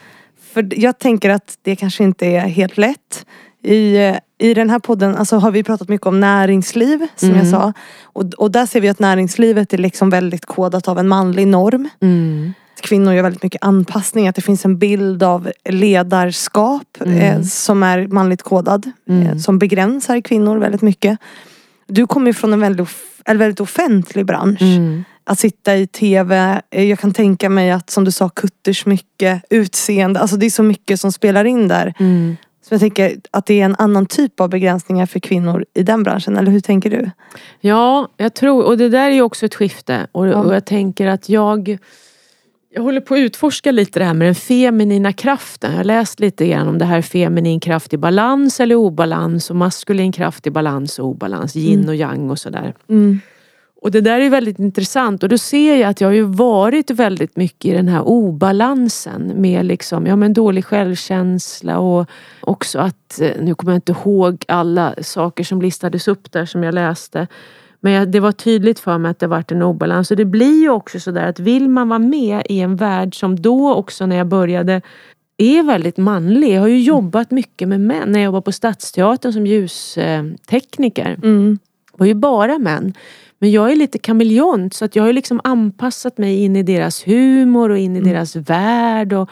För 0.53 0.69
jag 0.79 0.99
tänker 0.99 1.29
att 1.29 1.57
det 1.61 1.75
kanske 1.75 2.03
inte 2.03 2.25
är 2.27 2.39
helt 2.39 2.77
lätt. 2.77 3.25
I, 3.63 3.95
eh, 4.07 4.15
I 4.37 4.53
den 4.53 4.69
här 4.69 4.79
podden 4.79 5.15
alltså, 5.15 5.37
har 5.37 5.51
vi 5.51 5.63
pratat 5.63 5.89
mycket 5.89 6.07
om 6.07 6.19
näringsliv 6.19 7.07
som 7.15 7.29
Mm. 7.29 7.39
jag 7.41 7.47
sa. 7.47 7.73
Och, 8.03 8.23
och 8.33 8.51
där 8.51 8.65
ser 8.65 8.81
vi 8.81 8.89
att 8.89 8.99
näringslivet 8.99 9.73
är 9.73 9.77
liksom 9.77 10.09
väldigt 10.09 10.45
kodat 10.45 10.87
av 10.87 10.99
en 10.99 11.07
manlig 11.07 11.47
norm. 11.47 11.89
Mm. 12.01 12.53
Kvinnor 12.81 13.13
gör 13.13 13.23
väldigt 13.23 13.43
mycket 13.43 13.63
anpassning. 13.63 14.27
Att 14.27 14.35
det 14.35 14.41
finns 14.41 14.65
en 14.65 14.77
bild 14.77 15.23
av 15.23 15.51
ledarskap 15.69 16.97
Mm. 17.05 17.19
eh, 17.19 17.41
som 17.41 17.83
är 17.83 18.07
manligt 18.07 18.41
kodad. 18.43 18.91
Eh, 19.09 19.15
Mm. 19.21 19.39
som 19.39 19.59
begränsar 19.59 20.21
kvinnor 20.21 20.57
väldigt 20.57 20.81
mycket. 20.81 21.19
Du 21.87 22.07
kommer 22.07 22.27
ju 22.27 22.33
från 22.33 22.53
en 22.53 22.59
väldigt, 22.59 22.89
en 23.25 23.37
väldigt 23.37 23.59
offentlig 23.59 24.25
bransch. 24.25 24.61
Mm. 24.61 25.03
Att 25.25 25.39
sitta 25.39 25.75
i 25.75 25.87
tv, 25.87 26.61
eh, 26.71 26.83
jag 26.83 26.99
kan 26.99 27.13
tänka 27.13 27.49
mig 27.49 27.71
att 27.71 27.89
som 27.89 28.03
du 28.05 28.11
sa 28.11 28.29
kuttersmycke, 28.29 29.41
utseende. 29.49 30.19
Alltså 30.19 30.37
det 30.37 30.45
är 30.45 30.49
så 30.49 30.63
mycket 30.63 30.99
som 30.99 31.11
spelar 31.11 31.45
in 31.45 31.67
där. 31.67 31.93
Mm. 31.99 32.37
Så 32.79 32.85
jag 32.85 32.95
tänker 32.95 33.15
att 33.31 33.45
det 33.45 33.61
är 33.61 33.65
en 33.65 33.75
annan 33.79 34.05
typ 34.05 34.39
av 34.39 34.49
begränsningar 34.49 35.05
för 35.05 35.19
kvinnor 35.19 35.65
i 35.73 35.83
den 35.83 36.03
branschen. 36.03 36.37
Eller 36.37 36.51
hur 36.51 36.59
tänker 36.59 36.89
du? 36.89 37.09
Ja, 37.59 38.07
jag 38.17 38.33
tror, 38.33 38.63
och 38.65 38.77
det 38.77 38.89
där 38.89 39.05
är 39.09 39.13
ju 39.15 39.21
också 39.21 39.45
ett 39.45 39.55
skifte. 39.55 40.07
Och, 40.11 40.27
Ja. 40.27 40.35
och 40.43 40.55
jag 40.55 40.65
tänker 40.65 41.07
att 41.07 41.29
jag 41.29 41.77
jag 42.75 42.83
håller 42.83 43.01
på 43.01 43.13
att 43.13 43.19
utforska 43.19 43.71
lite 43.71 43.99
det 43.99 44.05
här 44.05 44.13
med 44.13 44.27
den 44.27 44.35
feminina 44.35 45.13
kraften. 45.13 45.71
Jag 45.71 45.77
har 45.77 45.83
läst 45.83 46.19
lite 46.19 46.47
grann 46.47 46.67
om 46.67 46.77
det 46.77 46.85
här 46.85 47.01
feminin 47.01 47.59
kraft 47.59 47.93
i 47.93 47.97
balans 47.97 48.59
eller 48.59 48.75
obalans 48.75 49.49
och 49.49 49.55
maskulin 49.55 50.11
kraft 50.11 50.47
i 50.47 50.51
balans 50.51 50.99
och 50.99 51.05
obalans. 51.07 51.55
Yin 51.55 51.73
Mm. 51.79 51.89
och 51.89 51.95
yang 51.95 52.29
och 52.29 52.39
sådär. 52.39 52.73
Mm. 52.89 53.19
Och 53.83 53.91
det 53.91 54.01
där 54.01 54.21
är 54.21 54.29
väldigt 54.29 54.59
intressant 54.59 55.23
och 55.23 55.29
då 55.29 55.37
ser 55.37 55.75
jag 55.75 55.89
att 55.89 56.01
jag 56.01 56.07
har 56.07 56.13
ju 56.13 56.23
varit 56.23 56.91
väldigt 56.91 57.35
mycket 57.35 57.65
i 57.65 57.73
den 57.73 57.87
här 57.87 58.01
obalansen 58.01 59.33
med 59.35 59.65
liksom, 59.65 60.05
ja, 60.05 60.15
men 60.15 60.33
dålig 60.33 60.65
självkänsla 60.65 61.79
och 61.79 62.09
också 62.41 62.79
att, 62.79 63.21
eh, 63.21 63.31
nu 63.41 63.55
kommer 63.55 63.73
jag 63.73 63.77
inte 63.77 63.91
ihåg 63.91 64.43
alla 64.47 64.95
saker 65.01 65.43
som 65.43 65.61
listades 65.61 66.07
upp 66.07 66.31
där 66.31 66.45
som 66.45 66.63
jag 66.63 66.73
läste. 66.73 67.27
Men 67.79 68.11
det 68.11 68.19
var 68.19 68.31
tydligt 68.31 68.79
för 68.79 68.97
mig 68.97 69.11
att 69.11 69.19
det 69.19 69.27
varit 69.27 69.51
en 69.51 69.61
obalans 69.61 70.11
och 70.11 70.17
det 70.17 70.25
blir 70.25 70.61
ju 70.61 70.69
också 70.69 70.99
sådär 70.99 71.27
att 71.27 71.39
vill 71.39 71.69
man 71.69 71.89
vara 71.89 71.99
med 71.99 72.41
i 72.49 72.59
en 72.59 72.75
värld 72.75 73.19
som 73.19 73.41
då 73.41 73.73
också 73.73 74.05
när 74.05 74.15
jag 74.15 74.27
började 74.27 74.81
är 75.37 75.63
väldigt 75.63 75.97
manlig. 75.97 76.55
Jag 76.55 76.61
har 76.61 76.67
ju 76.67 76.81
jobbat 76.81 77.31
mycket 77.31 77.67
med 77.67 77.81
män. 77.81 78.11
När 78.11 78.19
jag 78.19 78.25
jobbade 78.25 78.43
på 78.43 78.51
Stadsteatern 78.51 79.33
som 79.33 79.47
ljustekniker. 79.47 81.19
Mm. 81.23 81.59
Var 81.97 82.05
ju 82.07 82.13
bara 82.13 82.59
män. 82.59 82.93
Men 83.39 83.51
jag 83.51 83.71
är 83.71 83.75
lite 83.75 83.97
kameleont 83.97 84.73
så 84.73 84.85
att 84.85 84.95
jag 84.95 85.03
har 85.03 85.13
liksom 85.13 85.41
anpassat 85.43 86.17
mig 86.17 86.43
in 86.43 86.55
i 86.55 86.63
deras 86.63 87.07
humor 87.07 87.69
och 87.69 87.77
in 87.77 87.95
i 87.95 87.99
Mm. 87.99 88.11
deras 88.11 88.35
värld 88.35 89.13
och 89.13 89.29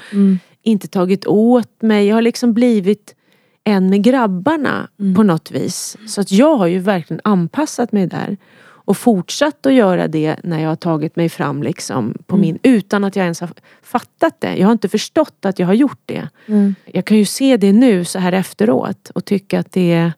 inte 0.63 0.87
tagit 0.87 1.25
åt 1.27 1.81
mig. 1.81 2.07
Jag 2.07 2.15
har 2.15 2.21
liksom 2.21 2.53
blivit 2.53 3.15
en 3.63 3.89
med 3.89 4.03
grabbarna 4.03 4.87
Mm. 4.99 5.15
på 5.15 5.23
något 5.23 5.51
vis. 5.51 5.97
Så 6.07 6.21
att 6.21 6.31
jag 6.31 6.55
har 6.55 6.67
ju 6.67 6.79
verkligen 6.79 7.21
anpassat 7.23 7.91
mig 7.91 8.07
där. 8.07 8.37
Och 8.63 8.97
fortsatt 8.97 9.65
att 9.65 9.73
göra 9.73 10.07
det 10.07 10.35
när 10.43 10.61
jag 10.61 10.69
har 10.69 10.75
tagit 10.75 11.15
mig 11.15 11.29
fram 11.29 11.63
liksom 11.63 12.13
på 12.27 12.35
Mm. 12.35 12.41
min, 12.47 12.59
utan 12.63 13.03
att 13.03 13.15
jag 13.15 13.23
ens 13.23 13.39
har 13.41 13.49
fattat 13.83 14.35
det. 14.41 14.55
Jag 14.55 14.67
har 14.67 14.71
inte 14.71 14.89
förstått 14.89 15.45
att 15.45 15.59
jag 15.59 15.67
har 15.67 15.73
gjort 15.73 16.01
det. 16.05 16.27
Mm. 16.45 16.75
Jag 16.85 17.05
kan 17.05 17.17
ju 17.17 17.25
se 17.25 17.57
det 17.57 17.71
nu 17.71 18.05
så 18.05 18.19
här 18.19 18.31
efteråt 18.33 19.09
och 19.15 19.25
tycka 19.25 19.59
att 19.59 19.71
det 19.71 19.91
är 19.93 20.13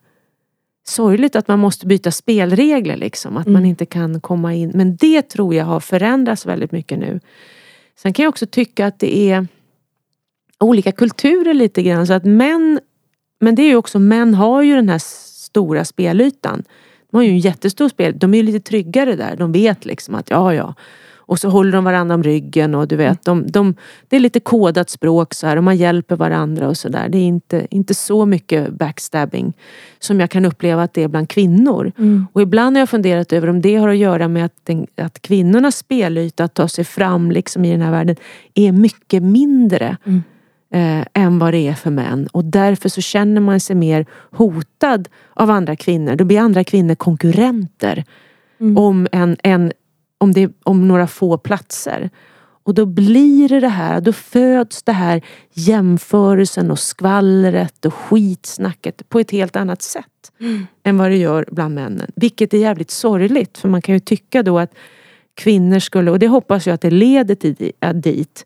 sorgligt 0.83 1.35
att 1.35 1.47
man 1.47 1.59
måste 1.59 1.85
byta 1.87 2.11
spelregler. 2.11 2.97
Liksom, 2.97 3.37
att 3.37 3.47
man 3.47 3.55
Mm. 3.55 3.69
inte 3.69 3.85
kan 3.85 4.21
komma 4.21 4.53
in. 4.53 4.71
Men 4.75 4.95
det 4.95 5.21
tror 5.21 5.55
jag 5.55 5.65
har 5.65 5.79
förändrats 5.79 6.45
väldigt 6.45 6.71
mycket 6.71 6.99
nu. 6.99 7.19
Sen 7.97 8.13
kan 8.13 8.23
jag 8.23 8.29
också 8.29 8.45
tycka 8.45 8.85
att 8.87 8.99
det 8.99 9.29
är 9.31 9.47
olika 10.59 10.91
kulturer 10.91 11.53
lite 11.53 11.83
grann. 11.83 12.07
Så 12.07 12.13
att 12.13 12.25
män, 12.25 12.79
men 13.39 13.55
det 13.55 13.61
är 13.61 13.67
ju 13.67 13.75
också, 13.75 13.99
män 13.99 14.33
har 14.33 14.61
ju 14.61 14.75
den 14.75 14.89
här 14.89 14.99
stora 14.99 15.85
spelytan. 15.85 16.63
De 17.11 17.17
har 17.17 17.23
ju 17.23 17.29
en 17.29 17.39
jättestor 17.39 17.89
spel. 17.89 18.19
De 18.19 18.33
är 18.33 18.37
ju 18.37 18.43
lite 18.43 18.59
tryggare 18.59 19.15
där. 19.15 19.35
De 19.35 19.51
vet 19.51 19.85
liksom 19.85 20.15
att 20.15 20.29
ja, 20.29 20.53
ja. 20.53 20.73
Och 21.25 21.39
så 21.39 21.49
håller 21.49 21.71
de 21.71 21.83
varandra 21.83 22.15
om 22.15 22.23
ryggen 22.23 22.75
och 22.75 22.88
du 22.88 22.95
vet, 22.95 23.25
de, 23.25 23.47
de, 23.51 23.75
det 24.07 24.15
är 24.15 24.19
lite 24.19 24.39
kodat 24.39 24.89
språk 24.89 25.33
så 25.33 25.47
här 25.47 25.57
och 25.57 25.63
man 25.63 25.77
hjälper 25.77 26.15
varandra 26.15 26.67
och 26.67 26.77
sådär. 26.77 27.09
Det 27.09 27.17
är 27.17 27.27
inte, 27.27 27.67
inte 27.69 27.93
så 27.93 28.25
mycket 28.25 28.69
backstabbing 28.73 29.53
som 29.99 30.19
jag 30.19 30.29
kan 30.29 30.45
uppleva 30.45 30.83
att 30.83 30.93
det 30.93 31.03
är 31.03 31.07
bland 31.07 31.29
kvinnor. 31.29 31.91
Mm. 31.97 32.27
Och 32.33 32.41
ibland 32.41 32.75
har 32.75 32.81
jag 32.81 32.89
funderat 32.89 33.33
över 33.33 33.47
om 33.49 33.62
det 33.62 33.75
har 33.75 33.89
att 33.89 33.97
göra 33.97 34.27
med 34.27 34.45
att, 34.45 34.55
den, 34.63 34.88
att 34.97 35.21
kvinnornas 35.21 35.77
spelyta 35.77 36.43
att 36.43 36.53
ta 36.53 36.67
sig 36.67 36.83
fram 36.83 37.31
liksom 37.31 37.65
i 37.65 37.71
den 37.71 37.81
här 37.81 37.91
världen 37.91 38.15
är 38.53 38.71
mycket 38.71 39.23
mindre 39.23 39.97
Mm. 40.05 40.21
eh, 40.73 41.07
än 41.13 41.39
vad 41.39 41.53
det 41.53 41.67
är 41.67 41.73
för 41.73 41.91
män. 41.91 42.27
Och 42.31 42.45
därför 42.45 42.89
så 42.89 43.01
känner 43.01 43.41
man 43.41 43.59
sig 43.59 43.75
mer 43.75 44.05
hotad 44.31 45.09
av 45.33 45.49
andra 45.49 45.75
kvinnor. 45.75 46.15
Då 46.15 46.23
blir 46.25 46.39
andra 46.39 46.63
kvinnor 46.63 46.95
konkurrenter 46.95 48.03
Mm. 48.59 48.77
om, 48.77 49.07
en, 49.12 49.38
en, 49.43 49.71
om, 50.23 50.33
det, 50.33 50.51
om 50.63 50.88
några 50.88 51.07
få 51.07 51.38
platser. 51.38 52.09
Och 52.65 52.73
då 52.73 52.86
blir 52.86 53.49
det 53.49 53.59
det 53.59 53.67
här, 53.67 54.01
då 54.01 54.13
föds 54.13 54.83
det 54.83 54.91
här 54.91 55.21
jämförelsen 55.53 56.71
och 56.71 56.79
skvallret 56.79 57.86
och 57.86 57.93
skitsnacket 57.93 59.09
på 59.09 59.19
ett 59.19 59.31
helt 59.31 59.55
annat 59.55 59.81
sätt 59.81 60.05
än 60.83 60.97
vad 60.97 61.12
det 61.12 61.17
gör 61.17 61.45
bland 61.51 61.75
männen. 61.75 62.12
Vilket 62.15 62.53
är 62.53 62.57
jävligt 62.57 62.91
sorgligt 62.91 63.57
för 63.57 63.69
man 63.69 63.81
kan 63.81 63.95
ju 63.95 63.99
tycka 63.99 64.43
då 64.43 64.59
att 64.59 64.73
kvinnor 65.33 65.79
skulle, 65.79 66.12
och 66.12 66.19
det 66.19 66.27
hoppas 66.27 66.67
jag 66.67 66.73
att 66.73 66.81
det 66.81 66.91
leder 66.91 67.36
till 67.36 67.71
äh, 67.79 67.93
dit, 67.93 68.45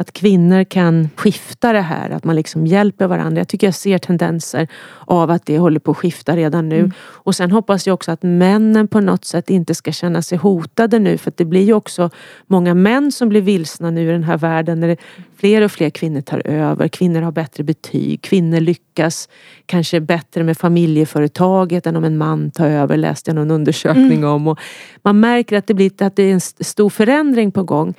att 0.00 0.12
kvinnor 0.12 0.64
kan 0.64 1.08
skifta 1.16 1.72
det 1.72 1.80
här, 1.80 2.10
att 2.10 2.24
man 2.24 2.36
liksom 2.36 2.66
hjälper 2.66 3.06
varandra. 3.06 3.40
Jag 3.40 3.48
tycker 3.48 3.66
jag 3.66 3.74
ser 3.74 3.98
tendenser 3.98 4.68
av 4.98 5.30
att 5.30 5.46
det 5.46 5.58
håller 5.58 5.80
på 5.80 5.90
att 5.90 5.96
skifta 5.96 6.36
redan 6.36 6.68
nu. 6.68 6.78
Mm. 6.78 6.92
Och 7.00 7.34
sen 7.34 7.50
hoppas 7.50 7.86
jag 7.86 7.94
också 7.94 8.12
att 8.12 8.22
männen 8.22 8.88
på 8.88 9.00
något 9.00 9.24
sätt 9.24 9.50
inte 9.50 9.74
ska 9.74 9.92
känna 9.92 10.22
sig 10.22 10.38
hotade 10.38 10.98
nu 10.98 11.18
för 11.18 11.30
att 11.30 11.36
det 11.36 11.44
blir 11.44 11.64
ju 11.64 11.72
också 11.72 12.10
många 12.46 12.74
män 12.74 13.12
som 13.12 13.28
blir 13.28 13.40
vilsna 13.40 13.90
nu 13.90 14.08
i 14.08 14.12
den 14.12 14.24
här 14.24 14.38
världen 14.38 14.80
när 14.80 14.96
fler 15.36 15.62
och 15.62 15.72
fler 15.72 15.90
kvinnor 15.90 16.20
tar 16.20 16.46
över. 16.46 16.88
Kvinnor 16.88 17.22
har 17.22 17.32
bättre 17.32 17.64
betyg, 17.64 18.22
kvinnor 18.22 18.60
lyckas 18.60 19.28
kanske 19.66 20.00
bättre 20.00 20.42
med 20.42 20.58
familjeföretaget 20.58 21.86
än 21.86 21.96
om 21.96 22.04
en 22.04 22.18
man 22.18 22.50
tar 22.50 22.66
över, 22.66 22.96
läste 22.96 23.30
jag 23.30 23.34
någon 23.34 23.50
undersökning 23.50 24.24
om. 24.24 24.48
Och 24.48 24.58
man 25.02 25.20
märker 25.20 25.56
att 25.56 25.66
det, 25.66 25.74
blir, 25.74 26.02
att 26.02 26.16
det 26.16 26.22
är 26.22 26.32
en 26.32 26.36
st- 26.36 26.64
stor 26.64 26.90
förändring 26.90 27.52
på 27.52 27.62
gång. 27.62 27.94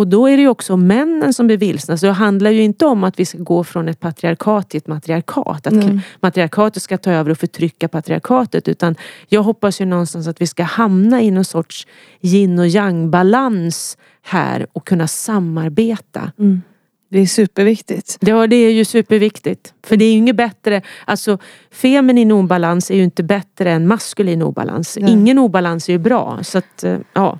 Och 0.00 0.08
då 0.08 0.26
är 0.26 0.36
det 0.36 0.42
ju 0.42 0.48
också 0.48 0.76
männen 0.76 1.32
som 1.34 1.46
blir 1.46 1.56
vilsna. 1.56 1.96
Så 1.96 2.06
det 2.06 2.12
handlar 2.12 2.50
ju 2.50 2.62
inte 2.62 2.86
om 2.86 3.04
att 3.04 3.18
vi 3.18 3.24
ska 3.24 3.38
gå 3.38 3.64
från 3.64 3.88
ett 3.88 4.00
patriarkat 4.00 4.70
till 4.70 4.78
ett 4.78 4.86
matriarkat. 4.86 5.66
Att 5.66 5.72
Nej. 5.72 6.00
matriarkatet 6.20 6.82
ska 6.82 6.98
ta 6.98 7.12
över 7.12 7.30
och 7.30 7.38
förtrycka 7.38 7.88
patriarkatet. 7.88 8.68
Utan 8.68 8.94
jag 9.28 9.42
hoppas 9.42 9.80
ju 9.80 9.84
någonstans 9.84 10.28
att 10.28 10.40
vi 10.40 10.46
ska 10.46 10.62
hamna 10.62 11.22
i 11.22 11.30
någon 11.30 11.44
sorts 11.44 11.86
yin 12.20 12.58
och 12.58 12.66
yang 12.66 13.10
balans 13.10 13.98
här 14.22 14.66
och 14.72 14.86
kunna 14.86 15.08
samarbeta. 15.08 16.32
Mm. 16.38 16.62
Det 17.10 17.18
är 17.18 17.26
superviktigt. 17.26 18.18
Ja, 18.20 18.46
det 18.46 18.56
är 18.56 18.72
ju 18.72 18.84
superviktigt. 18.84 19.74
För 19.86 19.96
det 19.96 20.04
är 20.04 20.12
ju 20.12 20.18
inget 20.18 20.36
bättre, 20.36 20.82
alltså 21.04 21.38
feminin 21.70 22.32
obalans 22.32 22.90
är 22.90 22.94
ju 22.94 23.04
inte 23.04 23.22
bättre 23.22 23.72
än 23.72 23.88
maskulin 23.88 24.42
obalans. 24.42 24.98
Nej. 25.00 25.12
Ingen 25.12 25.38
obalans 25.38 25.88
är 25.88 25.92
ju 25.92 25.98
bra. 25.98 26.38
Så 26.42 26.58
att, 26.58 26.84
eh, 26.84 26.98
ja, 27.12 27.38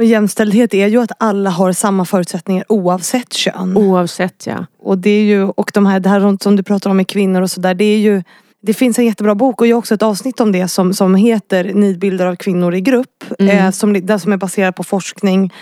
Men 0.00 0.08
jämställdhet 0.08 0.74
är 0.74 0.86
ju 0.86 1.02
att 1.02 1.12
alla 1.18 1.50
har 1.50 1.72
samma 1.72 2.04
förutsättningar 2.04 2.64
oavsett 2.68 3.32
kön. 3.32 3.76
oavsett 3.76 4.46
ja. 4.46 4.66
Och 4.82 4.98
det 4.98 5.10
är 5.10 5.22
ju, 5.22 5.44
och 5.44 5.70
de 5.74 5.86
här, 5.86 6.00
det 6.00 6.08
här 6.08 6.42
som 6.42 6.56
du 6.56 6.62
pratar 6.62 6.90
om 6.90 6.96
med 6.96 7.08
kvinnor 7.08 7.42
och 7.42 7.50
sådär, 7.50 7.74
det 7.74 7.84
är 7.84 7.98
ju 7.98 8.22
det 8.62 8.74
finns 8.74 8.98
en 8.98 9.06
jättebra 9.06 9.34
bok 9.34 9.60
och 9.60 9.66
jag 9.66 9.76
har 9.76 9.78
också 9.78 9.94
ett 9.94 10.02
avsnitt 10.02 10.40
om 10.40 10.52
det 10.52 10.68
som, 10.68 10.94
som 10.94 11.14
heter 11.14 11.64
Nidbilder 11.64 12.26
av 12.26 12.36
kvinnor 12.36 12.74
i 12.74 12.80
grupp. 12.80 13.24
Mm. 13.38 13.58
Eh, 13.58 13.70
som, 13.70 14.18
som 14.20 14.32
är 14.32 14.36
baserad 14.36 14.76
på 14.76 14.84
forskning. 14.84 15.52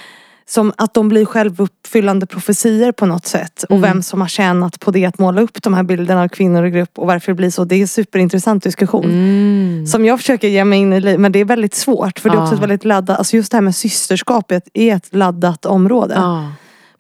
Som 0.49 0.73
att 0.77 0.95
de 0.95 1.09
blir 1.09 1.25
självuppfyllande 1.25 2.27
profetier 2.27 2.93
på 2.93 3.07
något 3.07 3.27
sätt. 3.27 3.63
Och 3.63 3.77
Mm. 3.77 3.83
vem 3.91 4.03
som 4.03 4.21
har 4.21 4.29
tjänat 4.29 4.81
på 4.81 4.91
det 4.91 5.05
att 5.05 5.19
måla 5.19 5.41
upp 5.41 5.63
de 5.63 5.75
här 5.75 5.83
bilderna 5.83 6.23
av 6.23 6.29
kvinnor 6.29 6.67
i 6.67 6.71
grupp 6.71 6.99
och 6.99 7.07
varför 7.07 7.33
det 7.33 7.37
blir 7.37 7.51
så. 7.51 7.65
Det 7.65 7.75
är 7.75 7.81
en 7.81 7.89
superintressant 7.89 8.63
diskussion. 8.63 9.05
Mm. 9.05 9.87
Som 9.87 10.05
jag 10.05 10.19
försöker 10.19 10.49
ge 10.49 10.65
mig 10.65 10.79
in 10.79 10.93
i, 10.93 11.19
men 11.19 11.33
det 11.33 11.39
är 11.39 11.45
väldigt 11.45 11.75
svårt. 11.75 12.19
För 12.19 12.31
det 12.31 12.37
är 12.37 12.43
också 12.43 12.55
ett 12.55 12.61
väldigt 12.61 12.85
laddat, 12.85 13.19
alltså 13.19 13.37
just 13.37 13.51
det 13.51 13.57
här 13.57 13.63
med 13.63 13.75
systerskapet 13.75 14.69
är 14.75 14.97
ett 14.97 15.15
laddat 15.15 15.67
område. 15.67 16.15
Ja. 16.17 16.53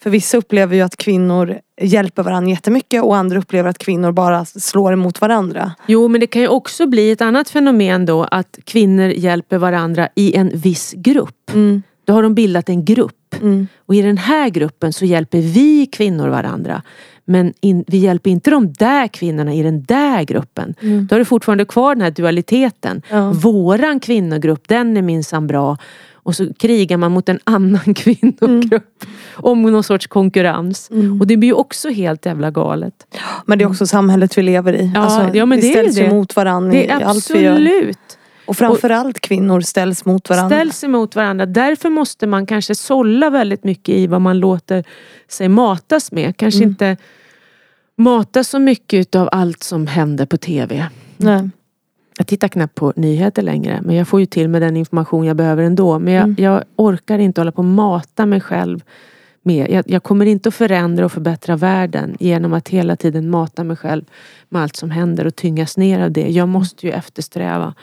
För 0.03 0.11
vissa 0.11 0.37
upplever 0.37 0.77
ju 0.77 0.83
att 0.83 0.97
kvinnor 0.97 1.59
hjälper 1.81 2.23
varandra 2.23 2.51
jättemycket 2.51 3.03
och 3.03 3.17
andra 3.17 3.39
upplever 3.39 3.71
att 3.71 3.79
kvinnor 3.79 4.13
bara 4.13 4.45
slår 4.45 4.93
emot 4.93 5.21
varandra. 5.21 5.73
Jo, 5.87 6.09
men 6.09 6.21
det 6.21 6.27
kan 6.27 6.43
ju 6.43 6.49
också 6.49 6.87
bli 6.87 7.11
ett 7.11 7.21
annat 7.21 7.51
fenomen 7.51 8.07
då 8.07 8.25
att 8.25 8.59
kvinnor 8.65 9.09
hjälper 9.09 9.59
varandra 9.59 10.09
i 10.15 10.37
en 10.37 10.51
viss 10.55 10.95
grupp. 10.97 11.51
Mm. 11.55 11.83
Då 12.09 12.15
har 12.15 12.23
de 12.23 12.35
bildat 12.35 12.69
en 12.69 12.85
grupp. 12.85 13.35
Mm. 13.41 13.69
Och 13.87 13.95
i 13.95 14.03
den 14.03 14.19
här 14.19 14.49
gruppen 14.49 14.93
så 14.93 15.05
hjälper 15.05 15.39
vi 15.39 15.87
kvinnor 15.87 16.29
varandra. 16.29 16.83
Men 17.25 17.53
in, 17.61 17.85
vi 17.87 17.99
hjälper 17.99 18.31
inte 18.31 18.51
de 18.51 18.73
där 18.73 19.09
kvinnorna 19.09 19.55
i 19.55 19.63
den 19.63 19.83
där 19.83 20.23
gruppen. 20.23 20.75
Mm. 20.81 21.07
Då 21.07 21.15
har 21.15 21.19
du 21.19 21.25
fortfarande 21.25 21.65
kvar 21.65 21.95
den 21.95 22.03
här 22.03 22.11
dualiteten. 22.11 23.03
Ja. 23.11 23.33
Våran 23.33 24.01
kvinnogrupp, 24.01 24.69
den 24.69 24.97
är 24.97 25.03
minsann 25.03 25.47
bra. 25.47 25.77
Och 26.13 26.37
så 26.37 26.55
krigar 26.55 26.97
man 26.97 27.13
mot 27.13 27.29
en 27.29 27.39
annan 27.45 27.95
kvinnogrupp. 27.97 29.05
Om 29.35 29.63
någon 29.63 29.85
sorts 29.85 30.07
konkurrens. 30.07 30.91
Mm. 30.91 31.21
Och 31.21 31.27
det 31.27 31.37
blir 31.37 31.49
ju 31.49 31.55
också 31.55 31.89
helt 31.89 32.27
jävla 32.27 32.51
galet. 32.51 33.07
Men 33.47 33.59
det 33.59 33.65
är 33.65 33.69
också 33.69 33.87
samhället 33.87 34.39
vi 34.39 34.43
lever 34.43 34.73
i. 34.73 34.93
Ja, 34.95 35.01
alltså, 35.01 35.37
ja, 35.37 35.47
men 35.47 35.61
vi 35.61 35.67
det 35.67 35.73
ställs 35.73 35.99
ju 35.99 36.11
mot 36.11 36.37
varandra 36.37 36.79
i 36.79 36.91
allt 36.91 37.31
vi 37.31 37.41
gör. 37.41 37.53
absolut. 37.53 38.18
Och 38.49 38.57
framförallt 38.57 39.21
kvinnor 39.21 39.61
ställs 39.61 40.05
mot 40.05 40.31
varandra. 40.31 40.57
ställs 40.57 40.85
emot 40.85 41.17
varandra. 41.17 41.47
Därför 41.47 41.91
måste 41.91 42.27
man 42.27 42.47
kanske 42.47 42.75
sålla 42.75 43.31
väldigt 43.31 43.65
mycket 43.65 43.95
i 43.95 44.07
vad 44.07 44.21
man 44.21 44.39
låter 44.39 44.85
sig 45.29 45.49
matas 45.49 46.13
med. 46.13 46.37
Kanske 46.37 46.59
Mm. 46.61 46.69
inte 46.71 46.97
mata 47.97 48.45
så 48.45 48.59
mycket 48.59 49.15
av 49.15 49.29
allt 49.33 49.63
som 49.63 49.87
händer 49.87 50.27
på 50.27 50.37
TV. 50.37 50.87
Nej. 51.17 51.51
Jag 52.19 52.27
tittar 52.27 52.49
knappt 52.49 52.75
på 52.75 52.93
nyheter 52.97 53.43
längre 53.43 53.81
men 53.85 53.97
jag 53.97 54.09
får 54.09 54.21
ju 54.21 54.27
till 54.27 54.49
med 54.49 54.63
den 54.63 54.77
information 54.77 55.25
jag 55.27 55.37
behöver 55.37 55.63
ändå. 55.63 55.99
Men 55.99 56.15
jag, 56.15 56.25
Mm. 56.25 56.37
jag 56.39 56.65
orkar 56.77 57.19
inte 57.19 57.41
hålla 57.41 57.53
på 57.53 57.59
och 57.59 57.65
mata 57.65 58.27
mig 58.27 58.41
själv 58.41 58.83
med. 59.43 59.71
Jag, 59.71 59.85
jag 59.91 60.03
kommer 60.03 60.27
inte 60.27 60.49
att 60.49 60.55
förändra 60.55 61.05
och 61.05 61.13
förbättra 61.13 61.57
världen 61.57 62.17
genom 62.21 62.53
att 62.53 62.69
hela 62.69 62.97
tiden 62.97 63.31
mata 63.31 63.65
mig 63.65 63.77
själv 63.77 64.05
med 64.49 64.63
allt 64.63 64.77
som 64.77 64.91
händer 64.91 65.27
och 65.27 65.37
tyngas 65.37 65.77
ner 65.77 66.01
av 66.01 66.13
det. 66.13 66.29
Jag 66.29 66.49
måste 66.49 66.87
ju 66.87 66.93
eftersträva 66.93 67.75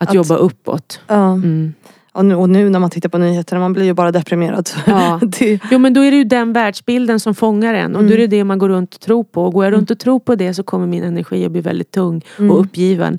att, 0.00 0.08
Att- 0.08 0.14
jobba 0.14 0.36
uppåt. 0.36 1.00
Ja. 1.06 1.32
Mm. 1.32 1.74
Och, 2.12 2.24
nu, 2.24 2.34
och 2.34 2.48
nu 2.50 2.68
när 2.70 2.78
man 2.78 2.90
tittar 2.90 3.08
på 3.08 3.18
nyheterna, 3.18 3.60
man 3.60 3.72
blir 3.72 3.84
ju 3.84 3.92
bara 3.94 4.12
deprimerad. 4.12 4.70
Ja. 4.86 5.20
det, 5.38 5.60
Jo 5.70 5.78
men 5.78 5.94
då 5.94 6.00
är 6.00 6.10
det 6.10 6.16
ju 6.16 6.24
den 6.24 6.52
världsbilden 6.52 7.20
som 7.20 7.34
fångar 7.34 7.74
en 7.74 7.96
och 7.96 8.04
då 8.04 8.12
är 8.12 8.18
det 8.18 8.26
det 8.26 8.44
man 8.44 8.58
går 8.58 8.68
runt 8.68 8.94
och 8.94 9.00
tror 9.00 9.24
på. 9.24 9.44
Och 9.44 9.52
går 9.52 9.64
jag 9.64 9.72
runt 9.72 9.90
och 9.90 9.98
tror 9.98 10.18
på 10.20 10.34
det 10.34 10.54
så 10.54 10.62
kommer 10.62 10.86
min 10.86 11.02
energi 11.04 11.44
att 11.44 11.52
bli 11.52 11.60
väldigt 11.60 11.90
tung 11.90 12.24
Mm. 12.38 12.50
och 12.50 12.60
uppgiven. 12.60 13.18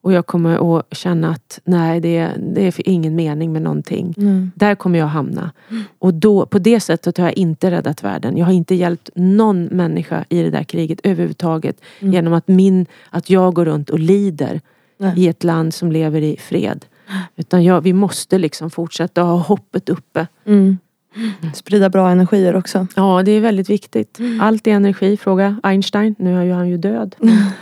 Och 0.00 0.12
jag 0.12 0.26
kommer 0.26 0.78
att 0.78 0.86
känna 0.96 1.30
att 1.30 1.60
nej, 1.64 2.00
det 2.00 2.16
är, 2.16 2.36
det 2.54 2.66
är 2.66 2.88
ingen 2.88 3.16
mening 3.16 3.52
med 3.52 3.62
någonting. 3.62 4.14
Mm. 4.16 4.52
Där 4.54 4.74
kommer 4.74 4.98
jag 4.98 5.06
hamna. 5.06 5.50
Och 5.98 6.14
då, 6.14 6.46
på 6.46 6.58
det 6.58 6.80
sättet 6.80 7.18
har 7.18 7.24
jag 7.24 7.36
inte 7.38 7.70
räddat 7.70 8.04
världen. 8.04 8.36
Jag 8.36 8.46
har 8.46 8.52
inte 8.52 8.74
hjälpt 8.74 9.10
någon 9.14 9.64
människa 9.64 10.24
i 10.28 10.42
det 10.42 10.50
där 10.50 10.62
kriget 10.64 11.00
överhuvudtaget. 11.02 11.80
Mm. 12.00 12.14
Genom 12.14 12.32
att, 12.32 12.48
min, 12.48 12.86
att 13.10 13.30
jag 13.30 13.54
går 13.54 13.64
runt 13.64 13.90
och 13.90 13.98
lider 13.98 14.60
Nej. 14.98 15.12
i 15.16 15.28
ett 15.28 15.44
land 15.44 15.74
som 15.74 15.92
lever 15.92 16.22
i 16.22 16.36
fred. 16.36 16.84
Utan 17.36 17.64
jag, 17.64 17.80
vi 17.80 17.92
måste 17.92 18.38
liksom 18.38 18.70
fortsätta 18.70 19.22
ha 19.22 19.36
hoppet 19.36 19.88
uppe. 19.88 20.26
Mm. 20.46 20.78
Sprida 21.54 21.90
bra 21.90 22.10
energier 22.10 22.56
också. 22.56 22.86
Ja, 22.96 23.22
det 23.24 23.30
är 23.30 23.40
väldigt 23.40 23.70
viktigt. 23.70 24.18
Allt 24.40 24.66
är 24.66 24.70
energi, 24.70 25.16
fråga 25.16 25.56
Einstein. 25.62 26.14
Nu 26.18 26.50
är 26.50 26.54
han 26.54 26.68
ju 26.68 26.76
död. 26.76 27.16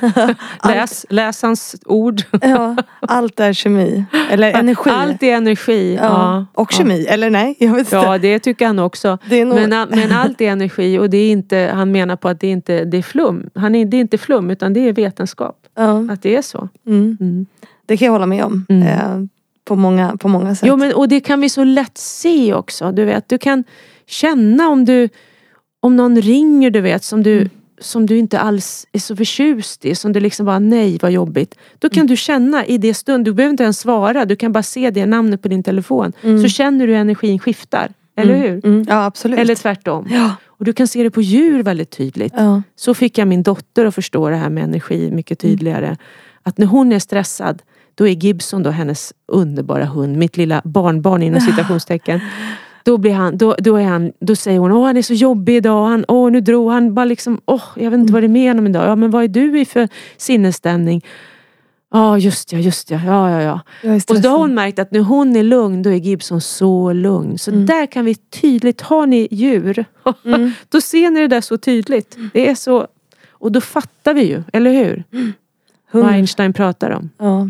Läs, 0.65 1.07
läs 1.09 1.43
hans 1.43 1.77
ord. 1.87 2.23
Ja, 2.41 2.77
allt 3.01 3.41
är 3.41 3.53
kemi. 3.53 4.05
Eller 4.31 4.53
energi. 4.53 4.91
Allt 4.91 5.23
är 5.23 5.35
energi. 5.37 5.95
ja. 5.95 6.05
Ja. 6.05 6.47
Och 6.53 6.73
kemi, 6.73 7.07
eller 7.07 7.31
nej? 7.31 7.57
Jag 7.59 7.71
vet 7.71 7.79
inte. 7.79 7.97
Ja, 7.97 8.19
det 8.19 8.39
tycker 8.39 8.67
han 8.67 8.79
också. 8.79 9.19
Är 9.31 9.45
nog... 9.45 9.55
Men, 9.55 9.89
men 9.91 10.13
allt 10.13 10.41
är 10.41 10.51
energi 10.51 10.99
och 10.99 11.11
det 11.11 11.19
är 11.19 11.33
inte, 11.33 11.71
han 11.75 11.93
menar 11.93 12.17
på 12.17 12.29
att 12.29 12.41
det 12.41 12.47
inte 12.47 12.85
det 12.85 12.99
är 12.99 13.03
flum. 13.03 13.51
Han 13.55 13.75
är, 13.75 13.85
det 13.85 13.97
är 13.97 14.01
inte 14.01 14.19
flum 14.19 14.51
utan 14.51 14.73
det 14.73 14.89
är 14.89 14.93
vetenskap. 14.93 15.57
Ja. 15.75 16.13
Att 16.13 16.23
det 16.23 16.37
är 16.37 16.43
så. 16.43 16.69
mm. 16.87 17.17
Mm. 17.21 17.47
Det 17.87 17.97
kan 17.97 18.07
jag 18.07 18.13
hålla 18.13 18.27
med 18.27 18.45
om. 18.45 18.67
Mm. 18.69 18.83
Eh, 18.83 19.27
på, 19.65 19.77
många, 19.77 20.17
på 20.17 20.29
många 20.29 20.55
sätt. 20.55 20.69
Jo, 20.69 20.77
men, 20.77 20.95
och 20.95 21.09
det 21.09 21.21
kan 21.21 21.41
vi 21.41 21.49
så 21.49 21.65
lätt 21.65 21.99
se 21.99 22.55
också. 22.55 22.93
Du 22.93 23.05
vet, 23.05 23.29
du 23.29 23.39
kan 23.39 23.65
känna 24.07 24.69
om 24.69 24.85
du 24.85 25.09
om 25.81 25.97
någon 25.97 26.21
ringer 26.21 26.71
du 26.71 26.81
vet 26.81 27.05
som 27.05 27.23
du, 27.23 27.49
som 27.79 28.07
du 28.07 28.19
inte 28.19 28.39
alls 28.39 28.87
är 28.93 28.99
så 28.99 29.17
förtjust 29.17 29.85
i. 29.85 29.95
Som 29.95 30.13
du 30.13 30.21
liksom 30.21 30.47
bara, 30.47 30.59
nej 30.59 30.99
vad 31.03 31.13
jobbigt. 31.13 31.55
Då 31.79 31.89
kan 31.89 32.07
du 32.07 32.17
känna 32.17 32.67
i 32.67 32.79
det 32.79 32.95
stund, 32.95 33.25
du 33.25 33.33
behöver 33.33 33.51
inte 33.51 33.63
ens 33.63 33.81
svara. 33.81 34.25
Du 34.25 34.37
kan 34.37 34.53
bara 34.53 34.63
se 34.63 34.91
det 34.91 35.07
namnet 35.07 35.43
på 35.43 35.49
din 35.49 35.63
telefon. 35.63 36.13
Mm. 36.23 36.43
Så 36.43 36.49
känner 36.49 36.87
du 36.87 36.93
hur 36.93 37.01
energin 37.01 37.39
skiftar. 37.39 37.93
Eller 38.17 38.37
hur? 38.37 38.67
Mm. 38.67 38.87
Ja, 38.89 39.05
absolut. 39.05 39.39
Eller 39.39 39.55
tvärtom. 39.55 40.09
ja. 40.11 40.37
Och 40.59 40.65
du 40.65 40.73
kan 40.73 40.89
se 40.89 41.03
det 41.03 41.11
på 41.11 41.23
djur 41.23 41.63
väldigt 41.63 41.91
tydligt. 41.91 42.33
Ja. 42.37 42.63
Så 42.77 42.95
fick 42.95 43.19
jag 43.19 43.29
min 43.29 43.43
dotter 43.43 43.85
att 43.85 43.95
förstå 43.95 44.29
det 44.31 44.37
här 44.37 44.51
med 44.51 44.65
energi 44.65 45.11
mycket 45.11 45.39
tydligare. 45.39 45.97
Att 46.43 46.59
när 46.59 46.67
hon 46.67 46.93
är 46.93 46.99
stressad, 46.99 47.63
då 47.95 48.09
är 48.09 48.13
Gibson 48.13 48.63
då 48.63 48.71
hennes 48.71 49.13
underbara 49.27 49.85
hund, 49.85 50.17
mitt 50.17 50.37
lilla 50.37 50.63
barnbarn 50.65 51.23
inom 51.23 51.41
citationstecken. 51.51 52.21
Då, 52.85 52.99
blir 52.99 53.13
han, 53.13 53.39
då, 53.39 53.57
då, 53.59 53.77
är 53.77 53.85
han, 53.85 54.13
då 54.21 54.37
säger 54.37 54.59
hon, 54.59 54.73
åh 54.73 54.87
han 54.87 54.97
är 54.97 55.03
så 55.03 55.15
jobbig 55.15 55.57
idag, 55.57 55.87
han, 55.87 56.05
åh 56.09 56.31
nu 56.31 56.41
drog 56.41 56.71
han, 56.71 56.95
bara 56.95 57.05
liksom, 57.05 57.41
åh 57.47 57.63
jag 57.77 57.91
vet 57.91 58.01
inte 58.01 58.13
vad 58.13 58.23
det 58.23 58.27
är 58.27 58.29
med 58.29 58.51
honom 58.51 58.67
idag. 58.67 58.89
Ja 58.89 58.97
men 58.97 59.11
vad 59.11 59.25
är 59.25 59.29
du 59.29 59.61
i 59.61 59.65
för 59.65 59.89
sinnesstämning? 60.17 61.05
Ja 61.97 62.19
just 62.19 62.53
ja, 62.53 62.59
just 62.59 62.91
ja, 62.91 63.01
ja 63.07 63.31
ja 63.31 63.61
ja. 63.83 64.01
Och 64.09 64.21
då 64.21 64.29
har 64.29 64.39
hon 64.39 64.55
märkt 64.55 64.79
att 64.79 64.91
när 64.91 65.01
hon 65.01 65.37
är 65.37 65.43
lugn, 65.43 65.83
då 65.83 65.91
är 65.91 65.95
Gibson 65.95 66.41
så 66.41 66.93
lugn. 66.93 67.39
Så 67.39 67.51
där 67.51 67.87
kan 67.87 68.05
vi 68.05 68.15
tydligt, 68.15 68.81
har 68.81 69.07
ni 69.07 69.29
djur, 69.31 69.85
Mm. 70.25 70.53
då 70.69 70.81
ser 70.81 71.11
ni 71.11 71.21
det 71.21 71.29
där 71.29 71.41
så 71.41 71.59
tydligt. 71.59 72.17
Det 72.33 72.49
är 72.49 72.55
så, 72.55 72.87
och 73.33 73.53
då 73.53 73.61
fattar 73.61 74.15
vi 74.15 74.23
ju, 74.25 74.43
eller 74.53 74.73
hur? 74.73 75.05
Vad 75.11 76.03
Hund. 76.03 76.15
Einstein 76.15 76.53
pratar 76.53 76.91
om. 76.91 77.11
Ja. 77.19 77.49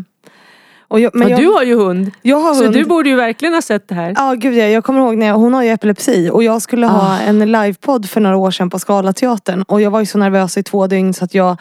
Och 0.87 0.99
jag, 0.99 1.11
men 1.15 1.19
Men 1.19 1.29
jag, 1.29 1.39
du 1.39 1.47
har 1.47 1.63
ju 1.63 1.75
hund, 1.75 2.11
jag 2.21 2.37
har 2.39 2.53
så 2.53 2.63
hund. 2.63 2.75
du 2.75 2.85
borde 2.85 3.09
ju 3.09 3.15
verkligen 3.15 3.53
ha 3.53 3.61
sett 3.61 3.87
det 3.87 3.95
här. 3.95 4.13
Ja 4.17 4.33
gud 4.33 4.53
ja, 4.53 4.63
jag 4.65 4.83
kommer 4.83 4.99
ihåg 4.99 5.17
när 5.17 5.25
jag, 5.27 5.35
hon 5.35 5.53
har 5.53 5.63
ju 5.63 5.69
epilepsi 5.69 6.29
och 6.33 6.43
jag 6.43 6.61
skulle 6.61 6.87
ha 6.87 7.01
Ah. 7.15 7.19
en 7.19 7.51
livepodd 7.51 8.09
för 8.09 8.21
några 8.21 8.37
år 8.37 8.51
sedan 8.51 8.69
på 8.69 8.79
Scalateatern 8.79 9.61
och 9.63 9.81
jag 9.81 9.91
var 9.91 9.99
ju 9.99 10.05
så 10.05 10.17
nervös 10.17 10.57
i 10.57 10.63
två 10.63 10.87
dygn 10.87 11.13
så 11.13 11.25
att 11.25 11.33
jag 11.33 11.57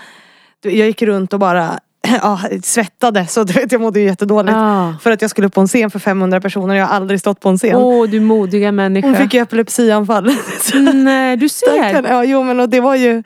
jag 0.63 0.75
gick 0.87 1.03
runt 1.03 1.33
och 1.33 1.39
bara 1.39 1.81
ja, 2.23 2.41
svettade 2.63 3.27
så 3.27 3.45
du 3.45 3.53
vet 3.53 3.73
jag 3.73 3.81
mådde 3.81 4.01
ju 4.01 4.07
jättedåligt. 4.07 4.57
Ah. 4.57 4.93
För 5.03 5.11
att 5.11 5.23
jag 5.23 5.31
skulle 5.31 5.49
på 5.49 5.61
en 5.61 5.67
scen 5.69 5.91
för 5.91 5.99
500 5.99 6.41
personer, 6.41 6.75
jag 6.75 6.87
har 6.87 6.97
aldrig 6.97 7.21
stått 7.21 7.41
på 7.41 7.49
en 7.49 7.59
scen. 7.59 7.77
Åh 7.77 8.09
du 8.09 8.21
modiga 8.21 8.73
människa. 8.73 9.07
Hon 9.09 9.17
fick 9.17 9.35
ju 9.35 9.41
epilepsianfall. 9.41 10.31
Nej, 10.95 11.37
du 11.37 11.49
ser. 11.49 12.03
Ja, 12.09 12.25
jo 12.25 12.43
men 12.43 12.61
och 12.61 12.69
det 12.69 12.81
var 12.81 12.95
ju, 12.95 13.23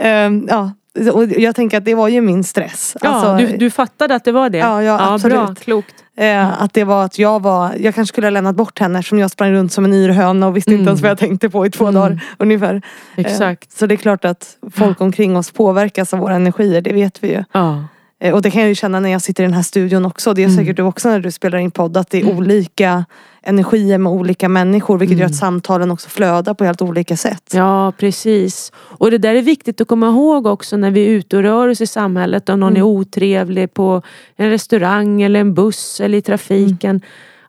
ehm, 0.00 0.46
ja. 0.50 0.70
Och 1.12 1.24
jag 1.24 1.54
tänker 1.56 1.78
att 1.78 1.84
det 1.84 1.94
var 1.94 2.08
ju 2.08 2.20
min 2.20 2.44
stress. 2.44 2.96
Ja, 3.02 3.08
Alltså, 3.08 3.46
du, 3.52 3.56
du 3.56 3.70
fattade 3.70 4.14
att 4.14 4.24
det 4.24 4.32
var 4.32 4.50
det? 4.50 4.58
Ja, 4.58 4.82
ja, 4.82 5.12
absolut. 5.14 5.36
Bra, 5.36 5.54
klokt. 5.54 5.94
eh, 6.16 6.62
att 6.62 6.72
det 6.74 6.84
var 6.84 7.04
att 7.04 7.18
jag 7.18 7.42
var, 7.42 7.74
jag 7.78 7.94
kanske 7.94 8.12
skulle 8.12 8.26
ha 8.26 8.30
lämnat 8.30 8.56
bort 8.56 8.78
henne 8.78 8.98
eftersom 8.98 9.18
jag 9.18 9.30
sprang 9.30 9.52
runt 9.52 9.72
som 9.72 9.84
en 9.84 9.94
yr 9.94 10.08
höna 10.08 10.46
och 10.46 10.56
visste 10.56 10.70
inte 10.70 10.80
Mm. 10.80 10.88
ens 10.88 11.00
vad 11.02 11.10
jag 11.10 11.18
tänkte 11.18 11.50
på 11.50 11.66
i 11.66 11.70
två 11.70 11.84
Mm. 11.84 11.94
dagar 11.94 12.20
ungefär. 12.38 12.82
Exakt. 13.16 13.62
Eh, 13.72 13.76
så 13.78 13.86
det 13.86 13.94
är 13.94 13.96
klart 13.96 14.24
att 14.24 14.56
folk 14.72 15.00
omkring 15.00 15.36
oss 15.36 15.50
påverkas 15.50 16.14
av 16.14 16.20
våra 16.20 16.34
energier, 16.34 16.80
det 16.80 16.92
vet 16.92 17.24
vi 17.24 17.28
ju. 17.28 17.44
Ja. 17.52 17.84
Eh, 18.20 18.34
och 18.34 18.42
det 18.42 18.50
kan 18.50 18.60
jag 18.60 18.68
ju 18.68 18.74
känna 18.74 19.00
när 19.00 19.08
jag 19.10 19.22
sitter 19.22 19.42
i 19.42 19.46
den 19.46 19.54
här 19.54 19.62
studion 19.62 20.04
också. 20.06 20.34
Det 20.34 20.42
är 20.42 20.44
Mm. 20.46 20.56
säkert 20.56 20.76
du 20.76 20.82
också 20.82 21.08
när 21.08 21.20
du 21.20 21.30
spelar 21.30 21.58
in 21.58 21.70
podd, 21.70 21.96
att 21.96 22.10
det 22.10 22.20
är 22.20 22.30
olika 22.36 23.04
energier 23.42 23.98
med 23.98 24.12
olika 24.12 24.48
människor 24.48 24.98
vilket 24.98 25.18
gör 25.18 25.26
att 25.26 25.34
samtalen 25.34 25.90
också 25.90 26.08
flödar 26.08 26.54
på 26.54 26.64
helt 26.64 26.82
olika 26.82 27.16
sätt. 27.16 27.54
Mm. 27.54 27.66
Ja, 27.66 27.92
precis. 27.98 28.72
Och 28.76 29.10
det 29.10 29.18
där 29.18 29.34
är 29.34 29.42
viktigt 29.42 29.80
att 29.80 29.88
komma 29.88 30.08
ihåg 30.08 30.46
också 30.46 30.76
när 30.76 30.90
vi 30.90 31.04
är 31.06 31.10
ute 31.10 31.36
och 31.36 31.42
rör 31.42 31.68
oss 31.68 31.80
i 31.80 31.86
samhället. 31.86 32.48
Om 32.48 32.60
någon 32.60 32.68
Mm. 32.72 32.82
är 32.82 32.86
otrevlig 32.86 33.74
på 33.74 34.02
en 34.36 34.50
restaurang 34.50 35.22
eller 35.22 35.40
en 35.40 35.54
buss 35.54 36.00
eller 36.00 36.18
i 36.18 36.22
trafiken. 36.22 37.00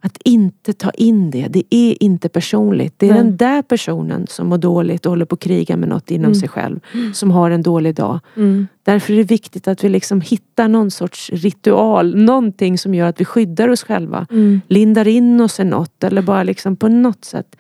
Mm. 0.01 0.11
Att 0.11 0.17
inte 0.23 0.73
ta 0.73 0.91
in 0.91 1.31
det. 1.31 1.47
Det 1.47 1.63
är 1.69 2.03
inte 2.03 2.29
personligt. 2.29 2.93
Det 2.97 3.05
är 3.05 3.13
Nej. 3.13 3.23
den 3.23 3.37
där 3.37 3.61
personen 3.61 4.27
som 4.27 4.47
mår 4.47 4.57
dåligt 4.57 5.05
och 5.05 5.09
håller 5.09 5.25
på 5.25 5.33
att 5.33 5.39
kriga 5.39 5.77
med 5.77 5.89
något 5.89 6.11
inom 6.11 6.35
sig 6.35 6.49
själv. 6.49 6.79
Som 7.13 7.31
har 7.31 7.51
en 7.51 7.61
dålig 7.61 7.95
dag. 7.95 8.19
Mm. 8.35 8.67
Därför 8.83 9.13
är 9.13 9.17
det 9.17 9.23
viktigt 9.23 9.67
att 9.67 9.83
vi 9.83 9.89
liksom 9.89 10.21
hittar 10.21 10.67
någon 10.67 10.91
sorts 10.91 11.29
ritual. 11.33 12.15
Någonting 12.15 12.77
som 12.77 12.95
gör 12.95 13.07
att 13.07 13.21
vi 13.21 13.25
skyddar 13.25 13.67
oss 13.67 13.83
själva. 13.83 14.27
Mm. 14.31 14.61
Lindar 14.67 15.07
in 15.07 15.41
oss 15.41 15.59
i 15.59 15.63
något 15.63 16.03
eller 16.03 16.21
bara 16.21 16.43
liksom 16.43 16.75
på 16.75 16.87
något 16.87 17.25
sätt 17.25 17.55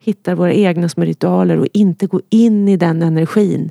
hittar 0.00 0.34
våra 0.34 0.52
egna 0.52 0.88
små 0.88 1.04
ritualer 1.04 1.58
och 1.58 1.66
inte 1.72 2.06
gå 2.06 2.20
in 2.30 2.68
i 2.68 2.76
den 2.76 3.02
energin. 3.02 3.70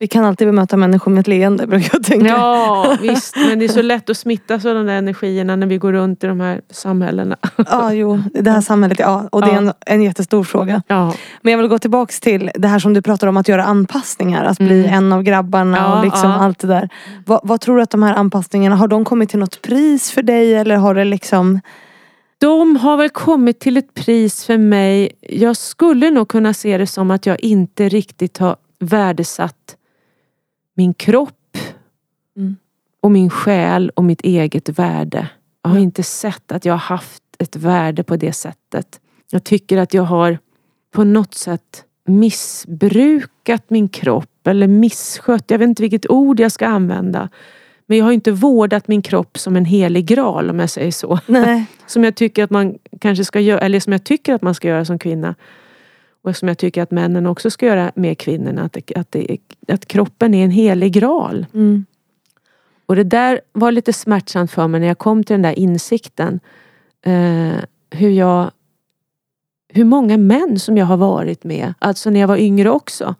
Vi 0.00 0.08
kan 0.08 0.24
alltid 0.24 0.48
bemöta 0.48 0.76
människor 0.76 1.10
med 1.10 1.20
ett 1.20 1.26
leende 1.26 1.66
brukar 1.66 1.90
jag 1.92 2.04
tänka. 2.04 2.26
Ja 2.26 2.96
visst, 3.00 3.36
men 3.36 3.58
det 3.58 3.64
är 3.64 3.68
så 3.68 3.82
lätt 3.82 4.10
att 4.10 4.16
smittas 4.16 4.64
av 4.64 4.74
de 4.74 4.86
där 4.86 4.94
energierna 4.94 5.56
när 5.56 5.66
vi 5.66 5.78
går 5.78 5.92
runt 5.92 6.24
i 6.24 6.26
de 6.26 6.40
här 6.40 6.60
samhällena. 6.70 7.36
Ja, 7.56 7.92
jo, 7.92 8.22
det 8.34 8.50
här 8.50 8.60
samhället, 8.60 8.98
ja. 8.98 9.28
Och 9.32 9.42
det 9.42 9.50
är 9.50 9.56
en, 9.56 9.72
en 9.86 10.02
jättestor 10.02 10.44
fråga. 10.44 10.82
Ja, 10.86 11.14
Men 11.42 11.50
jag 11.50 11.58
vill 11.58 11.68
gå 11.68 11.78
tillbaks 11.78 12.20
till 12.20 12.50
det 12.54 12.68
här 12.68 12.78
som 12.78 12.94
du 12.94 13.02
pratar 13.02 13.26
om 13.26 13.36
att 13.36 13.48
göra 13.48 13.64
anpassningar. 13.64 14.44
Att 14.44 14.58
bli 14.58 14.78
Mm. 14.84 14.94
en 14.94 15.12
av 15.12 15.22
grabbarna 15.22 15.76
Ja, 15.76 15.98
och 15.98 16.04
liksom 16.04 16.30
ja. 16.30 16.36
allt 16.36 16.58
det 16.58 16.66
där. 16.66 16.88
Vad, 17.26 17.40
vad 17.42 17.60
tror 17.60 17.76
du 17.76 17.82
att 17.82 17.90
de 17.90 18.02
här 18.02 18.14
anpassningarna, 18.14 18.76
har 18.76 18.88
de 18.88 19.04
kommit 19.04 19.30
till 19.30 19.38
något 19.38 19.62
pris 19.62 20.10
för 20.10 20.22
dig 20.22 20.54
eller 20.54 20.76
har 20.76 20.94
det 20.94 21.04
liksom 21.04 21.60
de 22.40 22.76
har 22.76 22.96
väl 22.96 23.10
kommit 23.10 23.60
till 23.60 23.76
ett 23.76 23.94
pris 23.94 24.44
för 24.44 24.58
mig. 24.58 25.10
Jag 25.20 25.56
skulle 25.56 26.10
nog 26.10 26.28
kunna 26.28 26.54
se 26.54 26.78
det 26.78 26.86
som 26.86 27.10
att 27.10 27.26
jag 27.26 27.40
inte 27.40 27.88
riktigt 27.88 28.38
har 28.38 28.56
värdesatt 28.80 29.54
min 30.78 30.94
kropp 30.94 31.34
Mm. 32.36 32.56
och 33.00 33.10
min 33.10 33.30
själ 33.30 33.90
och 33.94 34.04
mitt 34.04 34.20
eget 34.20 34.68
värde. 34.68 35.28
Jag 35.62 35.68
har 35.70 35.76
Mm. 35.76 35.84
inte 35.84 36.02
sett 36.02 36.52
att 36.52 36.64
jag 36.64 36.72
har 36.74 36.78
haft 36.78 37.22
ett 37.38 37.56
värde 37.56 38.02
på 38.02 38.16
det 38.16 38.32
sättet. 38.32 39.00
Jag 39.30 39.44
tycker 39.44 39.76
att 39.78 39.94
jag 39.94 40.02
har 40.02 40.38
på 40.94 41.04
något 41.04 41.34
sätt 41.34 41.84
missbrukat 42.06 43.70
min 43.70 43.88
kropp 43.88 44.46
eller 44.46 44.66
misskött. 44.66 45.44
Jag 45.50 45.58
vet 45.58 45.68
inte 45.68 45.82
vilket 45.82 46.10
ord 46.10 46.40
jag 46.40 46.52
ska 46.52 46.66
använda. 46.66 47.28
Men 47.86 47.98
jag 47.98 48.04
har 48.04 48.12
inte 48.12 48.32
vårdat 48.32 48.88
min 48.88 49.02
kropp 49.02 49.38
som 49.38 49.56
en 49.56 49.64
helig 49.64 50.06
graal 50.06 50.50
om 50.50 50.58
jag 50.58 50.70
säger 50.70 50.90
så. 50.92 51.18
Nej. 51.26 51.64
Som 51.86 52.04
jag 52.04 52.14
tycker 52.14 52.44
att 52.44 52.50
man 52.50 52.78
kanske 53.00 53.24
ska 53.24 53.40
göra, 53.40 53.60
eller 53.60 53.80
som 53.80 53.92
jag 53.92 54.04
tycker 54.04 54.34
att 54.34 54.42
man 54.42 54.54
ska 54.54 54.68
göra 54.68 54.84
som 54.84 54.98
kvinna. 54.98 55.34
Och 56.22 56.36
som 56.36 56.48
jag 56.48 56.58
tycker 56.58 56.82
att 56.82 56.90
männen 56.90 57.26
också 57.26 57.50
ska 57.50 57.66
göra 57.66 57.92
med 57.94 58.18
kvinnorna. 58.18 58.62
Att, 58.62 58.72
det, 58.72 58.96
att, 58.96 59.12
det, 59.12 59.38
att 59.68 59.86
kroppen 59.86 60.34
är 60.34 60.44
en 60.44 60.50
helig 60.50 60.92
graal. 60.92 61.46
Mm. 61.54 61.84
Och 62.86 62.96
det 62.96 63.04
där 63.04 63.40
var 63.52 63.72
lite 63.72 63.92
smärtsamt 63.92 64.50
för 64.50 64.68
mig 64.68 64.80
när 64.80 64.86
jag 64.86 64.98
kom 64.98 65.24
till 65.24 65.34
den 65.34 65.42
där 65.42 65.58
insikten. 65.58 66.40
Eh, 67.02 67.56
hur 67.90 68.10
jag 68.10 68.50
hur 69.68 69.84
många 69.84 70.16
män 70.16 70.58
som 70.58 70.76
jag 70.76 70.86
har 70.86 70.96
varit 70.96 71.44
med, 71.44 71.74
alltså 71.78 72.10
när 72.10 72.20
jag 72.20 72.28
var 72.28 72.36
yngre 72.36 72.70
också. 72.70 73.14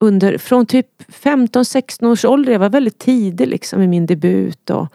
Under, 0.00 0.38
från 0.38 0.66
typ 0.66 1.02
15-16 1.08 2.06
års 2.06 2.24
ålder, 2.24 2.52
jag 2.52 2.58
var 2.58 2.68
väldigt 2.68 2.98
tidig 2.98 3.48
liksom 3.48 3.82
i 3.82 3.86
min 3.86 4.06
debut. 4.06 4.70
Och, 4.70 4.86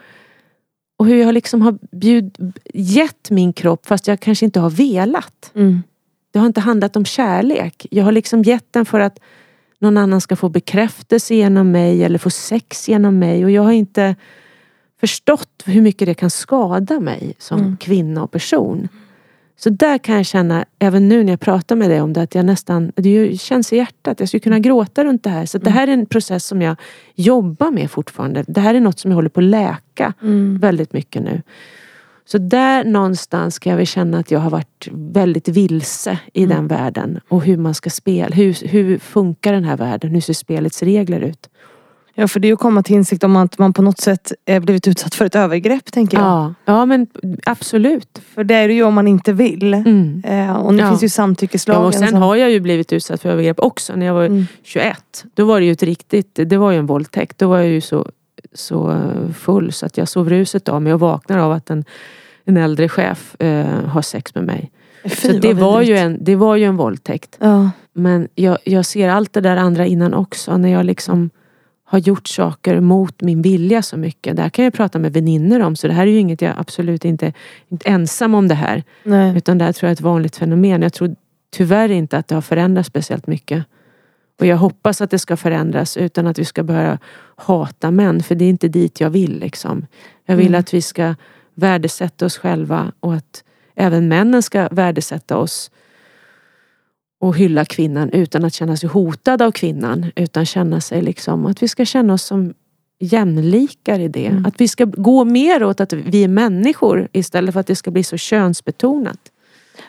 och 0.97 1.05
hur 1.05 1.15
jag 1.15 1.33
liksom 1.33 1.61
har 1.61 1.77
bjud, 1.91 2.53
gett 2.73 3.29
min 3.29 3.53
kropp 3.53 3.85
fast 3.85 4.07
jag 4.07 4.19
kanske 4.19 4.45
inte 4.45 4.59
har 4.59 4.69
velat. 4.69 5.51
Mm. 5.55 5.83
Det 6.33 6.39
har 6.39 6.45
inte 6.45 6.61
handlat 6.61 6.95
om 6.95 7.05
kärlek. 7.05 7.85
Jag 7.91 8.03
har 8.03 8.11
liksom 8.11 8.41
gett 8.43 8.73
den 8.73 8.85
för 8.85 8.99
att 8.99 9.19
någon 9.79 9.97
annan 9.97 10.21
ska 10.21 10.35
få 10.35 10.49
bekräftelse 10.49 11.35
genom 11.35 11.71
mig 11.71 12.03
eller 12.03 12.19
få 12.19 12.29
sex 12.29 12.89
genom 12.89 13.19
mig. 13.19 13.45
Och 13.45 13.51
jag 13.51 13.61
har 13.61 13.71
inte 13.71 14.15
förstått 14.99 15.63
hur 15.65 15.81
mycket 15.81 16.05
det 16.07 16.13
kan 16.13 16.29
skada 16.29 16.99
mig 16.99 17.33
som 17.39 17.59
Mm. 17.59 17.77
kvinna 17.77 18.23
och 18.23 18.31
person. 18.31 18.87
Så 19.57 19.69
där 19.69 19.97
kan 19.97 20.15
jag 20.15 20.25
känna, 20.25 20.65
även 20.79 21.09
nu 21.09 21.23
när 21.23 21.33
jag 21.33 21.39
pratar 21.39 21.75
med 21.75 21.89
dig 21.89 22.01
om 22.01 22.13
det, 22.13 22.21
att 22.21 22.35
jag 22.35 22.45
nästan, 22.45 22.91
det 22.95 23.41
känns 23.41 23.73
i 23.73 23.77
hjärtat. 23.77 24.19
Jag 24.19 24.29
skulle 24.29 24.41
kunna 24.41 24.59
gråta 24.59 25.03
runt 25.03 25.23
det 25.23 25.29
här. 25.29 25.45
Så 25.45 25.57
det 25.57 25.69
här 25.69 25.87
är 25.87 25.91
en 25.93 26.05
process 26.05 26.45
som 26.45 26.61
jag 26.61 26.75
jobbar 27.15 27.71
med 27.71 27.91
fortfarande. 27.91 28.43
Det 28.47 28.61
här 28.61 28.73
är 28.75 28.79
något 28.79 28.99
som 28.99 29.11
jag 29.11 29.15
håller 29.15 29.29
på 29.29 29.39
att 29.39 29.43
läka 29.45 30.13
Mm. 30.21 30.59
väldigt 30.59 30.93
mycket 30.93 31.21
nu. 31.23 31.41
Så 32.25 32.37
där 32.37 32.83
någonstans 32.83 33.55
ska 33.55 33.69
jag 33.69 33.77
väl 33.77 33.87
känna 33.87 34.19
att 34.19 34.31
jag 34.31 34.39
har 34.39 34.49
varit 34.49 34.87
väldigt 34.91 35.47
vilse 35.47 36.19
i 36.33 36.43
Mm. 36.43 36.55
den 36.57 36.67
världen. 36.67 37.19
Och 37.29 37.43
hur 37.43 37.57
man 37.57 37.73
ska 37.73 37.89
spela. 37.89 38.35
Hur, 38.35 38.67
hur 38.67 38.97
funkar 38.97 39.53
den 39.53 39.63
här 39.63 39.77
världen? 39.77 40.11
Hur 40.11 40.21
ser 40.21 40.33
spelets 40.33 40.83
regler 40.83 41.19
ut? 41.19 41.49
Ja, 42.15 42.27
för 42.27 42.39
det 42.39 42.47
är 42.49 42.53
att 42.53 42.59
komma 42.59 42.83
till 42.83 42.95
insikt 42.95 43.23
om 43.23 43.35
att 43.35 43.57
man 43.57 43.73
på 43.73 43.81
något 43.81 43.99
sätt 43.99 44.31
är 44.45 44.59
blivit 44.59 44.87
utsatt 44.87 45.15
för 45.15 45.25
ett 45.25 45.35
övergrepp, 45.35 45.91
tänker 45.91 46.17
jag. 46.17 46.25
Ja, 46.25 46.53
ja 46.65 46.85
men 46.85 47.07
absolut. 47.45 48.21
För 48.35 48.43
det 48.43 48.55
är 48.55 48.67
det 48.67 48.73
ju 48.73 48.83
om 48.83 48.93
man 48.93 49.07
inte 49.07 49.33
vill. 49.33 49.73
Mm. 49.73 50.23
Eh, 50.25 50.55
och 50.55 50.73
nu 50.73 50.81
Ja. 50.83 50.89
finns 50.89 51.03
ju 51.03 51.05
Ja, 51.05 51.09
samtyckeslagen. 51.09 51.83
och 51.85 51.93
sen 51.93 52.07
som- 52.09 52.21
har 52.21 52.35
jag 52.35 52.51
ju 52.51 52.59
blivit 52.59 52.93
utsatt 52.93 53.21
för 53.21 53.29
övergrepp 53.29 53.59
också. 53.59 53.95
När 53.95 54.05
jag 54.05 54.13
var 54.13 54.25
Mm. 54.25 54.45
21. 54.63 55.25
Då 55.33 55.45
var 55.45 55.59
det 55.59 55.65
ju 55.65 55.71
ett 55.71 55.83
riktigt, 55.83 56.39
det 56.45 56.57
var 56.57 56.71
ju 56.71 56.77
en 56.77 56.85
våldtäkt. 56.85 57.37
Då 57.37 57.47
var 57.47 57.57
jag 57.57 57.67
ju 57.67 57.81
så, 57.81 58.09
så 58.53 58.97
full 59.35 59.71
så 59.71 59.85
att 59.85 59.97
jag 59.97 60.07
sov 60.07 60.29
ruset 60.29 60.69
av 60.69 60.81
mig 60.81 60.93
och 60.93 60.99
vaknar 60.99 61.37
av 61.37 61.51
att 61.51 61.69
en, 61.69 61.85
en 62.45 62.57
äldre 62.57 62.89
chef 62.89 63.41
eh, 63.41 63.85
har 63.85 64.01
sex 64.01 64.35
med 64.35 64.43
mig. 64.43 64.71
Fy, 65.03 65.09
Så 65.09 65.37
det 65.37 65.53
var, 65.53 65.81
ju 65.81 65.97
en, 65.97 66.17
det 66.21 66.35
var 66.35 66.55
ju 66.55 66.63
en 66.63 66.77
våldtäkt. 66.77 67.37
Ja. 67.39 67.69
Men 67.93 68.27
jag, 68.35 68.57
jag 68.63 68.85
ser 68.85 69.09
allt 69.09 69.33
det 69.33 69.41
där 69.41 69.57
andra 69.57 69.85
innan 69.85 70.13
också. 70.13 70.57
När 70.57 70.69
jag 70.69 70.85
liksom 70.85 71.29
har 71.85 71.99
gjort 71.99 72.27
saker 72.27 72.79
mot 72.79 73.21
min 73.21 73.41
vilja 73.41 73.81
så 73.81 73.97
mycket. 73.97 74.35
Det 74.35 74.41
här 74.41 74.49
kan 74.49 74.65
jag 74.65 74.73
prata 74.73 74.99
med 74.99 75.13
vänner 75.13 75.59
om. 75.59 75.75
Så 75.75 75.87
det 75.87 75.93
här 75.93 76.07
är 76.07 76.11
ju 76.11 76.17
inget 76.17 76.41
jag 76.41 76.53
absolut 76.57 77.05
inte, 77.05 77.33
inte 77.69 77.89
ensam 77.89 78.35
om 78.35 78.47
det 78.47 78.55
här. 78.55 78.83
Nej. 79.03 79.37
Utan 79.37 79.57
det 79.57 79.65
här 79.65 79.73
tror 79.73 79.87
jag 79.87 79.91
är 79.91 79.93
ett 79.93 80.01
vanligt 80.01 80.35
fenomen. 80.35 80.81
Jag 80.81 80.93
tror 80.93 81.15
tyvärr 81.51 81.91
inte 81.91 82.17
att 82.17 82.27
det 82.27 82.35
har 82.35 82.41
förändrats 82.41 82.87
speciellt 82.87 83.27
mycket. 83.27 83.63
Och 84.39 84.45
jag 84.45 84.57
hoppas 84.57 85.01
att 85.01 85.11
det 85.11 85.19
ska 85.19 85.37
förändras 85.37 85.97
utan 85.97 86.27
att 86.27 86.39
vi 86.39 86.45
ska 86.45 86.63
börja 86.63 86.99
hata 87.35 87.91
män. 87.91 88.23
För 88.23 88.35
det 88.35 88.45
är 88.45 88.49
inte 88.49 88.67
dit 88.67 88.99
jag 88.99 89.09
vill. 89.09 89.39
Liksom. 89.39 89.85
Jag 90.25 90.35
vill 90.35 90.47
Mm. 90.47 90.59
att 90.59 90.73
vi 90.73 90.81
ska 90.81 91.15
värdesätta 91.55 92.25
oss 92.25 92.37
själva 92.37 92.91
och 92.99 93.13
att 93.13 93.43
även 93.75 94.07
männen 94.07 94.43
ska 94.43 94.67
värdesätta 94.71 95.37
oss 95.37 95.71
och 97.19 97.37
hylla 97.37 97.65
kvinnan 97.65 98.09
utan 98.09 98.45
att 98.45 98.53
känna 98.53 98.77
sig 98.77 98.89
hotad 98.89 99.41
av 99.41 99.51
kvinnan. 99.51 100.11
Utan 100.15 100.45
känna 100.45 100.81
sig 100.81 101.01
liksom 101.01 101.45
att 101.45 101.63
vi 101.63 101.67
ska 101.67 101.85
känna 101.85 102.13
oss 102.13 102.23
som 102.23 102.53
jämlikar 102.99 103.99
i 103.99 104.07
det. 104.07 104.27
Mm. 104.27 104.45
Att 104.45 104.61
vi 104.61 104.67
ska 104.67 104.85
gå 104.85 105.23
mer 105.25 105.63
åt 105.63 105.79
att 105.81 105.93
vi 105.93 106.23
är 106.23 106.27
människor 106.27 107.07
istället 107.11 107.53
för 107.53 107.59
att 107.59 107.67
det 107.67 107.75
ska 107.75 107.91
bli 107.91 108.03
så 108.03 108.17
könsbetonat. 108.17 109.19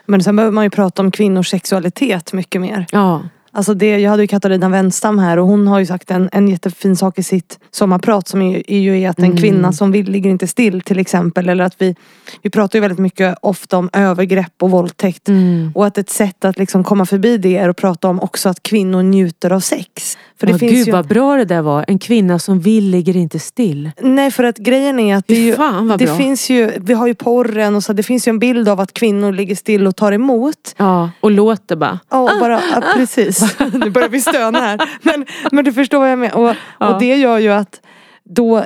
Men 0.06 0.22
sen 0.22 0.36
behöver 0.36 0.52
man 0.52 0.64
ju 0.64 0.70
prata 0.70 1.02
om 1.02 1.10
kvinnors 1.10 1.50
sexualitet 1.50 2.32
mycket 2.32 2.60
mer. 2.60 2.86
Ja, 2.92 3.22
Alltså 3.54 3.74
det, 3.74 3.98
jag 3.98 4.10
hade 4.10 4.22
ju 4.22 4.26
Katarina 4.26 4.68
Wenstam 4.68 5.18
här 5.18 5.36
och 5.38 5.46
hon 5.46 5.66
har 5.66 5.78
ju 5.78 5.86
sagt 5.86 6.10
en, 6.10 6.28
en 6.32 6.48
jättefin 6.48 6.96
sak 6.96 7.18
i 7.18 7.22
sitt 7.22 7.58
sommarprat 7.70 8.28
som 8.28 8.42
är, 8.42 8.70
är 8.70 8.78
ju 8.78 9.00
är 9.00 9.10
att 9.10 9.18
en 9.18 9.24
Mm. 9.24 9.36
kvinna 9.36 9.72
som 9.72 9.92
vill 9.92 10.06
ligger 10.10 10.30
inte 10.30 10.46
still 10.46 10.80
till 10.80 10.98
exempel. 10.98 11.48
Eller 11.48 11.64
att 11.64 11.74
vi, 11.78 11.94
vi 12.42 12.50
pratar 12.50 12.76
ju 12.76 12.80
väldigt 12.80 12.98
mycket 12.98 13.36
ofta 13.42 13.78
om 13.78 13.90
övergrepp 13.92 14.52
och 14.62 14.70
våldtäkt. 14.70 15.28
mm. 15.28 15.72
Och 15.74 15.86
att 15.86 15.98
ett 15.98 16.10
sätt 16.10 16.44
att 16.44 16.58
liksom 16.58 16.84
komma 16.84 17.06
förbi 17.06 17.36
det 17.38 17.56
är 17.56 17.68
att 17.68 17.76
prata 17.76 18.08
om 18.08 18.20
också 18.20 18.48
att 18.48 18.62
kvinnor 18.62 19.02
njuter 19.02 19.52
av 19.52 19.60
sex. 19.60 20.18
För 20.40 20.46
det 20.46 20.52
Ja, 20.52 20.58
finns 20.58 20.72
Gud 20.72 20.86
ju... 20.86 20.92
vad 20.92 21.06
bra 21.06 21.36
det 21.36 21.44
där 21.44 21.62
var. 21.62 21.84
En 21.88 21.98
kvinna 21.98 22.38
som 22.38 22.60
vill 22.60 22.90
ligger 22.90 23.16
inte 23.16 23.38
still. 23.38 23.90
Nej 24.02 24.30
för 24.30 24.44
att 24.44 24.56
grejen 24.56 24.98
är 25.00 25.16
att 25.16 25.26
det, 25.26 25.34
ju, 25.34 25.56
det 25.98 26.16
finns 26.16 26.50
ju, 26.50 26.70
vi 26.76 26.94
har 26.94 27.06
ju 27.06 27.14
porren 27.14 27.76
och 27.76 27.84
så 27.84 27.92
det 27.92 28.02
finns 28.02 28.28
ju 28.28 28.30
en 28.30 28.38
bild 28.38 28.68
av 28.68 28.80
att 28.80 28.92
kvinnor 28.94 29.32
ligger 29.32 29.56
still 29.56 29.86
och 29.86 29.96
tar 29.96 30.12
emot. 30.12 30.74
Ja, 30.76 31.10
och 31.20 31.30
låter 31.30 31.76
bara. 31.76 31.98
Ja, 32.10 32.20
och 32.22 32.40
bara, 32.40 32.60
ja, 32.74 32.82
precis. 32.96 33.43
Nu 33.72 33.90
börjar 33.90 34.08
vi 34.08 34.20
stöna 34.20 34.60
här. 34.60 34.80
Men, 35.02 35.26
men 35.52 35.64
du 35.64 35.72
förstår 35.72 35.98
vad 35.98 36.10
jag 36.10 36.18
menar. 36.18 36.36
Och, 36.50 36.54
Ja. 36.80 36.94
och 36.94 37.00
det 37.00 37.16
gör 37.16 37.38
ju 37.38 37.48
att 37.52 37.80
då, 38.24 38.64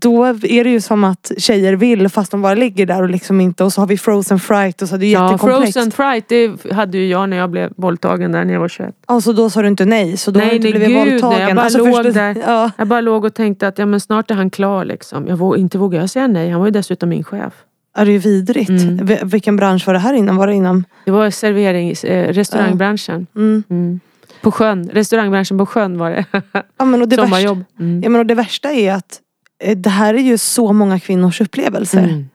då 0.00 0.24
är 0.24 0.64
det 0.64 0.70
ju 0.70 0.80
som 0.80 1.04
att 1.04 1.32
tjejer 1.38 1.72
vill 1.76 2.08
fast 2.08 2.30
de 2.30 2.42
bara 2.42 2.54
ligger 2.54 2.86
där 2.86 3.02
och 3.02 3.10
liksom 3.10 3.40
inte. 3.40 3.64
Och 3.64 3.72
så 3.72 3.80
har 3.80 3.86
vi 3.86 3.98
frozen 3.98 4.38
fright 4.40 4.82
och 4.82 4.88
så 4.88 4.96
det 4.96 5.06
är 5.06 5.10
Ja, 5.12 5.32
jättekomplext. 5.32 5.74
frozen 5.74 5.90
fright 5.90 6.28
det 6.28 6.72
hade 6.72 6.98
ju 6.98 7.08
jag 7.08 7.28
när 7.28 7.36
jag 7.36 7.50
blev 7.50 7.72
våldtagen 7.76 8.32
där 8.32 8.44
när 8.44 8.52
jag 8.52 8.60
var 8.60 8.68
21. 8.68 8.94
Och 9.06 9.22
så 9.22 9.32
då 9.32 9.50
sa 9.50 9.62
du 9.62 9.68
inte 9.68 9.84
nej. 9.84 10.16
Så 10.16 10.30
då 10.30 10.40
har 10.40 10.46
Nej, 10.46 10.58
du 10.58 10.68
inte 10.68 10.78
nej, 10.78 10.88
blivit 10.88 11.04
gud, 11.04 11.12
våldtagen. 11.12 11.38
nej, 11.38 11.46
jag 11.48 11.56
bara 11.56 11.62
Alltså, 11.64 11.78
låg 11.78 11.86
förstår- 11.96 12.12
där. 12.12 12.36
Ja. 12.46 12.70
Jag 12.78 12.86
bara 12.86 13.00
låg 13.00 13.24
och 13.24 13.34
tänkte 13.34 13.68
att 13.68 13.78
ja, 13.78 13.86
men 13.86 14.00
snart 14.00 14.30
är 14.30 14.34
han 14.34 14.50
klar 14.50 14.84
liksom. 14.84 15.26
Jag 15.28 15.36
våg, 15.36 15.56
inte 15.58 15.78
vågade 15.78 16.02
jag 16.02 16.10
säga 16.10 16.26
nej. 16.26 16.50
Han 16.50 16.60
var 16.60 16.66
ju 16.66 16.72
dessutom 16.72 17.08
min 17.08 17.24
chef. 17.24 17.52
Ja, 17.96 18.04
det 18.04 18.10
är 18.10 18.12
ju 18.12 18.18
vidrigt. 18.18 18.70
Mm. 18.70 19.06
Vi- 19.06 19.20
Vilken 19.24 19.56
bransch 19.56 19.86
var 19.86 19.94
det 19.94 20.00
här 20.00 20.14
innan? 20.14 20.36
Var 20.36 20.46
det 20.46 20.54
inom? 20.54 20.84
Det 21.04 21.10
var 21.10 21.30
serverings, 21.30 22.04
eh, 22.04 22.32
restaurangbranschen. 22.32 23.26
Mm. 23.36 23.62
Mm. 23.70 24.00
På 24.42 24.50
sjön. 24.52 24.88
Restaurangbranschen 24.92 25.58
på 25.58 25.66
sjön 25.66 25.98
var 25.98 26.10
det. 26.10 26.24
Ja, 26.76 26.84
men 26.84 27.02
och 27.02 27.08
det, 27.08 27.16
värsta, 27.16 27.26
Sommarjobb. 27.26 27.64
Mm. 27.80 28.02
ja, 28.02 28.08
men 28.10 28.18
och 28.20 28.26
det 28.26 28.34
värsta 28.34 28.70
är 28.72 28.92
att 28.92 29.20
eh, 29.64 29.76
det 29.76 29.90
här 29.90 30.14
är 30.14 30.18
ju 30.18 30.38
så 30.38 30.72
många 30.72 31.00
kvinnors 31.00 31.40
upplevelser. 31.40 32.04
Mm. 32.04 32.28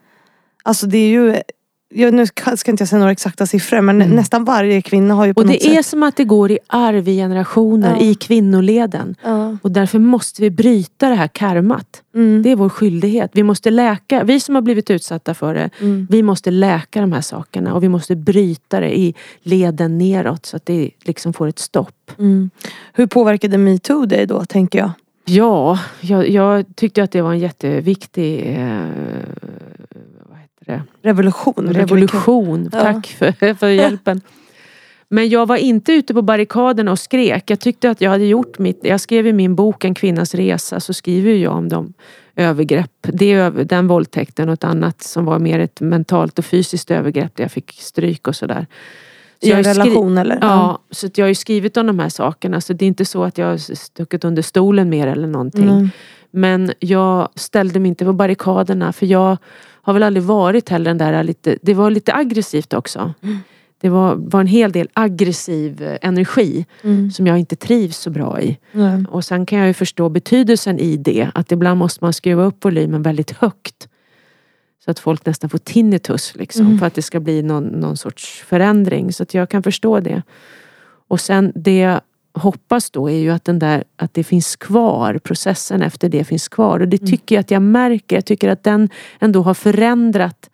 Alltså 0.64 0.88
det 0.88 0.97
är 0.97 1.10
ju, 1.10 1.36
jag, 1.94 2.14
nu 2.14 2.26
ska 2.26 2.58
ska 2.58 2.72
inte 2.72 2.82
jag 2.82 2.90
säga 2.90 3.00
några 3.00 3.12
exakta 3.12 3.46
siffror 3.46 3.82
men 3.82 4.02
Mm. 4.02 4.16
nästan 4.16 4.44
varje 4.46 4.82
kvinna 4.82 5.14
har 5.14 5.26
ju 5.26 5.34
på 5.34 5.42
Och 5.42 5.48
det 5.48 5.66
är 5.66 5.76
sätt... 5.76 5.86
som 5.86 6.04
att 6.04 6.16
det 6.16 6.24
går 6.24 6.52
i 6.52 6.60
arv 6.68 7.08
i 7.08 7.16
generationer, 7.18 7.96
Ja. 8.00 8.02
i 8.06 8.16
kvinnoleden. 8.16 9.16
Ja. 9.24 9.58
Och 9.62 9.72
därför 9.72 10.00
måste 10.00 10.42
vi 10.42 10.50
bryta 10.50 11.10
det 11.10 11.16
här 11.16 11.28
karmat. 11.28 12.02
Mm. 12.16 12.44
Det 12.44 12.52
är 12.52 12.56
vår 12.56 12.70
skyldighet. 12.70 13.32
Vi 13.34 13.44
måste 13.44 13.72
läka, 13.72 14.24
vi 14.24 14.40
som 14.40 14.56
har 14.56 14.62
blivit 14.62 14.90
utsatta 14.90 15.34
för 15.34 15.54
det, 15.54 15.70
Mm. 15.82 16.08
vi 16.10 16.24
måste 16.24 16.52
läka 16.52 17.02
de 17.02 17.12
här 17.12 17.22
sakerna 17.22 17.74
och 17.74 17.84
vi 17.84 17.90
måste 17.90 18.16
bryta 18.16 18.80
det 18.80 19.00
i 19.00 19.14
leden 19.44 19.98
neråt 19.98 20.46
så 20.46 20.58
att 20.58 20.66
det 20.66 20.90
liksom 21.04 21.34
får 21.34 21.48
ett 21.48 21.60
stopp. 21.60 22.12
Mm. 22.20 22.50
Hur 22.94 23.08
påverkade 23.08 23.58
metoo 23.58 24.06
dig 24.06 24.26
då 24.26 24.46
tänker 24.46 24.80
jag? 24.80 24.92
Ja, 25.26 25.80
jag, 26.02 26.30
jag 26.30 26.66
tyckte 26.76 27.04
att 27.04 27.12
det 27.12 27.22
var 27.22 27.32
en 27.32 27.40
jätteviktig 27.40 28.56
eh, 28.58 28.80
det? 30.70 30.84
Revolution? 31.02 31.74
revolution. 31.74 32.70
Ja. 32.74 32.82
Tack 32.82 33.08
för, 33.08 33.54
för 33.54 33.68
hjälpen. 33.68 34.22
Men 35.10 35.30
jag 35.30 35.46
var 35.46 35.58
inte 35.58 35.94
ute 35.94 36.14
på 36.14 36.22
barrikaderna 36.22 36.92
och 36.92 37.00
skrek. 37.00 37.50
Jag 37.50 37.60
tyckte 37.60 37.90
att 37.90 38.02
jag 38.02 38.12
hade 38.12 38.26
gjort 38.26 38.60
mitt. 38.60 38.80
Jag 38.84 39.02
skrev 39.02 39.28
i 39.28 39.34
min 39.34 39.56
bok 39.56 39.86
En 39.86 39.94
kvinnas 39.94 40.36
resa 40.36 40.80
så 40.80 40.94
skriver 40.94 41.34
jag 41.34 41.54
om 41.54 41.70
de 41.70 41.94
övergrepp. 42.36 42.92
Det, 43.02 43.50
den 43.50 43.88
våldtäkten 43.88 44.50
och 44.50 44.54
ett 44.54 44.64
annat 44.64 45.02
som 45.02 45.26
var 45.26 45.40
mer 45.40 45.60
ett 45.60 45.82
mentalt 45.82 46.40
och 46.40 46.46
fysiskt 46.46 46.92
övergrepp 46.92 47.36
där 47.36 47.44
jag 47.44 47.52
fick 47.52 47.72
stryk 47.72 48.28
och 48.28 48.36
sådär. 48.36 48.68
Så 49.42 49.48
I 49.48 49.52
en 49.52 49.64
relation 49.64 50.18
eller? 50.18 50.38
Ja, 50.42 50.80
så 50.92 51.08
jag 51.16 51.26
har 51.26 51.30
ju 51.30 51.36
skrivit 51.36 51.78
om 51.78 51.88
de 51.88 52.00
här 52.00 52.10
sakerna. 52.10 52.62
Så 52.62 52.74
det 52.74 52.86
är 52.86 52.88
inte 52.88 53.06
så 53.06 53.24
att 53.24 53.38
jag 53.38 53.46
har 53.46 53.58
stuckit 53.76 54.24
under 54.26 54.42
stolen 54.42 54.90
mer 54.90 55.08
eller 55.08 55.28
någonting. 55.28 55.70
Mm. 55.70 55.90
Men 56.32 56.72
jag 56.80 57.30
ställde 57.36 57.80
mig 57.80 57.90
inte 57.90 58.06
på 58.06 58.14
barrikaderna 58.14 58.94
för 58.94 59.06
jag 59.06 59.38
har 59.82 59.94
väl 59.94 60.04
aldrig 60.04 60.24
varit 60.24 60.70
heller 60.70 60.90
den 60.90 60.98
där 60.98 61.24
lite, 61.24 61.58
det 61.62 61.74
var 61.74 61.92
lite 61.92 62.14
aggressivt 62.14 62.74
också. 62.74 63.14
Mm. 63.22 63.38
Det 63.82 63.90
var, 63.90 64.16
var 64.16 64.40
en 64.40 64.48
hel 64.48 64.72
del 64.72 64.90
aggressiv 64.94 65.84
eh, 65.84 65.98
energi 66.02 66.66
Mm. 66.84 67.12
som 67.12 67.28
jag 67.28 67.40
inte 67.40 67.56
trivs 67.56 67.98
så 67.98 68.10
bra 68.10 68.42
i. 68.42 68.58
Nej. 68.72 69.06
Och 69.10 69.26
sen 69.26 69.46
kan 69.46 69.60
jag 69.60 69.68
ju 69.68 69.74
förstå 69.74 70.10
betydelsen 70.10 70.80
i 70.80 70.98
det. 70.98 71.30
Att 71.34 71.52
ibland 71.52 71.78
måste 71.80 72.04
man 72.04 72.14
skruva 72.14 72.44
upp 72.44 72.66
volymen 72.66 73.02
väldigt 73.02 73.32
högt. 73.32 73.88
Så 74.86 74.92
att 74.92 75.00
folk 75.00 75.26
nästan 75.26 75.50
får 75.50 75.58
tinnitus 75.58 76.36
liksom. 76.36 76.66
Mm. 76.66 76.80
För 76.80 76.86
att 76.86 76.94
det 76.94 77.02
ska 77.02 77.20
bli 77.20 77.42
någon, 77.44 77.64
någon 77.64 77.98
sorts 77.98 78.44
förändring. 78.48 79.14
Så 79.14 79.24
att 79.24 79.34
jag 79.34 79.50
kan 79.50 79.64
förstå 79.64 80.00
det. 80.00 80.22
Och 81.08 81.20
sen 81.20 81.52
det 81.56 82.00
hoppas 82.40 82.92
då 82.92 83.10
är 83.10 83.18
ju 83.18 83.30
att, 83.30 83.46
den 83.46 83.60
där, 83.60 83.84
att 83.98 84.14
det 84.14 84.24
finns 84.24 84.56
kvar. 84.56 85.20
Processen 85.24 85.82
efter 85.82 86.10
det 86.10 86.24
finns 86.24 86.48
kvar. 86.48 86.80
Och 86.80 86.88
det 86.88 86.98
Mm. 87.02 87.10
tycker 87.12 87.36
jag 87.36 87.40
att 87.40 87.52
jag 87.52 87.62
märker. 87.62 88.16
Jag 88.18 88.26
tycker 88.26 88.50
att 88.50 88.64
den 88.64 88.90
ändå 89.20 89.42
har 89.42 89.54
förändrat 89.54 90.50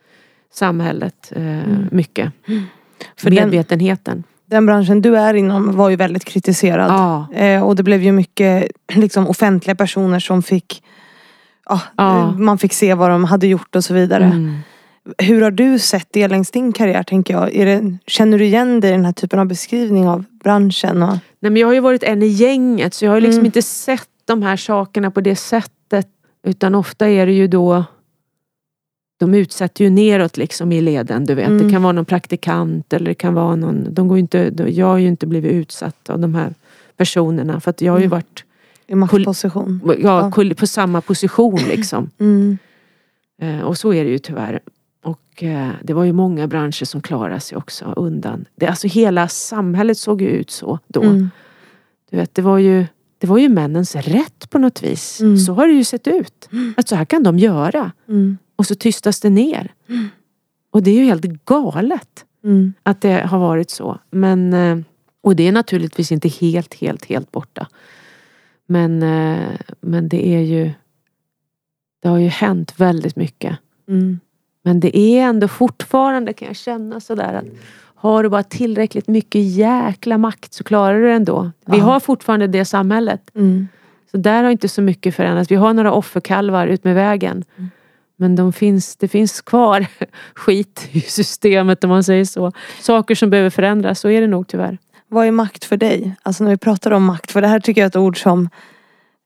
samhället 0.53 1.31
eh, 1.35 1.59
mycket. 1.91 2.31
Mm. 2.47 2.63
För 3.17 3.29
den, 3.29 3.49
Medvetenheten. 3.49 4.23
den 4.45 4.65
branschen 4.65 5.01
du 5.01 5.17
är 5.17 5.33
inom 5.33 5.75
var 5.75 5.89
ju 5.89 5.95
väldigt 5.95 6.25
kritiserad. 6.25 6.91
Ja. 6.91 7.33
Eh, 7.33 7.63
och 7.63 7.75
det 7.75 7.83
blev 7.83 8.01
ju 8.03 8.11
mycket 8.11 8.71
liksom, 8.95 9.27
offentliga 9.27 9.75
personer 9.75 10.19
som 10.19 10.43
fick 10.43 10.83
ja, 11.69 11.81
Ja. 11.97 12.17
eh, 12.19 12.31
Man 12.37 12.57
fick 12.57 12.73
se 12.73 12.93
vad 12.93 13.09
de 13.09 13.23
hade 13.23 13.47
gjort 13.47 13.75
och 13.75 13.83
så 13.83 13.93
vidare. 13.93 14.23
Mm. 14.25 14.57
Hur 15.17 15.41
har 15.41 15.51
du 15.51 15.79
sett 15.79 16.07
det 16.11 16.27
längs 16.27 16.51
din 16.51 16.71
karriär 16.73 17.03
tänker 17.03 17.33
jag? 17.33 17.51
Det, 17.53 17.97
känner 18.07 18.39
du 18.39 18.45
igen 18.45 18.79
dig 18.79 18.89
i 18.89 18.93
den 18.93 19.05
här 19.05 19.11
typen 19.13 19.39
av 19.39 19.45
beskrivning 19.45 20.07
av 20.07 20.23
branschen? 20.43 21.03
Och, 21.03 21.09
Nej, 21.39 21.51
men 21.51 21.55
jag 21.57 21.67
har 21.67 21.73
ju 21.73 21.79
varit 21.79 22.03
en 22.03 22.23
i 22.23 22.27
gänget 22.27 22.93
så 22.93 23.05
jag 23.05 23.11
har 23.11 23.21
liksom 23.21 23.39
Mm. 23.39 23.45
inte 23.45 23.61
sett 23.61 24.07
de 24.25 24.41
här 24.43 24.57
sakerna 24.57 25.11
på 25.11 25.21
det 25.21 25.35
sättet. 25.35 26.07
Utan 26.43 26.75
ofta 26.75 27.09
är 27.09 27.25
det 27.25 27.31
ju 27.33 27.47
då 27.47 27.83
de 29.17 29.33
utsätter 29.33 29.83
ju 29.83 29.89
neråt 29.89 30.37
liksom 30.37 30.71
i 30.71 30.81
leden. 30.81 31.25
Du 31.25 31.35
vet. 31.35 31.47
Mm. 31.47 31.63
Det 31.67 31.71
kan 31.73 31.83
vara 31.83 31.93
någon 31.93 32.05
praktikant 32.05 32.93
eller 32.93 33.05
det 33.05 33.13
kan 33.15 33.33
vara 33.33 33.55
någon... 33.55 33.93
De 33.93 34.07
går 34.07 34.17
inte, 34.17 34.51
jag 34.67 34.85
har 34.87 34.97
ju 34.97 35.07
inte 35.07 35.27
blivit 35.27 35.51
utsatt 35.51 36.09
av 36.09 36.19
de 36.19 36.35
här 36.35 36.53
personerna. 36.97 37.59
För 37.59 37.69
att 37.69 37.81
jag 37.81 37.91
har 37.93 37.99
ju 37.99 38.05
Mm. 38.05 38.09
varit 38.11 38.43
I 38.87 38.95
maktposition? 38.95 39.81
ja, 39.99 40.31
Ja. 40.37 40.53
på 40.57 40.67
samma 40.67 41.01
position 41.01 41.59
liksom. 41.69 42.09
Mm. 42.19 42.57
Eh, 43.41 43.59
Och 43.61 43.77
så 43.77 43.93
är 43.93 44.03
det 44.03 44.09
ju 44.09 44.19
tyvärr. 44.19 44.59
Och 45.05 45.43
eh, 45.43 45.71
det 45.83 45.93
var 45.93 46.03
ju 46.03 46.13
många 46.13 46.47
branscher 46.47 46.85
som 46.85 47.01
klarade 47.01 47.39
sig 47.39 47.57
också 47.57 47.93
undan. 47.97 48.45
Det, 48.55 48.67
alltså 48.67 48.87
hela 48.87 49.27
samhället 49.27 49.97
såg 49.97 50.21
ju 50.21 50.27
ut 50.27 50.51
så 50.51 50.79
då. 50.87 51.01
Mm. 51.03 51.29
Du 52.09 52.17
vet, 52.17 52.35
det 52.35 52.41
var 52.41 52.57
ju 52.57 52.85
det 53.17 53.27
var 53.27 53.37
ju 53.37 53.49
männens 53.49 53.95
rätt 53.95 54.49
på 54.49 54.59
något 54.59 54.83
vis. 54.83 55.21
Mm. 55.21 55.37
Så 55.37 55.53
har 55.53 55.67
det 55.67 55.73
ju 55.73 55.83
sett 55.83 56.07
ut. 56.07 56.49
Att 56.77 56.87
så 56.87 56.95
här 56.95 57.05
kan 57.05 57.23
de 57.23 57.39
göra. 57.39 57.91
Mm. 58.07 58.37
Och 58.55 58.65
så 58.65 58.75
tystas 58.75 59.19
det 59.19 59.29
ner. 59.29 59.73
Och 60.71 60.83
det 60.83 60.91
är 60.91 60.95
ju 60.95 61.05
helt 61.05 61.25
galet 61.45 62.25
Mm. 62.43 62.73
att 62.83 63.01
det 63.01 63.25
har 63.25 63.39
varit 63.39 63.69
så. 63.69 63.99
Men, 64.11 64.53
eh, 64.53 64.77
och 65.21 65.35
det 65.35 65.47
är 65.47 65.51
naturligtvis 65.51 66.11
inte 66.11 66.27
helt, 66.29 66.73
helt, 66.73 67.05
helt 67.05 67.31
borta. 67.31 67.67
Men, 68.67 69.03
eh, 69.03 69.59
men 69.81 70.09
det 70.09 70.27
är 70.27 70.41
ju 70.41 70.71
Det 71.99 72.09
har 72.09 72.17
ju 72.17 72.27
hänt 72.27 72.73
väldigt 72.77 73.15
mycket. 73.15 73.57
Mm. 73.87 74.19
Men 74.65 74.79
det 74.79 74.97
är 74.97 75.21
ändå 75.21 75.47
fortfarande 75.47 76.33
kan 76.33 76.47
jag 76.47 76.57
känna 76.57 76.99
sådär 76.99 77.33
att 77.33 77.45
har 77.95 78.23
du 78.23 78.29
bara 78.29 78.43
tillräckligt 78.43 79.07
mycket 79.07 79.41
jäkla 79.41 80.17
makt 80.17 80.53
så 80.53 80.63
klarar 80.63 80.99
du 80.99 81.05
det 81.05 81.13
ändå. 81.13 81.51
Vi 81.65 81.77
Ja. 81.77 81.83
har 81.83 81.99
fortfarande 81.99 82.47
det 82.47 82.65
samhället. 82.65 83.21
Mm. 83.35 83.67
Så 84.11 84.17
där 84.17 84.43
har 84.43 84.51
inte 84.51 84.67
så 84.67 84.81
mycket 84.81 85.15
förändrats. 85.15 85.51
Vi 85.51 85.55
har 85.55 85.73
några 85.73 85.93
offerkalvar 85.93 86.67
ut 86.67 86.83
med 86.83 86.95
vägen. 86.95 87.43
Mm. 87.57 87.69
Men 88.17 88.35
de 88.35 88.53
finns, 88.53 88.95
det 88.95 89.07
finns 89.07 89.41
kvar 89.41 89.85
skit 90.35 90.87
i 90.91 91.01
systemet 91.01 91.83
om 91.83 91.89
man 91.89 92.03
säger 92.03 92.25
så. 92.25 92.51
Saker 92.81 93.15
som 93.15 93.29
behöver 93.29 93.49
förändras, 93.49 93.99
så 93.99 94.09
är 94.09 94.21
det 94.21 94.27
nog 94.27 94.47
tyvärr. 94.47 94.77
Vad 95.07 95.27
är 95.27 95.31
makt 95.31 95.65
för 95.65 95.77
dig? 95.77 96.15
Alltså 96.23 96.43
när 96.43 96.51
vi 96.51 96.57
pratar 96.57 96.91
om 96.91 97.03
makt, 97.05 97.31
för 97.31 97.41
det 97.41 97.47
här 97.47 97.59
tycker 97.59 97.81
jag 97.81 97.85
är 97.85 97.89
ett 97.89 97.95
ord 97.95 98.21
som 98.21 98.49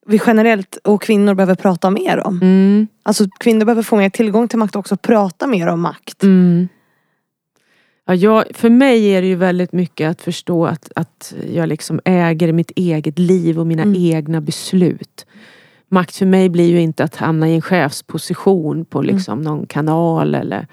vi 0.10 0.22
generellt 0.28 0.78
och 0.84 1.02
kvinnor 1.02 1.34
behöver 1.34 1.56
prata 1.56 1.90
mer 1.90 2.28
om. 2.28 2.36
Mm. 2.42 2.88
Alltså 3.04 3.26
kvinnor 3.40 3.66
behöver 3.66 3.84
få 3.84 3.96
mer 3.96 4.10
tillgång 4.10 4.48
till 4.48 4.60
makt 4.60 4.76
och 4.76 4.80
också 4.80 4.98
prata 4.98 5.48
mer 5.48 5.68
om 5.68 5.82
makt. 5.82 6.24
Mm. 6.24 6.68
Ja, 8.06 8.16
jag, 8.16 8.44
för 8.54 8.70
mig 8.70 9.06
är 9.06 9.22
det 9.22 9.28
ju 9.28 9.36
väldigt 9.36 9.74
mycket 9.74 10.10
att 10.10 10.22
förstå 10.22 10.66
att, 10.66 10.92
att 10.96 11.34
jag 11.54 11.70
liksom 11.70 12.00
äger 12.06 12.52
mitt 12.52 12.72
eget 12.76 13.20
liv 13.20 13.60
och 13.60 13.68
mina 13.68 13.84
Mm. 13.84 13.96
egna 14.02 14.42
beslut. 14.42 15.26
Makt 15.92 16.16
för 16.16 16.26
mig 16.26 16.50
blir 16.50 16.70
ju 16.70 16.82
inte 16.82 17.04
att 17.04 17.16
hamna 17.16 17.50
i 17.50 17.56
en 17.56 17.62
chefsposition 17.62 18.86
på 18.86 19.02
liksom 19.02 19.42
någon 19.42 19.66
kanal 19.66 20.36
eller 20.36 20.68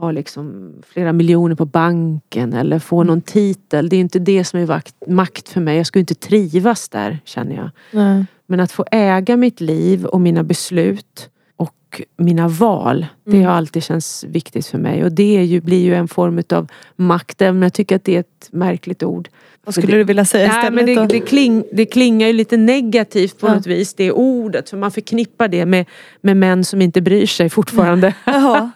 ha 0.00 0.12
liksom 0.12 0.74
flera 0.86 1.12
miljoner 1.12 1.54
på 1.54 1.64
banken 1.64 2.52
eller 2.52 2.78
få 2.78 3.02
någon 3.02 3.20
titel. 3.20 3.88
Det 3.88 3.96
är 3.96 4.00
inte 4.00 4.18
det 4.18 4.44
som 4.44 4.60
är 4.60 4.82
makt 5.10 5.48
för 5.48 5.60
mig. 5.60 5.76
Jag 5.76 5.86
skulle 5.86 6.00
inte 6.00 6.14
trivas 6.14 6.88
där 6.88 7.18
känner 7.24 7.56
jag. 7.56 7.70
Nej. 7.92 8.24
Men 8.46 8.60
att 8.60 8.72
få 8.72 8.84
äga 8.90 9.36
mitt 9.36 9.60
liv 9.60 10.04
och 10.04 10.20
mina 10.20 10.42
beslut 10.42 11.30
och 11.56 11.74
mina 12.16 12.48
val. 12.48 13.06
Det 13.24 13.30
Mm. 13.36 13.44
har 13.46 13.52
alltid 13.52 13.82
känts 13.82 14.24
viktigt 14.24 14.66
för 14.66 14.78
mig. 14.78 15.04
Och 15.04 15.12
det 15.12 15.36
är 15.38 15.42
ju, 15.42 15.60
blir 15.60 15.84
ju 15.84 15.94
en 15.94 16.08
form 16.08 16.42
av 16.52 16.68
makt. 16.96 17.42
Även 17.42 17.62
jag 17.62 17.72
tycker 17.72 17.96
att 17.96 18.04
det 18.04 18.16
är 18.16 18.20
ett 18.20 18.48
märkligt 18.50 19.02
ord. 19.02 19.28
Vad 19.64 19.74
skulle 19.74 19.96
du 19.96 20.04
vilja 20.04 20.24
säga 20.24 20.48
Nej, 20.48 20.58
istället 20.58 20.86
men 20.86 21.08
det, 21.08 21.14
det, 21.18 21.20
kling, 21.26 21.64
det 21.72 21.86
klingar 21.86 22.26
ju 22.26 22.32
lite 22.32 22.56
negativt 22.56 23.38
på 23.40 23.46
Ja. 23.48 23.54
något 23.54 23.66
vis, 23.66 23.94
det 23.94 24.12
ordet. 24.12 24.70
För 24.70 24.76
man 24.76 24.90
förknippar 24.90 25.48
det 25.48 25.66
med, 25.66 25.86
med 26.20 26.36
män 26.36 26.64
som 26.64 26.82
inte 26.82 27.00
bryr 27.00 27.26
sig 27.26 27.50
fortfarande. 27.50 28.14
Jaha. 28.26 28.70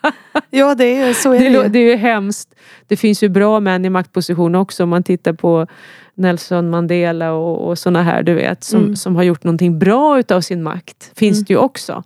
Ja 0.51 0.75
det 0.75 0.97
är 0.97 1.13
så 1.15 1.33
är 1.35 1.39
det, 1.51 1.63
Det, 1.63 1.69
det 1.69 1.79
är 1.79 1.91
ju 1.91 1.97
hemskt. 1.97 2.55
Det 2.87 2.97
finns 2.97 3.23
ju 3.23 3.29
bra 3.29 3.61
män 3.61 3.85
i 3.85 3.91
maktposition 3.91 4.55
också 4.55 4.83
om 4.83 4.89
man 4.89 5.03
tittar 5.03 5.33
på 5.33 5.67
Nelson 6.15 6.71
Mandela 6.71 7.33
och, 7.33 7.69
och 7.69 7.79
såna 7.79 8.03
här 8.03 8.23
du 8.23 8.35
vet 8.35 8.65
som, 8.65 8.81
Mm. 8.83 8.97
som 8.97 9.17
har 9.17 9.23
gjort 9.23 9.45
någonting 9.45 9.79
bra 9.79 10.19
utav 10.19 10.41
sin 10.41 10.63
makt. 10.63 11.11
Finns 11.17 11.37
Mm. 11.39 11.45
det 11.49 11.53
ju 11.53 11.59
också. 11.59 12.03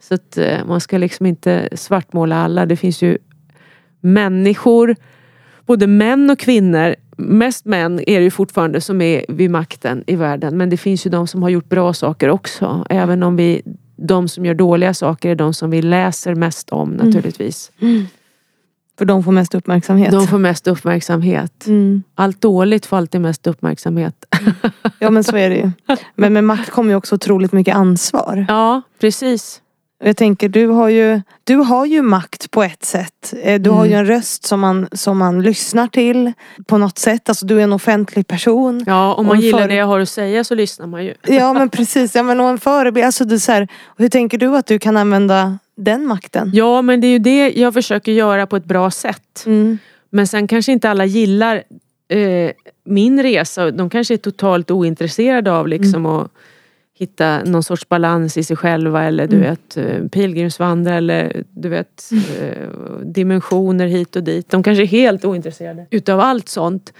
Så 0.00 0.14
att 0.14 0.38
man 0.66 0.80
ska 0.80 0.98
liksom 0.98 1.26
inte 1.26 1.68
svartmåla 1.72 2.36
alla. 2.36 2.66
Det 2.66 2.76
finns 2.76 3.02
ju 3.02 3.18
människor, 4.00 4.96
både 5.66 5.86
män 5.86 6.30
och 6.30 6.38
kvinnor. 6.38 6.94
Mest 7.16 7.64
män 7.64 8.00
är 8.06 8.18
det 8.18 8.24
ju 8.24 8.30
fortfarande 8.30 8.80
som 8.80 9.00
är 9.00 9.24
vid 9.28 9.50
makten 9.50 10.04
i 10.06 10.16
världen. 10.16 10.56
Men 10.56 10.70
det 10.70 10.76
finns 10.76 11.06
ju 11.06 11.10
de 11.10 11.26
som 11.26 11.42
har 11.42 11.50
gjort 11.50 11.68
bra 11.68 11.92
saker 11.92 12.28
också. 12.28 12.86
Även 12.90 13.22
om 13.22 13.36
vi, 13.36 13.62
de 13.96 14.28
som 14.28 14.46
gör 14.46 14.54
dåliga 14.54 14.94
saker 14.94 15.30
är 15.30 15.34
de 15.34 15.54
som 15.54 15.70
vi 15.70 15.82
läser 15.82 16.34
mest 16.34 16.70
om 16.70 16.90
naturligtvis. 16.90 17.72
För 18.98 19.04
de 19.04 19.24
får 19.24 19.32
mest 19.32 19.54
uppmärksamhet. 19.54 20.12
De 20.12 20.26
får 20.26 20.38
mest 20.38 20.66
uppmärksamhet. 20.66 21.66
Mm. 21.66 22.02
Allt 22.14 22.40
dåligt 22.40 22.86
får 22.86 22.96
alltid 22.96 23.20
mest 23.20 23.46
uppmärksamhet. 23.46 24.24
Ja 24.98 25.10
men 25.10 25.24
så 25.24 25.36
är 25.36 25.50
det 25.50 25.56
ju. 25.56 25.70
Men 26.14 26.32
med 26.32 26.44
makt 26.44 26.70
kommer 26.70 26.90
ju 26.90 26.96
också 26.96 27.14
otroligt 27.14 27.52
mycket 27.52 27.76
ansvar. 27.76 28.46
Ja, 28.48 28.82
precis. 29.00 29.60
Och 30.02 30.08
Jag 30.08 30.16
tänker 30.16 30.48
du 30.48 30.66
har 30.66 30.88
ju, 30.88 31.20
du 31.44 31.56
har 31.56 31.86
ju 31.86 32.02
makt 32.02 32.50
på 32.50 32.62
ett 32.62 32.84
sätt. 32.84 33.34
Eh, 33.42 33.60
Du 33.60 33.70
har 33.70 33.84
ju 33.84 33.92
Mm. 33.92 34.00
en 34.00 34.06
röst 34.06 34.44
som 34.44 34.60
man, 34.60 34.88
som 34.92 35.18
man 35.18 35.42
lyssnar 35.42 35.86
till 35.88 36.32
på 36.66 36.78
något 36.78 36.98
sätt. 36.98 37.28
Alltså 37.28 37.46
du 37.46 37.58
är 37.58 37.64
en 37.64 37.72
offentlig 37.72 38.26
person. 38.26 38.84
Ja, 38.86 39.14
om 39.14 39.26
man 39.26 39.36
Och 39.36 39.42
gillar 39.42 39.58
för- 39.58 39.68
det 39.68 39.74
jag 39.74 39.86
har 39.86 40.00
att 40.00 40.08
säga 40.08 40.44
så 40.44 40.54
lyssnar 40.54 40.86
man 40.86 41.04
ju. 41.04 41.14
Ja 41.26 41.52
men 41.52 41.68
precis, 41.76 42.14
ja, 42.14 42.22
men 42.22 42.40
och 42.40 42.48
en 42.48 42.58
förebild. 42.58 43.06
Alltså, 43.06 43.24
du, 43.24 43.38
så 43.38 43.52
här, 43.52 43.62
och 43.84 43.98
hur 43.98 44.08
tänker 44.08 44.38
du 44.38 44.56
att 44.56 44.66
du 44.66 44.78
kan 44.78 44.96
använda 44.96 45.58
den 45.76 46.06
makten? 46.06 46.50
Ja, 46.54 46.82
men 46.82 47.00
det 47.00 47.06
är 47.06 47.12
ju 47.12 47.18
det 47.18 47.50
jag 47.50 47.74
försöker 47.74 48.12
göra 48.12 48.46
på 48.46 48.56
ett 48.56 48.64
bra 48.64 48.90
sätt. 48.90 49.42
Mm. 49.46 49.78
Men 50.10 50.26
sen 50.26 50.48
kanske 50.48 50.72
inte 50.72 50.90
alla 50.90 51.04
gillar 51.04 51.62
eh, 52.08 52.50
min 52.84 53.22
resa. 53.22 53.70
De 53.70 53.90
kanske 53.90 54.14
är 54.14 54.18
totalt 54.18 54.70
ointresserade 54.70 55.52
av 55.52 55.68
liksom 55.68 56.06
att 56.06 56.30
hitta 57.02 57.44
någon 57.44 57.62
sorts 57.62 57.88
balans 57.88 58.36
i 58.36 58.44
sig 58.44 58.56
själva 58.56 59.04
eller 59.04 59.26
du 59.26 59.36
Mm. 59.36 59.50
vet 59.50 59.76
eh, 59.76 60.08
pilgrimsvandra 60.08 60.94
eller 60.94 61.42
du 61.50 61.68
vet 61.68 62.10
eh, 62.40 62.68
dimensioner 63.04 63.86
hit 63.86 64.16
och 64.16 64.22
dit. 64.22 64.50
De 64.50 64.62
kanske 64.62 64.82
är 64.82 64.86
helt 64.86 65.24
ointresserade 65.24 65.86
utav 65.90 66.20
allt 66.20 66.48
sånt. 66.48 66.92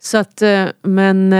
Så 0.00 0.18
att, 0.18 0.42
eh, 0.42 0.64
men 0.82 1.34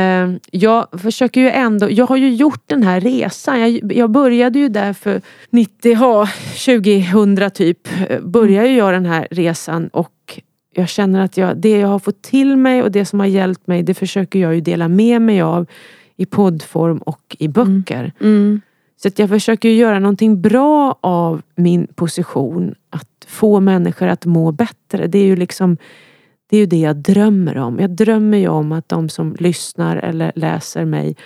jag 0.51 0.87
försöker 1.03 1.41
ju 1.41 1.51
ändå, 1.51 1.91
jag 1.91 2.07
har 2.07 2.17
ju 2.17 2.35
gjort 2.35 2.63
den 2.67 2.83
här 2.83 3.01
resan. 3.01 3.61
Jag, 3.61 3.93
jag 3.93 4.11
började 4.11 4.59
ju 4.59 4.69
där 4.69 4.93
för 4.93 5.21
90, 5.51 5.93
ja, 5.93 6.29
2000 6.67 7.51
typ. 7.51 7.79
Började 8.23 8.69
ju 8.69 8.77
jag 8.77 8.93
den 8.95 9.07
här 9.07 9.29
resan 9.31 9.89
och 9.89 10.41
jag 10.75 10.89
känner 10.89 11.25
att 11.25 11.37
jag, 11.37 11.57
det 11.57 11.79
jag 11.79 11.89
har 11.89 11.99
fått 11.99 12.23
till 12.23 12.57
mig 12.57 12.83
och 12.83 12.91
det 12.93 13.05
som 13.05 13.21
har 13.21 13.27
hjälpt 13.27 13.67
mig 13.67 13.83
det 13.83 13.95
försöker 13.95 14.39
jag 14.39 14.55
ju 14.55 14.61
dela 14.61 14.89
med 14.89 15.23
mig 15.23 15.41
av 15.41 15.67
i 16.19 16.27
poddform 16.27 16.99
och 16.99 17.37
i 17.39 17.49
böcker. 17.49 18.13
Mm. 18.21 18.61
Så 18.97 19.09
att 19.09 19.19
jag 19.19 19.29
försöker 19.29 19.69
göra 19.69 19.99
någonting 19.99 20.43
bra 20.43 20.99
av 21.01 21.43
min 21.55 21.87
position. 21.87 22.75
Att 22.91 23.27
få 23.27 23.61
människor 23.61 24.07
att 24.07 24.25
må 24.25 24.53
bättre. 24.53 25.07
Det 25.07 25.19
är 25.19 25.25
ju 25.25 25.37
liksom 25.37 25.77
det, 26.51 26.57
är 26.57 26.61
ju 26.61 26.67
det 26.67 26.81
jag 26.81 26.97
drömmer 26.97 27.59
om. 27.59 27.79
Jag 27.79 27.91
drömmer 27.91 28.39
ju 28.39 28.49
om 28.49 28.73
att 28.73 28.89
de 28.89 29.09
som 29.09 29.37
lyssnar 29.39 29.97
eller 29.97 30.33
läser 30.35 30.85
mig 30.85 31.17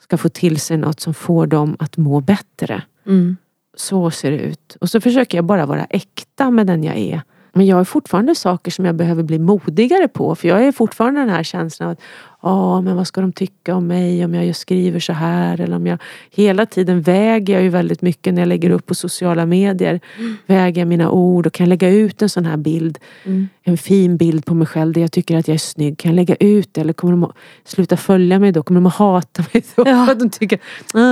ska 0.00 0.18
få 0.18 0.28
till 0.28 0.60
sig 0.60 0.76
något 0.76 1.00
som 1.00 1.14
får 1.14 1.46
dem 1.46 1.76
att 1.78 1.96
må 1.96 2.20
bättre. 2.20 2.82
Mm. 3.06 3.36
Så 3.76 4.10
ser 4.10 4.30
det 4.30 4.38
ut. 4.38 4.76
Och 4.80 4.90
så 4.90 5.00
försöker 5.00 5.38
jag 5.38 5.44
bara 5.44 5.66
vara 5.66 5.84
äkta 5.84 6.50
med 6.50 6.66
den 6.66 6.84
jag 6.84 6.96
är. 6.96 7.22
Men 7.52 7.66
jag 7.66 7.76
har 7.76 7.84
fortfarande 7.84 8.34
saker 8.34 8.70
som 8.70 8.84
jag 8.84 8.94
behöver 8.94 9.22
bli 9.22 9.38
modigare 9.38 10.08
på. 10.08 10.34
För 10.34 10.48
jag 10.48 10.64
är 10.66 10.72
fortfarande 10.72 11.20
den 11.20 11.28
här 11.28 11.42
känslan 11.42 11.88
av 11.88 11.92
att 11.92 12.00
Ja, 12.42 12.80
men 12.80 12.96
vad 12.96 13.06
ska 13.06 13.20
de 13.20 13.32
tycka 13.32 13.74
om 13.74 13.86
mig 13.86 14.24
om 14.24 14.34
jag 14.34 14.56
skriver 14.56 15.00
så 15.00 15.12
här? 15.12 15.60
Eller 15.60 15.76
om 15.76 15.86
jag... 15.86 15.98
Hela 16.30 16.66
tiden 16.66 17.02
väger 17.02 17.54
jag 17.54 17.62
ju 17.62 17.68
väldigt 17.68 18.02
mycket 18.02 18.34
när 18.34 18.42
jag 18.42 18.46
lägger 18.48 18.70
upp 18.70 18.86
på 18.86 18.94
sociala 18.94 19.46
medier. 19.46 20.00
Väger 20.46 20.80
jag 20.80 20.88
mina 20.88 21.10
ord 21.10 21.46
och 21.46 21.52
kan 21.52 21.68
lägga 21.68 21.88
ut 21.88 22.22
en 22.22 22.28
sån 22.28 22.44
här 22.44 22.56
bild. 22.56 22.98
Mm. 23.24 23.48
En 23.64 23.78
fin 23.78 24.16
bild 24.16 24.44
på 24.44 24.54
mig 24.54 24.66
själv 24.66 24.92
där 24.92 25.00
jag 25.00 25.12
tycker 25.12 25.36
att 25.36 25.48
jag 25.48 25.54
är 25.54 25.58
snygg. 25.58 25.98
Kan 25.98 26.10
jag 26.10 26.16
lägga 26.16 26.34
ut 26.34 26.68
det? 26.72 26.80
Eller 26.80 26.92
kommer 26.92 27.12
de 27.12 27.24
att 27.24 27.36
sluta 27.64 27.96
följa 27.96 28.38
mig 28.38 28.52
då? 28.52 28.62
Kommer 28.62 28.80
de 28.80 28.86
att 28.86 28.94
hata 28.94 29.44
mig 29.52 29.64
då? 29.74 29.82
Ja. 29.86 30.06
För 30.06 30.12
att 30.12 30.18
de 30.18 30.30
tycker, 30.30 30.58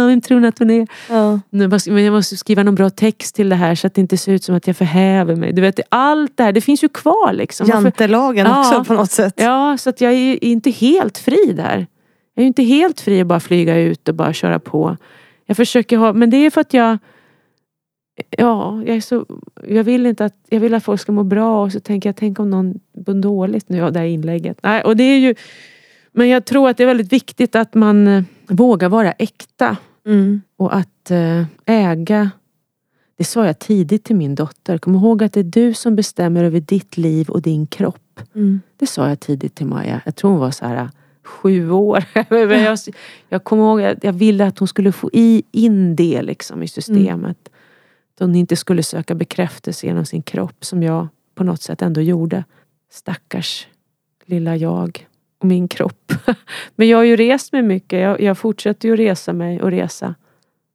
vem 0.08 0.20
tror 0.20 0.40
ni 0.40 0.48
att 0.48 0.58
hon 0.58 0.70
är? 0.70 0.86
Ja. 1.08 1.40
Men 1.50 2.04
jag 2.04 2.12
måste 2.12 2.36
skriva 2.36 2.62
någon 2.62 2.74
bra 2.74 2.90
text 2.90 3.34
till 3.34 3.48
det 3.48 3.56
här 3.56 3.74
så 3.74 3.86
att 3.86 3.94
det 3.94 4.00
inte 4.00 4.16
ser 4.16 4.32
ut 4.32 4.44
som 4.44 4.54
att 4.54 4.66
jag 4.66 4.76
förhäver 4.76 5.36
mig. 5.36 5.52
Du 5.52 5.62
vet, 5.62 5.80
allt 5.88 6.36
det 6.36 6.42
här, 6.42 6.52
det 6.52 6.60
finns 6.60 6.84
ju 6.84 6.88
kvar 6.88 7.32
liksom. 7.32 7.66
Jantelagen 7.66 8.46
Ja. 8.46 8.60
också 8.60 8.84
på 8.84 8.94
något 8.94 9.10
sätt. 9.10 9.34
Ja, 9.36 9.76
så 9.78 9.90
att 9.90 10.00
jag 10.00 10.12
är 10.12 10.44
inte 10.44 10.70
helt 10.70 11.18
fri 11.20 11.52
där. 11.52 11.86
Jag 12.34 12.42
är 12.42 12.46
inte 12.46 12.62
helt 12.62 13.00
fri 13.00 13.20
att 13.20 13.26
bara 13.26 13.40
flyga 13.40 13.78
ut 13.78 14.08
och 14.08 14.14
bara 14.14 14.32
köra 14.32 14.58
på. 14.58 14.96
Jag 15.46 15.56
försöker 15.56 15.96
ha, 15.96 16.12
men 16.12 16.30
det 16.30 16.36
är 16.36 16.50
för 16.50 16.60
att 16.60 16.74
jag 16.74 16.98
Ja, 18.30 18.82
jag 18.86 18.96
är 18.96 19.00
så 19.00 19.26
Jag 19.68 19.84
vill 19.84 20.06
inte 20.06 20.24
att 20.24 20.36
Jag 20.48 20.60
vill 20.60 20.74
att 20.74 20.84
folk 20.84 21.00
ska 21.00 21.12
må 21.12 21.24
bra 21.24 21.62
och 21.62 21.72
så 21.72 21.80
tänker 21.80 22.08
jag, 22.08 22.16
tänk 22.16 22.38
om 22.38 22.50
någon 22.50 22.80
mår 23.06 23.14
dåligt 23.14 23.68
nu 23.68 23.82
av 23.82 23.92
det 23.92 23.98
här 23.98 24.06
inlägget. 24.06 24.58
Nej, 24.62 24.82
och 24.82 24.96
det 24.96 25.04
är 25.04 25.18
ju 25.18 25.34
Men 26.12 26.28
jag 26.28 26.44
tror 26.44 26.68
att 26.68 26.76
det 26.76 26.82
är 26.82 26.86
väldigt 26.86 27.12
viktigt 27.12 27.56
att 27.56 27.74
man 27.74 28.08
eh, 28.08 28.22
vågar 28.48 28.88
vara 28.88 29.12
äkta 29.12 29.76
Mm. 30.06 30.42
och 30.56 30.76
att 30.76 31.10
eh, 31.10 31.44
äga 31.66 32.30
Det 33.18 33.24
sa 33.24 33.46
jag 33.46 33.58
tidigt 33.58 34.04
till 34.04 34.16
min 34.16 34.34
dotter. 34.34 34.78
Kom 34.78 34.94
ihåg 34.94 35.22
att 35.22 35.32
det 35.32 35.40
är 35.40 35.44
du 35.44 35.74
som 35.74 35.96
bestämmer 35.96 36.44
över 36.44 36.60
ditt 36.60 36.96
liv 36.96 37.28
och 37.28 37.42
din 37.42 37.66
kropp. 37.66 38.20
Mm. 38.34 38.60
Det 38.76 38.86
sa 38.86 39.08
jag 39.08 39.20
tidigt 39.20 39.54
till 39.54 39.66
Maja. 39.66 40.00
Jag 40.04 40.16
tror 40.16 40.30
hon 40.30 40.40
var 40.40 40.50
så 40.50 40.66
här 40.66 40.88
sju 41.30 41.70
år. 41.70 42.04
Jag, 42.30 42.78
jag 43.28 43.44
kommer 43.44 43.62
ihåg 43.62 43.82
att 43.82 44.04
jag 44.04 44.12
ville 44.12 44.46
att 44.46 44.58
hon 44.58 44.68
skulle 44.68 44.92
få 44.92 45.10
i, 45.12 45.42
in 45.52 45.96
det 45.96 46.22
liksom 46.22 46.62
i 46.62 46.68
systemet. 46.68 47.48
hon 48.18 48.34
inte 48.34 48.56
skulle 48.56 48.82
söka 48.82 49.14
bekräftelse 49.14 49.86
genom 49.86 50.04
sin 50.04 50.22
kropp 50.22 50.64
som 50.64 50.82
jag 50.82 51.08
på 51.34 51.44
något 51.44 51.62
sätt 51.62 51.82
ändå 51.82 52.00
gjorde. 52.00 52.44
Stackars 52.90 53.66
lilla 54.24 54.56
jag 54.56 55.06
och 55.38 55.46
min 55.46 55.68
kropp. 55.68 56.12
Men 56.76 56.88
jag 56.88 56.98
har 56.98 57.04
ju 57.04 57.16
rest 57.16 57.52
mig 57.52 57.62
mycket. 57.62 58.00
Jag, 58.00 58.20
jag 58.20 58.38
fortsätter 58.38 58.88
ju 58.88 58.96
resa 58.96 59.32
mig 59.32 59.62
och 59.62 59.70
resa. 59.70 60.14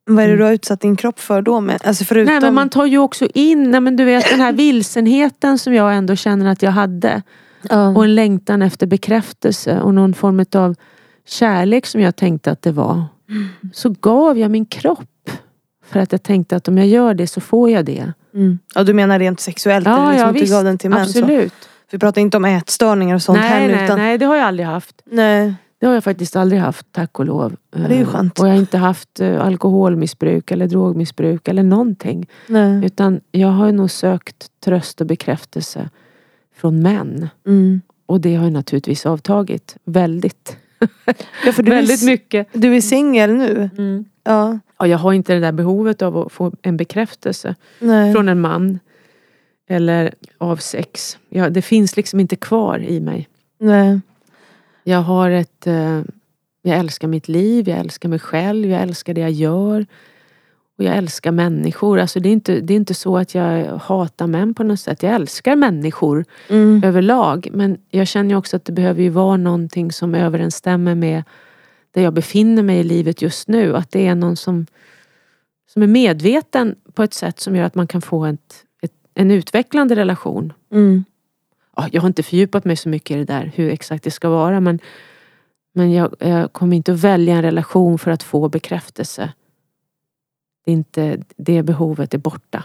Vad 0.06 0.24
är 0.24 0.28
det 0.28 0.36
du 0.36 0.44
har 0.44 0.52
utsatt 0.52 0.82
din 0.82 0.96
kropp 0.96 1.20
för 1.20 1.42
då? 1.42 1.62
Med? 1.62 1.82
Alltså 1.84 2.06
förutom... 2.06 2.34
Nej 2.34 2.42
men 2.42 2.54
man 2.54 2.70
tar 2.70 2.86
ju 2.86 2.98
också 2.98 3.28
in, 3.34 3.72
nej, 3.72 3.82
men 3.82 3.96
du 3.96 4.04
vet 4.04 4.30
den 4.30 4.40
här 4.40 4.54
vilsenheten 4.54 5.60
som 5.60 5.74
jag 5.74 5.96
ändå 5.96 6.16
känner 6.16 6.52
att 6.52 6.62
jag 6.62 6.72
hade. 6.72 7.22
Ja. 7.70 7.88
Och 7.90 8.04
en 8.04 8.16
längtan 8.16 8.62
efter 8.62 8.88
bekräftelse 8.88 9.82
och 9.82 9.94
någon 9.94 10.14
form 10.14 10.46
av 10.56 10.76
kärlek 11.28 11.86
som 11.86 12.02
jag 12.02 12.16
tänkte 12.16 12.52
att 12.52 12.62
det 12.62 12.72
var. 12.72 13.04
Så 13.74 13.90
gav 14.02 14.38
jag 14.38 14.52
min 14.52 14.66
kropp. 14.66 15.30
För 15.86 16.00
att 16.00 16.12
jag 16.12 16.24
tänkte 16.24 16.56
att 16.56 16.68
om 16.68 16.78
jag 16.78 16.88
gör 16.88 17.14
det 17.14 17.28
så 17.28 17.42
får 17.42 17.70
jag 17.70 17.86
det. 17.86 18.12
Mm. 18.34 18.60
ja, 18.76 18.84
du 18.84 18.94
menar 18.94 19.20
rent 19.20 19.40
sexuellt? 19.40 19.86
Ja, 19.86 20.10
liksom 20.12 20.28
ja 20.28 20.34
du 20.34 20.40
visst. 20.40 20.54
gav 20.54 20.64
den 20.64 20.78
till 20.78 20.90
män? 20.90 21.06
Så. 21.08 21.20
Absolut. 21.20 21.54
Vi 21.92 22.00
pratar 22.00 22.22
inte 22.22 22.38
om 22.38 22.46
ätstörningar 22.46 23.16
och 23.16 23.22
sånt 23.22 23.40
Nej, 23.40 23.50
här 23.50 23.68
nu. 23.68 23.76
nej, 23.76 23.86
Utan... 23.86 23.98
nej, 24.00 24.18
det 24.18 24.26
har 24.26 24.36
jag 24.36 24.46
aldrig 24.46 24.68
haft. 24.68 25.02
nej. 25.06 25.54
Det 25.80 25.86
har 25.88 25.94
jag 25.94 26.04
faktiskt 26.04 26.36
aldrig 26.36 26.62
haft, 26.62 26.86
tack 26.92 27.20
och 27.20 27.26
lov. 27.26 27.56
det 27.76 27.80
är 27.84 27.90
ju 27.90 28.02
Eh, 28.02 28.08
skönt. 28.08 28.40
Och 28.40 28.48
jag 28.48 28.52
har 28.52 28.60
inte 28.60 28.78
haft 28.78 29.20
eh, 29.20 29.46
alkoholmissbruk 29.46 30.52
eller 30.52 30.68
drogmissbruk 30.68 31.48
eller 31.48 31.64
någonting. 31.64 32.28
nej. 32.48 32.86
Utan 32.86 33.22
jag 33.32 33.48
har 33.48 33.72
nog 33.72 33.92
sökt 33.92 34.48
tröst 34.66 35.02
och 35.02 35.08
bekräftelse 35.08 35.90
från 36.56 36.82
män. 36.82 37.30
Mm. 37.48 37.82
Och 38.06 38.22
det 38.22 38.36
har 38.36 38.46
ju 38.46 38.52
naturligtvis 38.52 39.06
avtagit 39.06 39.78
väldigt. 39.84 40.58
Ja, 41.46 41.52
för 41.52 41.64
du 41.64 41.72
väldigt 41.72 42.02
är, 42.02 42.06
mycket. 42.06 42.48
Du 42.54 42.76
är 42.76 42.82
singel 42.82 43.34
nu? 43.34 43.70
Ja. 44.24 44.60
Ja, 44.80 44.88
jag 44.88 44.98
har 44.98 45.14
inte 45.14 45.34
det 45.34 45.40
där 45.40 45.52
behovet 45.52 46.02
av 46.02 46.18
att 46.18 46.32
få 46.32 46.52
en 46.62 46.78
bekräftelse 46.78 47.56
Nej. 47.80 48.14
från 48.14 48.30
en 48.30 48.42
man. 48.42 48.80
Eller 49.68 50.14
av 50.38 50.58
sex. 50.58 51.18
Ja, 51.30 51.50
det 51.50 51.62
finns 51.62 51.98
liksom 51.98 52.20
inte 52.20 52.36
kvar 52.36 52.80
i 52.80 53.00
mig. 53.00 53.28
nej. 53.60 54.00
Jag 54.84 55.02
har 55.02 55.30
ett... 55.30 55.68
Eh, 55.68 56.02
jag 56.62 56.78
älskar 56.80 57.08
mitt 57.08 57.28
liv, 57.28 57.70
jag 57.70 57.80
älskar 57.80 58.10
mig 58.10 58.20
själv, 58.20 58.70
jag 58.70 58.82
älskar 58.82 59.14
det 59.14 59.22
jag 59.22 59.32
gör. 59.32 59.86
Och 60.78 60.84
jag 60.84 60.96
älskar 60.98 61.32
människor. 61.32 62.00
Alltså 62.00 62.20
det, 62.20 62.30
är 62.30 62.34
inte, 62.34 62.60
det 62.60 62.74
är 62.74 62.76
inte 62.76 62.94
så 62.94 63.18
att 63.18 63.36
jag 63.36 63.66
hatar 63.78 64.28
män 64.28 64.54
på 64.54 64.64
något 64.64 64.80
sätt. 64.80 65.04
Jag 65.04 65.14
älskar 65.16 65.56
människor 65.56 66.26
Mm. 66.50 66.82
överlag. 66.86 67.48
Men 67.54 67.78
jag 67.90 68.08
känner 68.08 68.36
också 68.36 68.56
att 68.56 68.66
det 68.66 68.72
behöver 68.72 69.04
ju 69.04 69.10
vara 69.10 69.38
någonting 69.38 69.92
som 69.92 70.16
överensstämmer 70.16 70.96
med 70.96 71.24
där 71.92 72.02
jag 72.02 72.14
befinner 72.14 72.64
mig 72.64 72.80
i 72.80 72.84
livet 72.84 73.22
just 73.22 73.48
nu. 73.48 73.76
Att 73.76 73.92
det 73.92 74.08
är 74.08 74.16
någon 74.16 74.36
som, 74.36 74.66
som 75.74 75.84
är 75.84 75.88
medveten 75.88 76.76
på 76.94 77.04
ett 77.04 77.14
sätt 77.14 77.40
som 77.40 77.56
gör 77.56 77.64
att 77.64 77.76
man 77.76 77.88
kan 77.88 78.02
få 78.02 78.26
ett, 78.26 78.64
ett, 78.82 78.92
en 79.14 79.32
utvecklande 79.32 79.96
relation. 79.96 80.54
Mm. 80.72 81.04
Ja, 81.76 81.88
jag 81.92 82.02
har 82.02 82.08
inte 82.08 82.24
fördjupat 82.24 82.66
mig 82.66 82.76
så 82.76 82.90
mycket 82.90 83.16
i 83.16 83.18
det 83.18 83.26
där, 83.26 83.52
hur 83.56 83.70
exakt 83.70 84.04
det 84.04 84.12
ska 84.12 84.30
vara. 84.30 84.60
Men, 84.60 84.80
men 85.74 85.92
jag, 85.92 86.16
jag 86.20 86.54
kommer 86.54 86.78
inte 86.78 86.94
att 86.94 87.00
välja 87.00 87.36
en 87.36 87.42
relation 87.42 87.98
för 88.00 88.12
att 88.12 88.24
få 88.24 88.50
bekräftelse. 88.50 89.34
Det, 90.66 90.72
inte, 90.72 91.18
det 91.38 91.64
behovet 91.64 92.14
är 92.14 92.18
borta. 92.18 92.64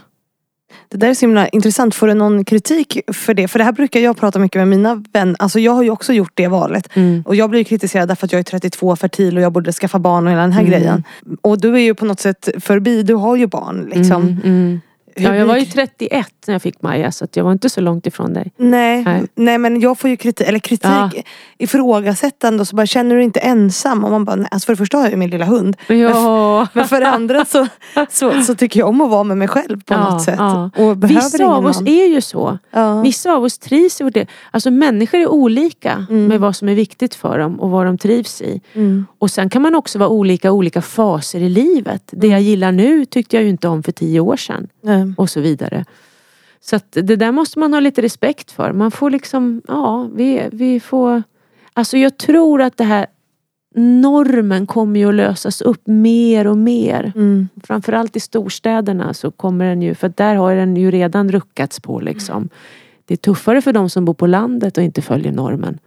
Det 0.89 0.97
där 0.97 1.09
är 1.09 1.15
så 1.15 1.21
himla 1.27 1.49
intressant. 1.49 1.95
Får 1.95 2.07
du 2.07 2.15
någon 2.15 2.45
kritik 2.45 2.99
för 3.13 3.35
det? 3.35 3.49
För 3.49 3.59
det 3.59 3.65
här 3.65 3.73
brukar 3.73 4.01
jag 4.01 4.17
prata 4.17 4.39
mycket 4.39 4.59
med 4.61 4.69
mina 4.69 5.05
vänner. 5.13 5.37
Alltså 5.39 5.61
jag 5.61 5.73
har 5.73 5.83
ju 5.83 5.91
också 5.91 6.13
gjort 6.13 6.33
det 6.35 6.49
valet. 6.49 6.89
Mm. 6.97 7.23
Och 7.27 7.37
jag 7.37 7.51
blir 7.51 7.65
kritiserad 7.65 8.09
därför 8.09 8.27
att 8.27 8.33
jag 8.33 8.39
är 8.39 8.43
32, 8.43 8.97
fertil 8.97 9.37
och 9.37 9.43
jag 9.43 9.53
borde 9.53 9.73
skaffa 9.73 9.99
barn 9.99 10.27
och 10.27 10.33
hela 10.33 10.43
den 10.43 10.53
här 10.53 10.61
Mm. 10.61 10.71
grejen. 10.71 11.05
Och 11.43 11.61
du 11.61 11.75
är 11.75 11.79
ju 11.81 11.95
på 11.95 12.05
något 12.05 12.21
sätt 12.21 12.49
förbi. 12.59 13.03
Du 13.03 13.15
har 13.15 13.37
ju 13.37 13.47
barn 13.47 13.91
liksom. 13.95 14.23
Mm, 14.23 14.41
mm. 14.45 14.81
Ja, 15.17 15.35
jag 15.37 15.47
var 15.47 15.57
ju 15.57 15.63
blir- 15.63 15.73
31 15.73 16.27
när 16.47 16.55
jag 16.55 16.63
fick 16.63 16.83
Maja 16.83 17.13
så 17.13 17.27
jag 17.33 17.45
var 17.45 17.53
inte 17.53 17.69
så 17.71 17.81
långt 17.81 18.07
ifrån 18.07 18.33
dig. 18.33 18.53
Nej, 18.57 19.05
Nej. 19.05 19.23
nej 19.35 19.59
men 19.59 19.81
jag 19.81 19.99
får 19.99 20.11
ju 20.11 20.17
kritik, 20.17 20.49
eller 20.49 20.59
kritik 20.59 20.91
Ja. 20.91 21.11
ifrågasättande 21.59 22.61
och 22.61 22.69
så 22.69 22.77
bara 22.77 22.87
känner 22.87 23.11
du 23.11 23.17
dig 23.17 23.25
inte 23.25 23.41
ensam? 23.41 24.05
Och 24.05 24.11
man 24.11 24.25
bara, 24.25 24.37
nej, 24.37 24.49
alltså 24.51 24.67
för 24.67 24.73
det 24.73 24.77
första 24.77 24.97
har 24.97 25.05
jag 25.05 25.11
ju 25.11 25.17
min 25.17 25.31
lilla 25.31 25.45
hund. 25.45 25.77
Ja. 25.89 26.67
Men 26.73 26.89
för 26.89 27.01
det 27.01 27.09
andra 27.13 27.45
så, 27.45 27.67
så, 28.11 28.43
så 28.43 28.55
tycker 28.55 28.81
jag 28.81 28.89
om 28.89 29.01
att 29.01 29.11
vara 29.11 29.25
med 29.25 29.37
mig 29.39 29.49
själv 29.49 29.81
på 29.85 29.95
Ja, 29.95 30.11
något 30.11 30.23
sätt. 30.23 30.35
ja. 30.39 30.65
Och 30.77 30.97
behöver 30.97 31.09
Vissa 31.09 31.37
ingen 31.39 31.53
av 31.53 31.67
oss 31.67 31.81
man. 31.81 31.89
är 31.89 32.07
ju 32.07 32.21
så. 32.21 32.59
Ja. 32.71 33.03
Vissa 33.03 33.33
av 33.33 33.45
oss 33.45 33.59
trivs 33.59 34.01
i 34.01 34.05
liv. 34.05 34.27
Alltså 34.51 34.71
människor 34.71 35.19
är 35.21 35.29
olika 35.29 36.07
Mm. 36.11 36.27
med 36.27 36.41
vad 36.41 36.57
som 36.57 36.69
är 36.69 36.75
viktigt 36.75 37.15
för 37.15 37.39
dem 37.39 37.61
och 37.61 37.71
vad 37.71 37.87
de 37.87 37.99
trivs 37.99 38.43
i. 38.43 38.61
Mm. 38.75 39.07
Och 39.19 39.31
sen 39.31 39.51
kan 39.51 39.63
man 39.63 39.75
också 39.75 39.99
vara 39.99 40.09
olika 40.09 40.53
olika 40.53 40.83
faser 40.83 41.41
i 41.41 41.49
livet. 41.49 42.03
Det 42.11 42.27
Mm. 42.27 42.31
jag 42.31 42.41
gillar 42.41 42.73
nu 42.73 43.05
tyckte 43.05 43.37
jag 43.37 43.43
ju 43.43 43.49
inte 43.51 43.69
om 43.69 43.83
för 43.83 43.93
tio 43.93 44.21
år 44.21 44.37
sedan. 44.37 44.69
Nej. 44.83 45.00
Och 45.17 45.31
så 45.31 45.41
vidare. 45.41 45.85
Så 46.61 46.77
att 46.77 46.93
det 46.93 47.17
där 47.17 47.33
måste 47.33 47.59
man 47.59 47.73
ha 47.73 47.81
lite 47.81 48.03
respekt 48.03 48.51
för. 48.51 48.73
Man 48.73 48.91
får 48.91 49.11
liksom, 49.11 49.63
ja, 49.69 50.09
vi, 50.15 50.49
vi 50.53 50.81
får... 50.81 51.23
Alltså 51.73 51.97
jag 51.99 52.17
tror 52.17 52.63
att 52.63 52.77
det 52.77 52.85
här 52.85 53.07
normen 53.75 54.67
kommer 54.67 55.01
ju 55.01 55.09
att 55.09 55.15
lösas 55.15 55.61
upp 55.61 55.87
mer 55.87 56.47
och 56.47 56.59
mer. 56.59 57.13
Mm. 57.15 57.49
Framförallt 57.65 58.17
i 58.17 58.21
storstäderna 58.21 59.15
så 59.15 59.31
kommer 59.31 59.65
den 59.65 59.83
ju, 59.83 59.95
för 59.95 60.13
där 60.17 60.35
har 60.35 60.55
den 60.55 60.77
ju 60.77 60.91
redan 60.91 61.33
ruckats 61.33 61.81
på 61.81 62.01
liksom. 62.01 62.49
Det 63.05 63.15
är 63.15 63.19
tuffare 63.19 63.63
för 63.63 63.73
de 63.73 63.91
som 63.91 64.05
bor 64.05 64.15
på 64.15 64.27
landet 64.27 64.79
och 64.79 64.85
inte 64.85 65.03
följer 65.03 65.33
normen. 65.33 65.79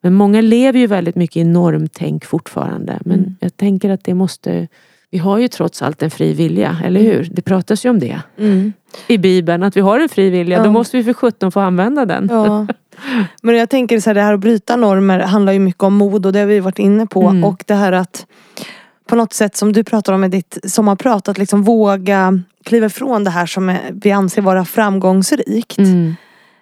Men 0.00 0.14
många 0.14 0.40
lever 0.40 0.78
ju 0.78 0.86
väldigt 0.86 1.16
mycket 1.16 1.36
i 1.36 1.44
normtänk 1.44 2.24
fortfarande. 2.24 2.98
Men 3.04 3.18
Mm. 3.18 3.36
jag 3.40 3.56
tänker 3.56 3.90
att 3.90 4.04
det 4.04 4.14
måste... 4.14 4.68
Vi 5.12 5.18
har 5.18 5.38
ju 5.38 5.48
trots 5.48 5.82
allt 5.82 6.02
en 6.02 6.10
fri 6.10 6.32
vilja, 6.34 6.76
eller 6.84 7.00
hur? 7.00 7.28
Det 7.32 7.42
pratas 7.42 7.84
ju 7.84 7.90
om 7.90 7.98
det 7.98 8.20
Mm. 8.38 8.72
i 9.06 9.18
Bibeln, 9.18 9.62
att 9.62 9.76
vi 9.76 9.80
har 9.80 10.00
en 10.00 10.08
fri 10.08 10.30
vilja. 10.30 10.58
Ja. 10.58 10.64
Då 10.64 10.70
måste 10.70 10.96
vi 10.96 11.04
för 11.04 11.12
sjutton 11.12 11.52
få 11.52 11.60
använda 11.60 12.04
den. 12.06 12.28
Ja. 12.30 12.66
Men 13.42 13.56
jag 13.56 13.70
tänker 13.70 14.00
så 14.00 14.10
här, 14.10 14.14
det 14.14 14.20
här 14.20 14.34
att 14.34 14.40
bryta 14.40 14.76
normer 14.76 15.18
handlar 15.20 15.52
ju 15.52 15.58
mycket 15.58 15.82
om 15.82 15.94
mod 15.94 16.26
och 16.26 16.32
det 16.32 16.38
har 16.38 16.46
vi 16.46 16.60
varit 16.60 16.78
inne 16.78 17.06
på. 17.06 17.22
Mm. 17.22 17.44
Och 17.44 17.64
det 17.66 17.74
här 17.74 17.92
att 17.92 18.26
på 19.06 19.16
något 19.16 19.32
sätt 19.32 19.56
som 19.56 19.72
du 19.72 19.84
pratar 19.84 20.12
om 20.12 20.24
i 20.24 20.28
ditt 20.28 20.58
sommarprat, 20.64 21.28
att 21.28 21.38
liksom 21.38 21.62
våga 21.62 22.40
kliva 22.64 22.86
ifrån 22.86 23.24
det 23.24 23.30
här 23.30 23.46
som 23.46 23.76
vi 23.90 24.10
anser 24.12 24.42
vara 24.42 24.64
framgångsrikt. 24.64 25.78
Mm. 25.78 26.14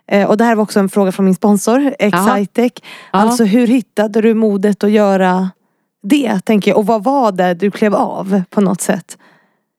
Eh, 0.07 0.29
och 0.29 0.37
det 0.37 0.45
här 0.45 0.55
var 0.55 0.63
också 0.63 0.81
en 0.81 0.89
fråga 0.89 1.13
från 1.13 1.25
min 1.25 1.35
sponsor, 1.35 1.95
Excitec. 1.99 2.73
Alltså 3.11 3.45
hur 3.45 3.67
hittade 3.67 4.21
du 4.21 4.35
modet 4.35 4.85
att 4.85 4.91
göra 4.91 5.51
det, 6.03 6.41
tänker 6.41 6.71
jag. 6.71 6.79
Och 6.79 6.87
vad 6.87 7.05
var 7.05 7.33
det 7.33 7.55
du 7.55 7.71
klev 7.71 7.95
av 7.95 8.43
på 8.51 8.61
något 8.61 8.81
sätt? 8.81 9.19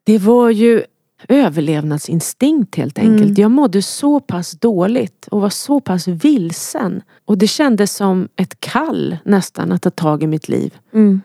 Det 0.04 0.18
var 0.18 0.50
ju 0.50 0.84
överlevnadsinstinkt 1.28 2.76
helt 2.76 3.00
enkelt. 3.00 3.24
Mm. 3.24 3.42
Jag 3.42 3.52
mådde 3.52 3.82
så 3.82 4.20
pass 4.20 4.52
dåligt 4.52 5.28
och 5.28 5.42
var 5.42 5.50
så 5.50 5.80
pass 5.80 6.08
vilsen. 6.08 7.02
Och 7.26 7.38
det 7.38 7.48
kändes 7.48 7.96
som 7.96 8.28
ett 8.36 8.60
kall 8.60 9.18
nästan 9.24 9.72
att 9.72 9.82
ta 9.82 9.90
tag 9.90 10.24
i 10.24 10.28
mitt 10.28 10.50
liv. 10.50 10.78
Mm. 10.94 11.22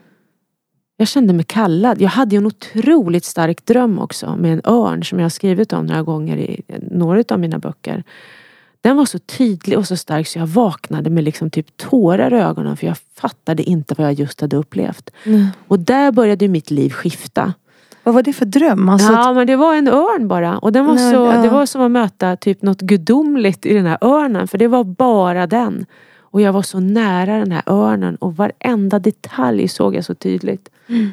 Jag 0.96 1.08
kände 1.08 1.32
mig 1.32 1.44
kallad. 1.44 2.00
Jag 2.00 2.08
hade 2.08 2.34
ju 2.34 2.38
en 2.38 2.46
otroligt 2.46 3.24
stark 3.24 3.66
dröm 3.66 3.98
också 3.98 4.36
med 4.36 4.52
en 4.52 4.60
örn 4.64 5.04
som 5.04 5.18
jag 5.18 5.24
har 5.24 5.30
skrivit 5.30 5.72
om 5.72 5.86
några 5.86 6.02
gånger 6.02 6.36
i 6.36 6.62
några 6.90 7.24
av 7.28 7.40
mina 7.40 7.58
böcker. 7.58 8.04
Den 8.80 8.96
var 8.96 9.04
så 9.04 9.18
tydlig 9.18 9.78
och 9.78 9.86
så 9.86 9.96
stark 9.96 10.26
så 10.26 10.38
jag 10.38 10.46
vaknade 10.46 11.10
med 11.10 11.24
liksom 11.24 11.50
typ 11.50 11.76
tårar 11.76 12.34
i 12.34 12.36
ögonen 12.36 12.76
för 12.76 12.86
jag 12.86 12.96
fattade 13.14 13.62
inte 13.62 13.94
vad 13.98 14.06
jag 14.06 14.12
just 14.12 14.40
hade 14.40 14.56
upplevt. 14.56 15.10
Mm. 15.24 15.46
Och 15.68 15.78
där 15.78 16.12
började 16.12 16.48
mitt 16.48 16.70
liv 16.70 16.90
skifta. 16.90 17.54
Vad 18.02 18.14
var 18.14 18.22
det 18.22 18.32
för 18.32 18.44
dröm? 18.44 18.88
Alltså, 18.88 19.12
Ja 19.12 19.32
men 19.32 19.46
det 19.46 19.56
var 19.56 19.74
en 19.74 19.88
örn 19.88 20.28
bara. 20.28 20.58
Och 20.58 20.72
den 20.72 20.86
var 20.86 20.94
Nej, 20.94 21.12
så, 21.14 21.16
ja. 21.16 21.42
det 21.42 21.48
var 21.48 21.66
som 21.66 21.82
att 21.82 21.90
möta 21.90 22.36
typ 22.36 22.62
något 22.62 22.80
gudomligt 22.80 23.66
i 23.66 23.74
den 23.74 23.86
här 23.86 23.98
örnen. 24.00 24.48
För 24.48 24.58
det 24.58 24.68
var 24.68 24.84
bara 24.84 25.46
den. 25.46 25.86
Och 26.20 26.40
jag 26.40 26.52
var 26.52 26.62
så 26.62 26.80
nära 26.80 27.38
den 27.38 27.52
här 27.52 27.62
örnen 27.66 28.16
och 28.16 28.36
varenda 28.36 28.98
detalj 28.98 29.68
såg 29.68 29.94
jag 29.94 30.04
så 30.04 30.14
tydligt. 30.14 30.68
Mm. 30.86 31.10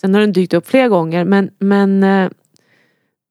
Sen 0.00 0.14
har 0.14 0.20
den 0.20 0.32
dykt 0.32 0.54
upp 0.54 0.68
flera 0.68 0.88
gånger 0.88 1.24
men, 1.24 1.50
men 1.58 2.04
eh, 2.04 2.30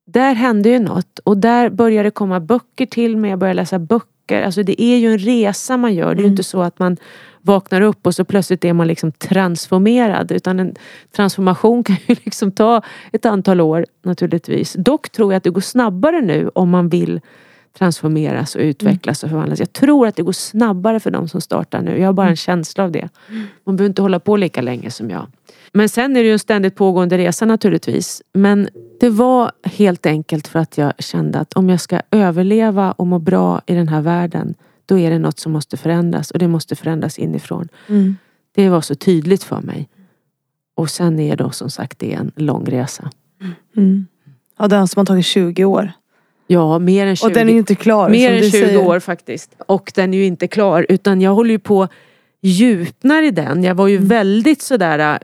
där 0.06 0.36
hände 0.36 0.70
ju 0.70 0.80
något. 0.80 1.20
Och 1.20 1.38
där 1.38 1.70
började 1.70 2.08
det 2.08 2.12
komma 2.12 2.40
böcker 2.40 2.86
till 2.86 3.18
mig. 3.18 3.30
Jag 3.30 3.40
började 3.40 3.62
läsa 3.62 3.80
böcker. 3.80 4.42
Alltså 4.42 4.64
det 4.64 4.82
är 4.82 4.98
ju 4.98 5.12
en 5.12 5.18
resa 5.18 5.78
man 5.78 5.94
gör. 5.94 6.06
Det 6.06 6.12
är 6.12 6.16
ju 6.16 6.22
Mm. 6.24 6.32
inte 6.32 6.44
så 6.44 6.62
att 6.62 6.80
man 6.80 6.98
vaknar 7.42 7.82
upp 7.82 8.06
och 8.08 8.16
så 8.16 8.26
plötsligt 8.26 8.66
är 8.66 8.74
man 8.74 8.88
liksom 8.88 9.12
transformerad. 9.12 10.32
Utan 10.32 10.60
en 10.60 10.76
transformation 11.16 11.84
kan 11.84 11.98
ju 12.08 12.16
liksom 12.24 12.52
ta 12.52 12.82
ett 13.12 13.26
antal 13.26 13.62
år 13.62 13.86
naturligtvis. 14.04 14.74
Dock 14.74 15.10
tror 15.10 15.34
jag 15.34 15.38
att 15.38 15.44
det 15.44 15.50
går 15.50 15.62
snabbare 15.62 16.22
nu 16.22 16.50
om 16.56 16.70
man 16.70 16.90
vill 16.90 17.22
transformeras 17.78 18.56
och 18.56 18.62
utvecklas 18.62 19.24
och 19.24 19.30
förvandlas. 19.30 19.60
Jag 19.60 19.74
tror 19.74 20.08
att 20.08 20.16
det 20.16 20.24
går 20.24 20.32
snabbare 20.32 21.00
för 21.00 21.12
de 21.12 21.28
som 21.28 21.42
startar 21.42 21.82
nu. 21.82 22.00
Jag 22.00 22.06
har 22.06 22.14
bara 22.14 22.30
en 22.30 22.36
känsla 22.36 22.84
av 22.84 22.92
det. 22.92 23.10
Man 23.64 23.76
behöver 23.76 23.90
inte 23.90 24.02
hålla 24.02 24.20
på 24.20 24.38
lika 24.38 24.62
länge 24.62 24.92
som 24.92 25.10
jag. 25.10 25.28
Men 25.74 25.90
sen 25.90 26.18
är 26.18 26.20
det 26.20 26.28
ju 26.28 26.34
en 26.34 26.40
ständigt 26.40 26.76
pågående 26.76 27.18
resa 27.18 27.46
naturligtvis. 27.46 28.22
Men 28.34 28.70
det 29.00 29.10
var 29.10 29.52
helt 29.64 30.06
enkelt 30.06 30.48
för 30.48 30.60
att 30.60 30.78
jag 30.78 30.94
kände 31.00 31.40
att 31.40 31.54
om 31.54 31.70
jag 31.70 31.82
ska 31.82 32.02
överleva 32.12 32.92
och 32.92 33.08
må 33.08 33.20
bra 33.20 33.62
i 33.66 33.74
den 33.74 33.88
här 33.88 34.02
världen 34.02 34.56
då 34.86 35.00
är 35.00 35.10
det 35.10 35.20
något 35.20 35.40
som 35.40 35.52
måste 35.52 35.78
förändras 35.78 36.32
och 36.32 36.40
det 36.40 36.48
måste 36.48 36.76
förändras 36.76 37.20
inifrån. 37.20 37.68
Mm. 37.88 38.16
Det 38.56 38.70
var 38.70 38.82
så 38.82 38.96
tydligt 38.96 39.44
för 39.44 39.62
mig. 39.62 39.90
Och 40.76 40.90
sen 40.90 41.20
är 41.20 41.36
då 41.36 41.50
som 41.50 41.70
sagt 41.70 42.00
det 42.00 42.14
en 42.14 42.32
lång 42.36 42.66
resa. 42.66 43.10
Mm. 43.78 44.08
Ja, 44.58 44.68
den 44.68 44.88
som 44.88 45.00
har 45.00 45.06
tagit 45.06 45.26
20 45.26 45.66
år. 45.66 45.92
Ja, 46.48 46.80
mer 46.80 47.08
än 47.08 47.16
20. 47.16 47.28
Och 47.28 47.34
den 47.34 47.48
är 47.50 47.52
ju 47.54 47.58
inte 47.58 47.76
klar. 47.76 48.10
mer 48.10 48.32
än 48.32 48.38
du 48.42 48.50
20 48.50 48.52
säger. 48.52 48.88
år 48.88 49.00
faktiskt. 49.00 49.56
Och 49.68 49.92
den 49.96 50.14
är 50.14 50.18
ju 50.18 50.26
inte 50.26 50.48
klar 50.48 50.86
utan 50.90 51.22
jag 51.22 51.32
håller 51.32 51.52
ju 51.52 51.60
på 51.60 51.88
djupnar 52.42 53.24
i 53.24 53.32
den. 53.32 53.64
Jag 53.64 53.76
var 53.76 53.88
ju 53.88 53.96
Mm. 53.96 54.08
väldigt 54.08 54.62
sådär 54.62 55.00
äh, 55.00 55.18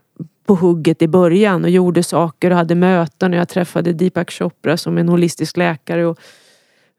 på 0.48 0.56
hugget 0.56 1.02
i 1.02 1.08
början 1.08 1.64
och 1.64 1.70
gjorde 1.70 2.04
saker 2.04 2.52
och 2.52 2.58
hade 2.58 2.76
möten 2.76 3.34
och 3.34 3.40
jag 3.40 3.50
träffade 3.50 3.94
Deepak 3.94 4.32
Chopra 4.32 4.78
som 4.78 4.98
en 4.98 5.10
holistisk 5.10 5.58
läkare 5.58 6.06
och 6.06 6.20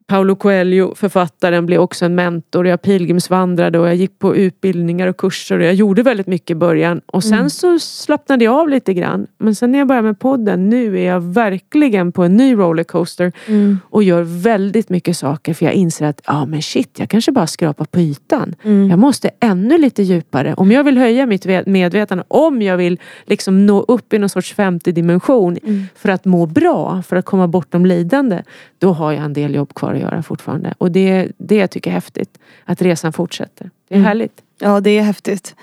Paulo 0.07 0.36
Coelho, 0.36 0.94
författaren, 0.94 1.66
blev 1.66 1.80
också 1.80 2.05
en 2.05 2.14
mentor. 2.14 2.66
Jag 2.66 2.82
pilgrimsvandrade 2.82 3.78
och 3.78 3.88
jag 3.88 3.94
gick 3.94 4.18
på 4.18 4.36
utbildningar 4.36 5.07
och 5.09 5.16
kurser 5.16 5.59
och 5.59 5.64
jag 5.64 5.74
gjorde 5.74 6.03
väldigt 6.03 6.26
mycket 6.26 6.50
i 6.50 6.55
början. 6.55 7.00
Och 7.07 7.24
sen 7.24 7.32
Mm. 7.34 7.50
så 7.50 7.78
slappnade 7.78 8.44
jag 8.44 8.55
av 8.55 8.68
lite 8.68 8.94
grann. 8.94 9.26
Men 9.38 9.55
sen 9.55 9.72
när 9.72 9.78
jag 9.78 9.88
började 9.88 10.07
med 10.07 10.18
podden, 10.18 10.68
nu 10.68 10.98
är 11.00 11.07
jag 11.07 11.20
verkligen 11.20 12.12
på 12.12 12.24
en 12.24 12.36
ny 12.36 12.55
rollercoaster 12.55 13.32
Mm. 13.46 13.78
och 13.90 14.03
gör 14.03 14.22
väldigt 14.22 14.88
mycket 14.88 15.16
saker 15.16 15.55
för 15.55 15.64
jag 15.66 15.74
inser 15.74 16.07
att 16.07 16.20
ja 16.26 16.44
men 16.46 16.62
shit, 16.62 16.98
jag 16.98 17.09
kanske 17.09 17.32
bara 17.32 17.46
skrapar 17.46 17.84
på 17.84 18.00
ytan. 18.00 18.55
Mm. 18.64 18.90
Jag 18.90 18.98
måste 18.98 19.30
ännu 19.40 19.78
lite 19.78 20.03
djupare. 20.03 20.55
Om 20.57 20.72
jag 20.72 20.84
vill 20.84 20.98
höja 20.98 21.26
mitt 21.26 21.46
ve- 21.46 21.62
medvetande, 21.66 22.24
om 22.28 22.62
jag 22.62 22.76
vill 22.76 23.00
liksom 23.26 23.66
nå 23.66 23.80
upp 23.80 24.12
i 24.12 24.18
någon 24.18 24.28
sorts 24.28 24.55
femte 24.55 24.92
dimension 24.92 25.57
Mm. 25.62 25.84
för 25.96 26.09
att 26.09 26.24
må 26.24 26.46
bra, 26.46 27.03
för 27.09 27.16
att 27.16 27.24
komma 27.24 27.48
bortom 27.48 27.86
lidande, 27.86 28.42
då 28.78 28.92
har 28.92 29.12
jag 29.12 29.24
en 29.24 29.32
del 29.32 29.55
jobb 29.55 29.74
kvar 29.74 29.91
att 29.95 30.01
göra 30.01 30.22
fortfarande. 30.22 30.74
Och 30.78 30.90
det, 30.93 31.32
det 31.38 31.57
jag 31.57 31.70
tycker 31.70 31.90
jag 31.90 31.93
är 31.93 31.97
häftigt, 31.97 32.38
att 32.64 32.82
resan 32.82 33.12
fortsätter. 33.12 33.70
Det 33.88 33.95
är 33.95 33.99
Mm. 33.99 34.07
härligt. 34.07 34.43
Ja, 34.59 34.80
det 34.80 34.90
är 34.90 35.03
häftigt. 35.03 35.55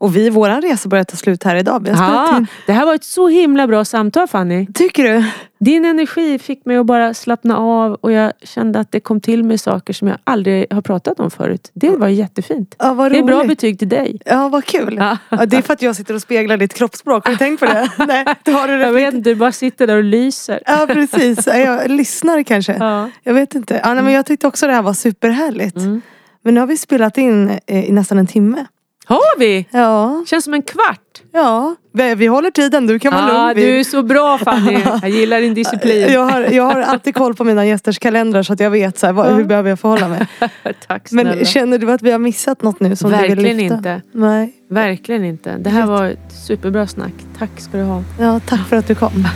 Och 0.00 0.16
vi, 0.16 0.30
våran 0.30 0.62
resa 0.62 0.88
börjar 0.88 1.04
ta 1.04 1.16
slut 1.16 1.44
här 1.44 1.56
idag. 1.56 1.84
Vi 1.84 1.90
har 1.90 2.36
in. 2.36 2.46
det 2.66 2.72
här 2.72 2.86
var 2.86 2.94
ett 2.94 3.04
så 3.04 3.28
himla 3.28 3.66
bra 3.66 3.84
samtal 3.84 4.28
Fanny. 4.28 4.66
Tycker 4.74 5.02
du? 5.04 5.24
Din 5.58 5.84
energi 5.84 6.38
fick 6.38 6.64
mig 6.66 6.76
att 6.76 6.86
bara 6.86 7.14
slappna 7.14 7.56
av 7.58 7.94
och 7.94 8.12
jag 8.12 8.32
kände 8.42 8.80
att 8.80 8.92
det 8.92 9.00
kom 9.00 9.20
till 9.20 9.44
mig 9.44 9.58
saker 9.58 9.92
som 9.92 10.08
jag 10.08 10.18
aldrig 10.24 10.66
har 10.72 10.82
pratat 10.82 11.20
om 11.20 11.30
förut. 11.30 11.70
Det 11.74 11.90
var 11.90 12.08
jättefint. 12.08 12.74
Ja, 12.78 12.94
vad 12.94 13.12
Det 13.12 13.18
är 13.18 13.22
bra 13.22 13.44
betyg 13.44 13.78
till 13.78 13.88
dig. 13.88 14.20
Ja, 14.24 14.48
vad 14.48 14.64
kul. 14.64 14.96
Ja. 14.98 15.18
Ja, 15.28 15.46
det 15.46 15.56
är 15.56 15.62
för 15.62 15.72
att 15.72 15.82
jag 15.82 15.96
sitter 15.96 16.14
och 16.14 16.22
speglar 16.22 16.56
ditt 16.56 16.74
kroppsspråk. 16.74 17.24
Har 17.24 17.32
du 17.32 17.38
tänkt 17.38 17.60
på 17.60 17.66
det? 17.66 17.90
Nej, 18.06 18.24
det 18.44 18.50
har 18.52 18.68
du 18.68 18.74
Jag 18.74 18.92
vet 18.92 19.14
inte, 19.14 19.30
du 19.30 19.34
bara 19.34 19.52
sitter 19.52 19.86
där 19.86 19.96
och 19.96 20.04
lyser. 20.04 20.60
Ja, 20.66 20.86
precis. 20.88 21.46
Ja, 21.46 21.56
Jag 21.56 21.90
lyssnar 21.90 22.42
kanske. 22.42 22.76
Ja. 22.80 23.10
Jag 23.22 23.34
vet 23.34 23.54
inte. 23.54 23.80
Ja, 23.84 23.94
nej, 23.94 24.04
men 24.04 24.12
jag 24.12 24.26
tyckte 24.26 24.46
också 24.46 24.66
det 24.66 24.72
här 24.72 24.82
var 24.82 24.94
superhärligt. 24.94 25.76
Mm. 25.76 26.02
Men 26.42 26.54
nu 26.54 26.60
har 26.60 26.66
vi 26.66 26.76
spelat 26.76 27.18
in 27.18 27.58
eh, 27.66 27.84
i 27.88 27.92
nästan 27.92 28.18
en 28.18 28.26
timme. 28.26 28.66
Har 29.06 29.38
vi? 29.38 29.66
Ja, 29.70 30.24
Känns 30.26 30.44
som 30.44 30.54
en 30.54 30.62
kvart. 30.62 31.22
ja. 31.32 31.76
Vi, 31.92 32.14
vi 32.14 32.26
håller 32.26 32.50
tiden. 32.50 32.86
Du 32.86 32.98
kan 32.98 33.12
vara 33.12 33.28
Ja, 33.32 33.46
lugn. 33.46 33.54
Vi- 33.56 33.66
du 33.66 33.80
är 33.80 33.84
så 33.84 34.02
bra 34.02 34.38
Fanny. 34.38 34.78
Jag 35.02 35.10
gillar 35.10 35.40
din 35.40 35.54
disciplin. 35.54 36.12
jag, 36.12 36.24
har, 36.24 36.40
jag 36.40 36.62
har 36.64 36.80
alltid 36.80 37.14
koll 37.14 37.34
på 37.34 37.44
mina 37.44 37.66
gästers 37.66 37.98
kalendrar 37.98 38.42
så 38.42 38.52
att 38.52 38.60
jag 38.60 38.70
vet 38.70 38.98
så 38.98 39.06
här, 39.06 39.12
vad, 39.12 39.26
Ja. 39.26 39.30
hur 39.30 39.44
behöver 39.44 39.70
jag 39.70 39.80
förhålla 39.80 40.08
mig. 40.08 40.26
Tack 40.88 41.08
snälla. 41.08 41.34
Men 41.34 41.44
känner 41.44 41.78
du 41.78 41.92
att 41.92 42.02
vi 42.02 42.10
har 42.10 42.18
missat 42.18 42.62
något 42.62 42.80
nu 42.80 42.96
som 42.96 43.10
du 43.10 43.16
Verkligen 43.16 43.44
vill 43.44 43.56
lyfta? 43.56 43.74
inte. 43.76 44.02
Nej. 44.12 44.52
Verkligen 44.70 45.24
inte. 45.24 45.56
Det 45.58 45.70
här 45.70 45.86
var 45.86 46.04
ett 46.06 46.32
superbra 46.46 46.86
snack. 46.86 47.12
Tack 47.38 47.50
ska 47.60 47.76
du 47.76 47.82
ha. 47.84 48.02
Ja, 48.20 48.40
tack 48.46 48.68
för 48.68 48.76
att 48.76 48.86
du 48.88 48.94
kom. 48.94 49.12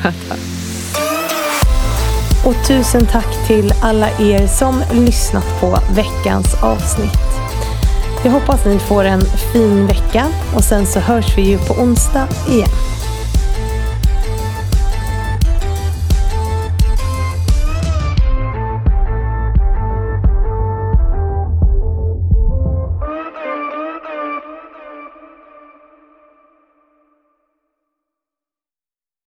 Och 2.47 2.67
tusen 2.69 3.07
tack 3.07 3.47
till 3.47 3.73
alla 3.83 4.07
er 4.21 4.47
som 4.47 4.75
lyssnat 4.93 5.61
på 5.61 5.79
veckans 5.97 6.62
avsnitt. 6.62 7.19
Jag 8.25 8.31
hoppas 8.31 8.64
ni 8.64 8.79
får 8.79 9.05
en 9.05 9.20
fin 9.53 9.87
vecka 9.87 10.27
och 10.57 10.64
sen 10.64 10.87
så 10.87 11.01
hörs 11.01 11.39
vi 11.39 11.43
ju 11.43 11.59
på 11.59 11.75
onsdag 11.75 12.29
igen. 12.49 12.68